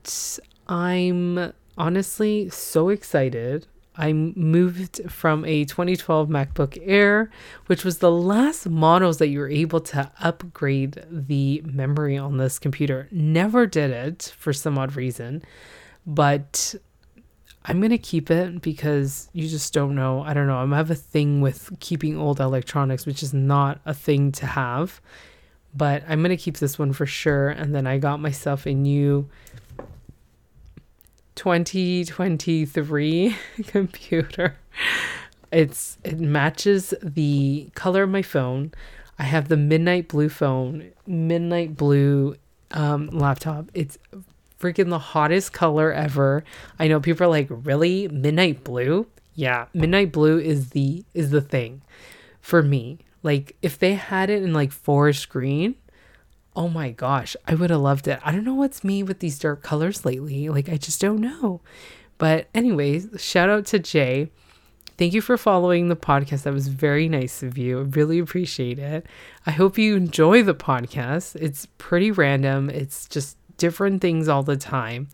I'm 0.67 1.53
honestly 1.77 2.49
so 2.49 2.89
excited. 2.89 3.67
I 3.95 4.13
moved 4.13 5.11
from 5.11 5.43
a 5.43 5.65
2012 5.65 6.29
MacBook 6.29 6.81
Air, 6.81 7.29
which 7.65 7.83
was 7.83 7.97
the 7.97 8.11
last 8.11 8.69
models 8.69 9.17
that 9.17 9.27
you 9.27 9.39
were 9.39 9.49
able 9.49 9.81
to 9.81 10.11
upgrade 10.21 11.03
the 11.09 11.61
memory 11.65 12.17
on 12.17 12.37
this 12.37 12.57
computer. 12.57 13.09
Never 13.11 13.67
did 13.67 13.91
it 13.91 14.33
for 14.37 14.53
some 14.53 14.77
odd 14.77 14.95
reason, 14.95 15.43
but 16.05 16.73
I'm 17.65 17.79
going 17.79 17.91
to 17.91 17.97
keep 17.97 18.31
it 18.31 18.61
because 18.61 19.29
you 19.33 19.47
just 19.47 19.73
don't 19.73 19.93
know. 19.93 20.23
I 20.23 20.33
don't 20.33 20.47
know. 20.47 20.57
I 20.57 20.77
have 20.77 20.89
a 20.89 20.95
thing 20.95 21.41
with 21.41 21.71
keeping 21.79 22.17
old 22.17 22.39
electronics, 22.39 23.05
which 23.05 23.21
is 23.21 23.33
not 23.33 23.81
a 23.85 23.93
thing 23.93 24.31
to 24.33 24.45
have. 24.45 25.01
But 25.73 26.03
I'm 26.07 26.19
going 26.21 26.35
to 26.35 26.37
keep 26.37 26.57
this 26.57 26.79
one 26.79 26.91
for 26.91 27.05
sure. 27.05 27.49
And 27.49 27.73
then 27.73 27.87
I 27.87 27.97
got 27.97 28.19
myself 28.19 28.65
a 28.65 28.73
new 28.73 29.29
2023 31.41 33.35
computer. 33.65 34.55
It's 35.51 35.97
it 36.03 36.19
matches 36.19 36.93
the 37.01 37.71
color 37.73 38.03
of 38.03 38.11
my 38.11 38.21
phone. 38.21 38.71
I 39.17 39.23
have 39.23 39.47
the 39.47 39.57
midnight 39.57 40.07
blue 40.07 40.29
phone, 40.29 40.91
midnight 41.07 41.75
blue 41.75 42.35
um, 42.69 43.07
laptop. 43.07 43.71
It's 43.73 43.97
freaking 44.59 44.89
the 44.89 44.99
hottest 44.99 45.51
color 45.51 45.91
ever. 45.91 46.43
I 46.77 46.87
know 46.87 46.99
people 46.99 47.25
are 47.25 47.29
like, 47.31 47.47
"Really? 47.49 48.07
Midnight 48.07 48.63
blue?" 48.63 49.07
Yeah, 49.33 49.65
midnight 49.73 50.11
blue 50.11 50.37
is 50.37 50.69
the 50.69 51.03
is 51.15 51.31
the 51.31 51.41
thing 51.41 51.81
for 52.39 52.61
me. 52.61 52.99
Like 53.23 53.55
if 53.63 53.79
they 53.79 53.95
had 53.95 54.29
it 54.29 54.43
in 54.43 54.53
like 54.53 54.71
forest 54.71 55.27
green, 55.29 55.73
oh 56.55 56.67
my 56.67 56.91
gosh, 56.91 57.35
I 57.47 57.55
would 57.55 57.69
have 57.69 57.81
loved 57.81 58.07
it. 58.07 58.19
I 58.23 58.31
don't 58.31 58.43
know 58.43 58.55
what's 58.55 58.83
me 58.83 59.03
with 59.03 59.19
these 59.19 59.39
dark 59.39 59.63
colors 59.63 60.05
lately. 60.05 60.49
Like 60.49 60.69
I 60.69 60.77
just 60.77 61.01
don't 61.01 61.21
know. 61.21 61.61
But 62.17 62.47
anyways, 62.53 63.09
shout 63.17 63.49
out 63.49 63.65
to 63.67 63.79
Jay. 63.79 64.29
Thank 64.97 65.13
you 65.13 65.21
for 65.21 65.37
following 65.37 65.87
the 65.87 65.95
podcast. 65.95 66.43
That 66.43 66.53
was 66.53 66.67
very 66.67 67.09
nice 67.09 67.41
of 67.41 67.57
you. 67.57 67.79
I 67.79 67.83
really 67.83 68.19
appreciate 68.19 68.77
it. 68.77 69.07
I 69.47 69.51
hope 69.51 69.77
you 69.77 69.95
enjoy 69.95 70.43
the 70.43 70.53
podcast. 70.53 71.35
It's 71.37 71.65
pretty 71.77 72.11
random. 72.11 72.69
It's 72.69 73.07
just 73.07 73.37
different 73.57 74.01
things 74.01 74.27
all 74.27 74.43
the 74.43 74.57
time. 74.57 75.07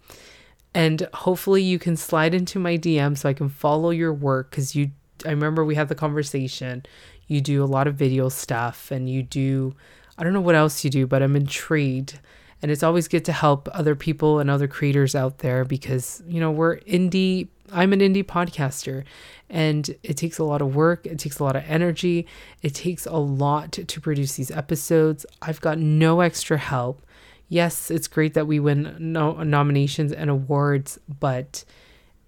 And 0.73 1.07
hopefully 1.13 1.61
you 1.61 1.79
can 1.79 1.95
slide 1.95 2.33
into 2.33 2.59
my 2.59 2.77
DM 2.77 3.17
so 3.17 3.29
I 3.29 3.33
can 3.33 3.49
follow 3.49 3.91
your 3.91 4.13
work 4.13 4.51
cuz 4.51 4.75
you 4.75 4.91
I 5.25 5.29
remember 5.29 5.63
we 5.63 5.75
had 5.75 5.87
the 5.87 5.95
conversation. 5.95 6.85
You 7.27 7.41
do 7.41 7.63
a 7.63 7.65
lot 7.65 7.87
of 7.87 7.95
video 7.95 8.29
stuff 8.29 8.91
and 8.91 9.09
you 9.09 9.23
do 9.23 9.75
I 10.17 10.23
don't 10.23 10.33
know 10.33 10.41
what 10.41 10.55
else 10.55 10.83
you 10.83 10.89
do, 10.89 11.07
but 11.07 11.21
I'm 11.21 11.35
intrigued. 11.35 12.19
And 12.61 12.71
it's 12.71 12.81
always 12.81 13.07
good 13.07 13.23
to 13.25 13.31
help 13.31 13.69
other 13.71 13.95
people 13.95 14.39
and 14.39 14.49
other 14.49 14.67
creators 14.67 15.13
out 15.13 15.39
there 15.39 15.63
because, 15.63 16.23
you 16.27 16.39
know, 16.39 16.51
we're 16.51 16.77
indie 16.79 17.49
I'm 17.71 17.91
an 17.91 17.99
indie 17.99 18.23
podcaster 18.23 19.03
and 19.49 19.93
it 20.01 20.15
takes 20.15 20.39
a 20.39 20.43
lot 20.43 20.61
of 20.61 20.73
work, 20.73 21.05
it 21.05 21.19
takes 21.19 21.39
a 21.39 21.43
lot 21.43 21.57
of 21.57 21.63
energy, 21.67 22.25
it 22.63 22.73
takes 22.73 23.05
a 23.05 23.17
lot 23.17 23.73
to 23.73 24.01
produce 24.01 24.35
these 24.35 24.49
episodes. 24.49 25.25
I've 25.41 25.59
got 25.59 25.77
no 25.77 26.21
extra 26.21 26.57
help 26.57 27.01
yes, 27.49 27.89
it's 27.89 28.07
great 28.07 28.33
that 28.33 28.47
we 28.47 28.59
win 28.59 28.95
no- 28.99 29.43
nominations 29.43 30.11
and 30.11 30.29
awards, 30.29 30.99
but 31.19 31.63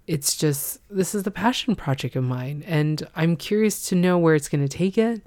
it's 0.06 0.36
just 0.36 0.80
this 0.90 1.14
is 1.14 1.22
the 1.22 1.30
passion 1.30 1.76
project 1.76 2.16
of 2.16 2.24
mine, 2.24 2.64
and 2.66 3.06
I'm 3.14 3.36
curious 3.36 3.88
to 3.88 3.94
know 3.94 4.18
where 4.18 4.34
it's 4.34 4.48
going 4.48 4.66
to 4.66 4.76
take 4.76 4.98
it. 4.98 5.22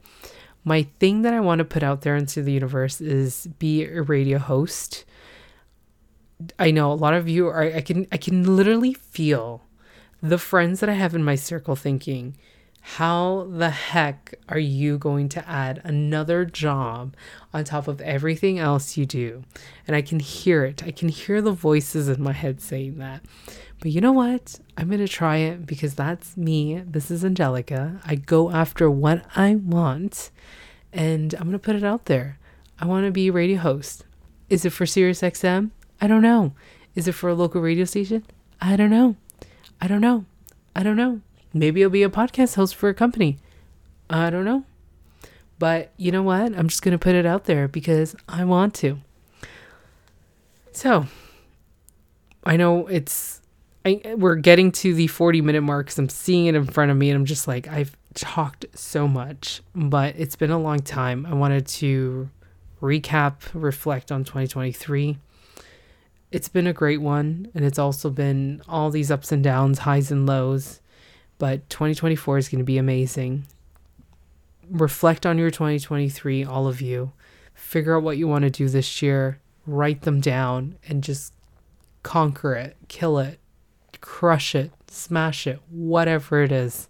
My 0.64 0.84
thing 0.84 1.24
that 1.24 1.34
I 1.34 1.40
want 1.40 1.60
to 1.60 1.66
put 1.66 1.84
out 1.84 2.02
there 2.02 2.16
into 2.16 2.42
the 2.42 2.54
universe 2.54 3.02
is 3.02 3.48
be 3.60 3.84
a 3.84 4.02
radio 4.02 4.38
host. 4.38 5.06
I 6.58 6.72
know 6.72 6.92
a 6.92 6.96
lot 6.96 7.14
of 7.14 7.28
you 7.28 7.48
are 7.48 7.64
I 7.64 7.82
can 7.82 8.08
I 8.12 8.18
can 8.18 8.56
literally 8.56 8.94
feel 8.94 9.62
the 10.22 10.38
friends 10.38 10.80
that 10.80 10.90
I 10.90 10.94
have 10.94 11.14
in 11.16 11.24
my 11.24 11.36
circle 11.36 11.76
thinking, 11.76 12.38
how 12.86 13.48
the 13.50 13.70
heck 13.70 14.36
are 14.50 14.60
you 14.60 14.98
going 14.98 15.30
to 15.30 15.50
add 15.50 15.80
another 15.86 16.44
job 16.44 17.16
on 17.54 17.64
top 17.64 17.88
of 17.88 18.02
everything 18.02 18.60
else 18.60 18.98
you 18.98 19.06
do? 19.06 19.44
And 19.88 19.96
I 19.96 20.02
can 20.02 20.20
hear 20.20 20.66
it. 20.66 20.84
I 20.84 20.92
can 20.92 21.08
hear 21.08 21.42
the 21.42 21.54
voices 21.54 22.10
in 22.10 22.22
my 22.22 22.34
head 22.34 22.60
saying 22.60 22.98
that. 22.98 23.22
But 23.80 23.92
you 23.92 24.02
know 24.02 24.12
what? 24.12 24.60
I'm 24.78 24.90
going 24.90 25.00
to 25.00 25.08
try 25.08 25.38
it 25.38 25.66
because 25.66 25.96
that's 25.96 26.36
me. 26.36 26.84
This 26.86 27.10
is 27.10 27.24
Angelica. 27.24 28.02
I 28.06 28.16
go 28.16 28.52
after 28.52 28.92
what 28.92 29.24
I 29.34 29.56
want 29.56 30.30
and 30.92 31.34
I'm 31.36 31.44
going 31.44 31.54
to 31.54 31.60
put 31.60 31.78
it 31.78 31.86
out 31.86 32.06
there. 32.06 32.38
I 32.78 32.86
want 32.86 33.06
to 33.06 33.12
be 33.12 33.30
a 33.30 33.32
radio 33.32 33.60
host. 33.60 34.04
Is 34.50 34.66
it 34.66 34.72
for 34.72 34.86
Sirius 34.86 35.22
XM? 35.22 35.72
I 36.02 36.08
don't 36.08 36.22
know. 36.22 36.52
Is 36.96 37.08
it 37.08 37.14
for 37.14 37.30
a 37.30 37.34
local 37.34 37.62
radio 37.62 37.86
station? 37.86 38.26
I 38.60 38.76
don't 38.76 38.90
know. 38.90 39.16
I 39.80 39.88
don't 39.88 40.02
know. 40.02 40.26
I 40.76 40.84
don't 40.84 40.98
know. 40.98 41.22
Maybe 41.54 41.84
I'll 41.84 41.90
be 41.90 42.04
a 42.04 42.10
podcast 42.10 42.56
host 42.56 42.76
for 42.76 42.90
a 42.90 42.94
company. 42.94 43.38
I 44.10 44.30
don't 44.30 44.46
know. 44.46 44.66
But 45.60 45.92
you 45.98 46.12
know 46.12 46.24
what? 46.24 46.58
I'm 46.58 46.68
just 46.68 46.82
going 46.82 46.94
to 46.94 46.98
put 46.98 47.16
it 47.16 47.26
out 47.26 47.46
there 47.46 47.68
because 47.68 48.16
I 48.28 48.44
want 48.44 48.74
to. 48.76 49.00
So, 50.72 51.06
I 52.44 52.58
know 52.58 52.88
it's 52.88 53.42
I, 53.86 54.16
we're 54.18 54.36
getting 54.36 54.72
to 54.74 54.94
the 54.94 55.08
40 55.08 55.42
minute 55.42 55.62
mark 55.62 55.88
because 55.88 56.00
I'm 56.00 56.10
seeing 56.10 56.46
it 56.46 56.56
in 56.56 56.66
front 56.66 56.92
of 56.92 56.98
me 56.98 57.10
and 57.10 57.18
I'm 57.18 57.26
just 57.26 57.48
like, 57.48 57.68
I've 57.68 57.96
talked 58.14 58.66
so 58.74 59.08
much, 59.08 59.62
but 59.76 60.16
it's 60.18 60.36
been 60.36 60.52
a 60.52 60.60
long 60.60 60.80
time. 60.80 61.26
I 61.26 61.34
wanted 61.34 61.68
to 61.68 62.30
recap, 62.82 63.36
reflect 63.54 64.12
on 64.12 64.24
2023. 64.24 65.18
It's 66.32 66.50
been 66.50 66.66
a 66.66 66.74
great 66.74 67.00
one, 67.02 67.52
and 67.54 67.64
it's 67.64 67.78
also 67.78 68.10
been 68.10 68.62
all 68.68 68.90
these 68.90 69.12
ups 69.12 69.32
and 69.32 69.44
downs, 69.44 69.80
highs 69.80 70.12
and 70.12 70.26
lows, 70.26 70.80
but 71.44 71.70
2024 71.70 72.38
is 72.38 72.48
going 72.48 72.60
to 72.60 72.64
be 72.64 72.78
amazing. 72.78 73.44
Reflect 74.70 75.26
on 75.26 75.38
your 75.38 75.52
2023, 75.52 76.46
all 76.46 76.68
of 76.68 76.80
you. 76.80 77.12
Figure 77.54 77.98
out 77.98 78.04
what 78.04 78.16
you 78.16 78.30
want 78.30 78.44
to 78.44 78.50
do 78.50 78.70
this 78.70 79.02
year, 79.02 79.42
write 79.68 80.04
them 80.04 80.22
down, 80.22 80.78
and 80.88 81.04
just 81.04 81.34
conquer 82.02 82.54
it, 82.54 82.78
kill 82.88 83.20
it, 83.20 83.42
crush 84.00 84.56
it, 84.56 84.72
smash 84.88 85.46
it, 85.46 85.60
whatever 85.70 86.42
it 86.42 86.54
is. 86.54 86.88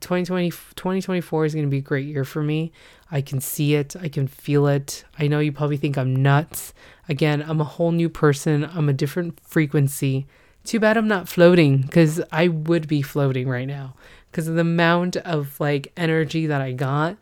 2020, 0.00 0.50
2024 0.50 1.44
is 1.44 1.54
going 1.54 1.64
to 1.64 1.70
be 1.70 1.78
a 1.78 1.80
great 1.80 2.08
year 2.08 2.24
for 2.24 2.42
me. 2.42 2.72
I 3.08 3.20
can 3.20 3.40
see 3.40 3.76
it, 3.76 3.94
I 3.94 4.08
can 4.08 4.26
feel 4.26 4.66
it. 4.66 5.04
I 5.16 5.28
know 5.28 5.38
you 5.38 5.52
probably 5.52 5.76
think 5.76 5.96
I'm 5.96 6.16
nuts. 6.16 6.74
Again, 7.08 7.44
I'm 7.46 7.60
a 7.60 7.64
whole 7.64 7.92
new 7.92 8.08
person, 8.08 8.64
I'm 8.64 8.88
a 8.88 8.92
different 8.92 9.38
frequency. 9.38 10.26
Too 10.68 10.78
bad 10.78 10.98
I'm 10.98 11.08
not 11.08 11.30
floating 11.30 11.78
because 11.78 12.20
I 12.30 12.48
would 12.48 12.88
be 12.88 13.00
floating 13.00 13.48
right 13.48 13.66
now 13.66 13.94
because 14.30 14.48
of 14.48 14.54
the 14.56 14.60
amount 14.60 15.16
of 15.16 15.58
like 15.58 15.90
energy 15.96 16.46
that 16.46 16.60
I 16.60 16.72
got, 16.72 17.16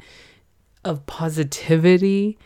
of 0.84 1.06
positivity. 1.06 2.38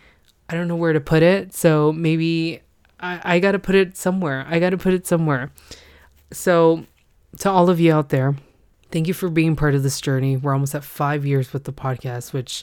I 0.51 0.55
don't 0.57 0.69
know 0.69 0.77
where 0.77 0.93
to 0.93 1.01
put 1.01 1.23
it. 1.23 1.55
So 1.55 1.91
maybe 1.91 2.61
I, 3.01 3.37
I 3.37 3.39
got 3.39 3.53
to 3.53 3.59
put 3.59 3.77
it 3.77 3.97
somewhere. 3.97 4.45
I 4.47 4.59
got 4.59 4.71
to 4.71 4.77
put 4.77 4.93
it 4.93 5.07
somewhere. 5.07 5.51
So, 6.33 6.85
to 7.39 7.51
all 7.51 7.71
of 7.71 7.81
you 7.81 7.95
out 7.95 8.11
there, 8.11 8.37
thank 8.91 9.09
you 9.09 9.15
for 9.15 9.31
being 9.31 9.57
part 9.57 9.75
of 9.75 9.83
this 9.83 10.03
journey. 10.03 10.37
We're 10.37 10.53
almost 10.53 10.75
at 10.75 10.85
five 10.85 11.25
years 11.25 11.55
with 11.55 11.65
the 11.65 11.73
podcast, 11.73 12.35
which 12.35 12.63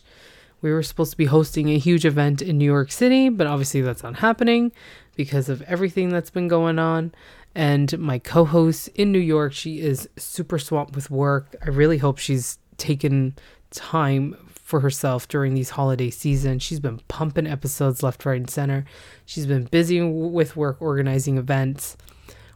we 0.62 0.72
were 0.72 0.84
supposed 0.84 1.12
to 1.12 1.18
be 1.18 1.26
hosting 1.26 1.70
a 1.70 1.78
huge 1.78 2.06
event 2.06 2.42
in 2.42 2.58
New 2.58 2.66
York 2.66 2.92
City, 2.92 3.30
but 3.30 3.48
obviously 3.48 3.82
that's 3.82 4.04
not 4.04 4.18
happening 4.18 4.72
because 5.16 5.50
of 5.50 5.62
everything 5.64 6.10
that's 6.10 6.30
been 6.30 6.48
going 6.48 6.80
on. 6.80 7.14
And 7.56 7.98
my 7.98 8.20
co 8.20 8.46
host 8.46 8.88
in 8.90 9.12
New 9.12 9.20
York, 9.20 9.54
she 9.54 9.80
is 9.80 10.08
super 10.18 10.60
swamped 10.60 10.96
with 10.96 11.10
work. 11.10 11.56
I 11.66 11.70
really 11.70 11.98
hope 11.98 12.18
she's 12.18 12.60
taken 12.78 13.36
time 13.72 14.36
for 14.68 14.82
herself 14.82 15.28
during 15.28 15.54
these 15.54 15.72
holiday 15.72 16.10
season. 16.10 16.60
She's 16.60 16.80
been 16.80 17.00
pumping 17.08 17.48
episodes 17.48 18.04
left, 18.04 18.26
right, 18.26 18.38
and 18.38 18.50
center. 18.50 18.86
She's 19.26 19.46
been 19.46 19.64
busy 19.64 20.02
with 20.02 20.56
work 20.56 20.82
organizing 20.82 21.38
events. 21.38 21.96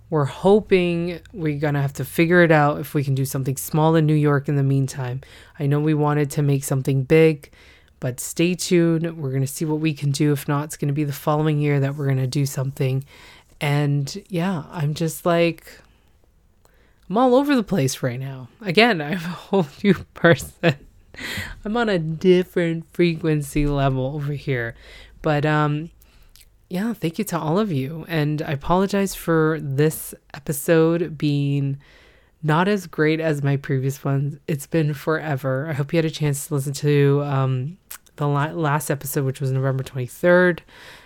We're 0.10 0.26
hoping 0.26 1.22
we're 1.32 1.58
going 1.58 1.76
to 1.76 1.82
have 1.82 1.94
to 1.94 2.06
figure 2.06 2.44
it 2.44 2.52
out 2.52 2.82
if 2.82 2.94
we 2.94 3.02
can 3.02 3.16
do 3.16 3.24
something 3.24 3.56
small 3.56 3.96
in 3.96 4.06
New 4.06 4.14
York 4.14 4.50
in 4.50 4.58
the 4.58 4.64
meantime. 4.64 5.22
I 5.58 5.68
know 5.68 5.80
we 5.80 5.94
wanted 5.94 6.30
to 6.32 6.42
make 6.42 6.66
something 6.66 7.04
big, 7.04 7.50
but 8.02 8.20
stay 8.20 8.56
tuned. 8.56 9.18
We're 9.18 9.30
going 9.30 9.42
to 9.42 9.48
see 9.48 9.64
what 9.64 9.80
we 9.80 9.94
can 9.94 10.12
do. 10.12 10.34
If 10.34 10.50
not, 10.50 10.66
it's 10.66 10.76
going 10.76 10.90
to 10.90 10.94
be 10.94 11.06
the 11.06 11.14
following 11.14 11.60
year 11.60 11.80
that 11.80 11.96
we're 11.96 12.08
going 12.08 12.18
to 12.18 12.28
do 12.28 12.46
something. 12.46 13.06
And 13.62 14.22
yeah, 14.28 14.64
I'm 14.72 14.94
just 14.96 15.26
like, 15.26 15.80
I'm 17.10 17.16
all 17.16 17.36
over 17.36 17.56
the 17.56 17.64
place 17.64 18.04
right 18.04 18.20
now. 18.20 18.50
Again, 18.60 19.02
I'm 19.02 19.14
a 19.14 19.18
whole 19.20 19.68
new 19.84 19.94
person. 20.14 20.76
I'm 21.64 21.78
on 21.78 21.88
a 21.88 22.00
different 22.00 22.92
frequency 22.92 23.68
level 23.68 24.16
over 24.16 24.34
here. 24.34 24.76
But 25.22 25.46
um 25.46 25.92
yeah, 26.70 26.94
thank 26.94 27.20
you 27.20 27.26
to 27.26 27.38
all 27.38 27.60
of 27.60 27.70
you. 27.70 28.06
And 28.08 28.42
I 28.42 28.54
apologize 28.54 29.14
for 29.14 29.60
this 29.62 30.16
episode 30.34 31.18
being 31.18 31.80
not 32.42 32.70
as 32.70 32.88
great 32.88 33.20
as 33.20 33.44
my 33.44 33.58
previous 33.58 34.06
ones. 34.06 34.38
It's 34.48 34.68
been 34.68 34.94
forever. 34.94 35.68
I 35.68 35.74
hope 35.74 35.92
you 35.92 35.98
had 35.98 36.06
a 36.06 36.10
chance 36.10 36.48
to 36.48 36.56
listen 36.56 36.72
to 36.76 37.24
um, 37.26 37.78
the 38.22 38.28
la- 38.28 38.52
last 38.52 38.92
episode, 38.92 39.26
which 39.26 39.42
was 39.42 39.52
November 39.52 39.84
23rd. 39.84 40.60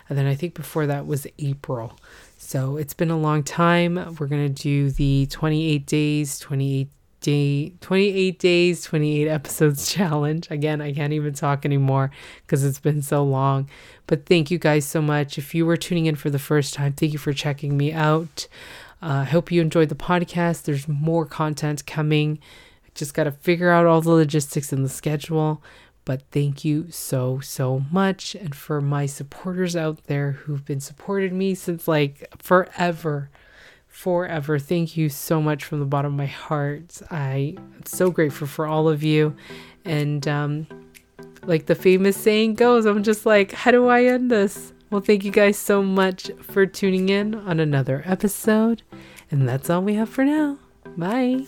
And 0.09 0.17
then 0.17 0.27
I 0.27 0.35
think 0.35 0.53
before 0.53 0.85
that 0.85 1.07
was 1.07 1.25
April. 1.39 1.97
So 2.37 2.77
it's 2.77 2.93
been 2.93 3.09
a 3.09 3.17
long 3.17 3.41
time. 3.41 3.95
We're 4.19 4.27
going 4.27 4.53
to 4.53 4.63
do 4.63 4.91
the 4.91 5.25
28 5.27 5.85
days, 5.87 6.39
28 6.39 6.89
day 7.21 7.69
28 7.81 8.37
days 8.37 8.83
28 8.83 9.27
episodes 9.27 9.91
challenge 9.91 10.47
again 10.51 10.79
i 10.79 10.93
can't 10.93 11.11
even 11.11 11.33
talk 11.33 11.65
anymore 11.65 12.11
because 12.41 12.63
it's 12.63 12.79
been 12.79 13.01
so 13.01 13.23
long 13.23 13.67
but 14.05 14.27
thank 14.27 14.51
you 14.51 14.59
guys 14.59 14.85
so 14.85 15.01
much 15.01 15.39
if 15.39 15.55
you 15.55 15.65
were 15.65 15.77
tuning 15.77 16.05
in 16.05 16.13
for 16.13 16.29
the 16.29 16.37
first 16.37 16.75
time 16.75 16.93
thank 16.93 17.13
you 17.13 17.17
for 17.17 17.33
checking 17.33 17.75
me 17.75 17.91
out 17.91 18.47
uh, 19.01 19.07
i 19.07 19.23
hope 19.23 19.51
you 19.51 19.59
enjoyed 19.59 19.89
the 19.89 19.95
podcast 19.95 20.63
there's 20.63 20.87
more 20.87 21.25
content 21.25 21.83
coming 21.87 22.37
just 22.93 23.15
got 23.15 23.23
to 23.23 23.31
figure 23.31 23.71
out 23.71 23.87
all 23.87 24.01
the 24.01 24.11
logistics 24.11 24.71
and 24.71 24.85
the 24.85 24.89
schedule 24.89 25.63
but 26.05 26.21
thank 26.31 26.63
you 26.63 26.89
so 26.91 27.39
so 27.39 27.83
much 27.91 28.35
and 28.35 28.55
for 28.55 28.79
my 28.79 29.05
supporters 29.05 29.75
out 29.75 30.05
there 30.05 30.31
who've 30.31 30.63
been 30.63 30.79
supported 30.79 31.33
me 31.33 31.55
since 31.55 31.87
like 31.87 32.27
forever 32.37 33.29
forever. 33.95 34.59
Thank 34.59 34.97
you 34.97 35.07
so 35.07 35.41
much 35.41 35.63
from 35.63 35.79
the 35.79 35.85
bottom 35.85 36.11
of 36.11 36.17
my 36.17 36.25
heart. 36.25 37.01
I 37.09 37.55
am 37.57 37.85
so 37.85 38.11
grateful 38.11 38.45
for 38.45 38.67
all 38.67 38.89
of 38.89 39.03
you. 39.03 39.35
And 39.85 40.27
um, 40.27 40.67
like 41.45 41.67
the 41.67 41.75
famous 41.75 42.17
saying 42.17 42.55
goes, 42.55 42.85
I'm 42.85 43.03
just 43.03 43.25
like, 43.25 43.53
how 43.53 43.71
do 43.71 43.87
I 43.87 44.03
end 44.03 44.29
this? 44.29 44.73
Well, 44.89 45.01
thank 45.01 45.23
you 45.23 45.31
guys 45.31 45.57
so 45.57 45.81
much 45.81 46.29
for 46.41 46.65
tuning 46.65 47.07
in 47.07 47.35
on 47.35 47.61
another 47.61 48.03
episode. 48.05 48.83
And 49.31 49.47
that's 49.47 49.69
all 49.69 49.81
we 49.81 49.95
have 49.95 50.09
for 50.09 50.25
now. 50.25 50.59
Bye. 50.97 51.45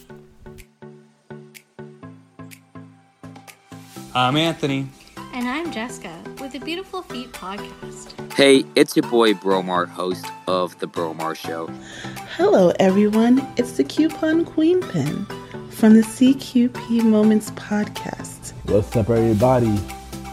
I'm 4.18 4.36
Anthony. 4.36 4.88
And 5.32 5.48
I'm 5.48 5.72
Jessica 5.72 6.12
with 6.42 6.52
the 6.52 6.58
Beautiful 6.58 7.04
Feet 7.04 7.32
podcast. 7.34 8.34
Hey, 8.34 8.66
it's 8.74 8.96
your 8.96 9.08
boy 9.12 9.34
Bromar, 9.36 9.88
host 9.88 10.26
of 10.48 10.80
The 10.80 10.88
Bromar 10.88 11.36
Show. 11.36 11.68
Hello, 12.36 12.74
everyone. 12.80 13.48
It's 13.58 13.74
the 13.74 13.84
Coupon 13.84 14.44
Queen 14.44 14.82
Pin 14.82 15.24
from 15.70 15.94
the 15.94 16.02
CQP 16.02 17.04
Moments 17.04 17.52
podcast. 17.52 18.54
What's 18.66 18.96
up, 18.96 19.12
everybody? 19.12 19.78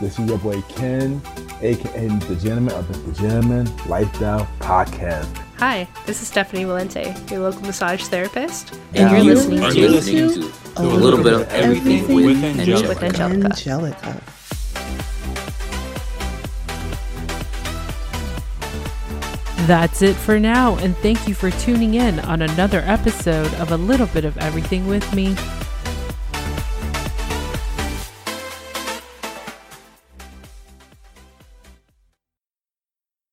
This 0.00 0.18
is 0.18 0.30
your 0.30 0.38
boy 0.38 0.62
Ken, 0.62 1.20
aka 1.60 2.08
the 2.08 2.36
Gentleman 2.36 2.72
of 2.72 2.88
the 2.88 3.12
Gentleman 3.12 3.68
Lifestyle 3.86 4.48
Podcast. 4.60 5.43
Hi, 5.58 5.86
this 6.04 6.20
is 6.20 6.26
Stephanie 6.28 6.64
Valente, 6.64 7.30
your 7.30 7.40
local 7.40 7.62
massage 7.62 8.02
therapist, 8.04 8.76
And, 8.92 9.10
you're 9.10 9.20
you 9.20 9.34
listening 9.34 9.62
are 9.62 9.70
to 9.70 9.88
listening 9.88 10.42
to, 10.42 10.52
a 10.76 10.82
little 10.82 11.22
bit 11.22 11.32
of 11.32 11.48
everything, 11.50 12.12
with, 12.12 12.26
with 12.26 12.44
Angelica. 12.44 12.88
with 12.88 13.02
Angelica. 13.02 13.46
Angelica. 13.46 14.22
That's 19.66 20.02
it 20.02 20.14
for 20.14 20.40
now, 20.40 20.76
and 20.78 20.96
thank 20.98 21.28
you 21.28 21.34
for 21.34 21.50
tuning 21.52 21.94
in 21.94 22.18
on 22.20 22.42
another 22.42 22.80
episode 22.80 23.52
of 23.54 23.70
A 23.70 23.76
Little 23.76 24.08
Bit 24.08 24.24
of 24.24 24.36
Everything 24.38 24.88
with 24.88 25.14
me, 25.14 25.36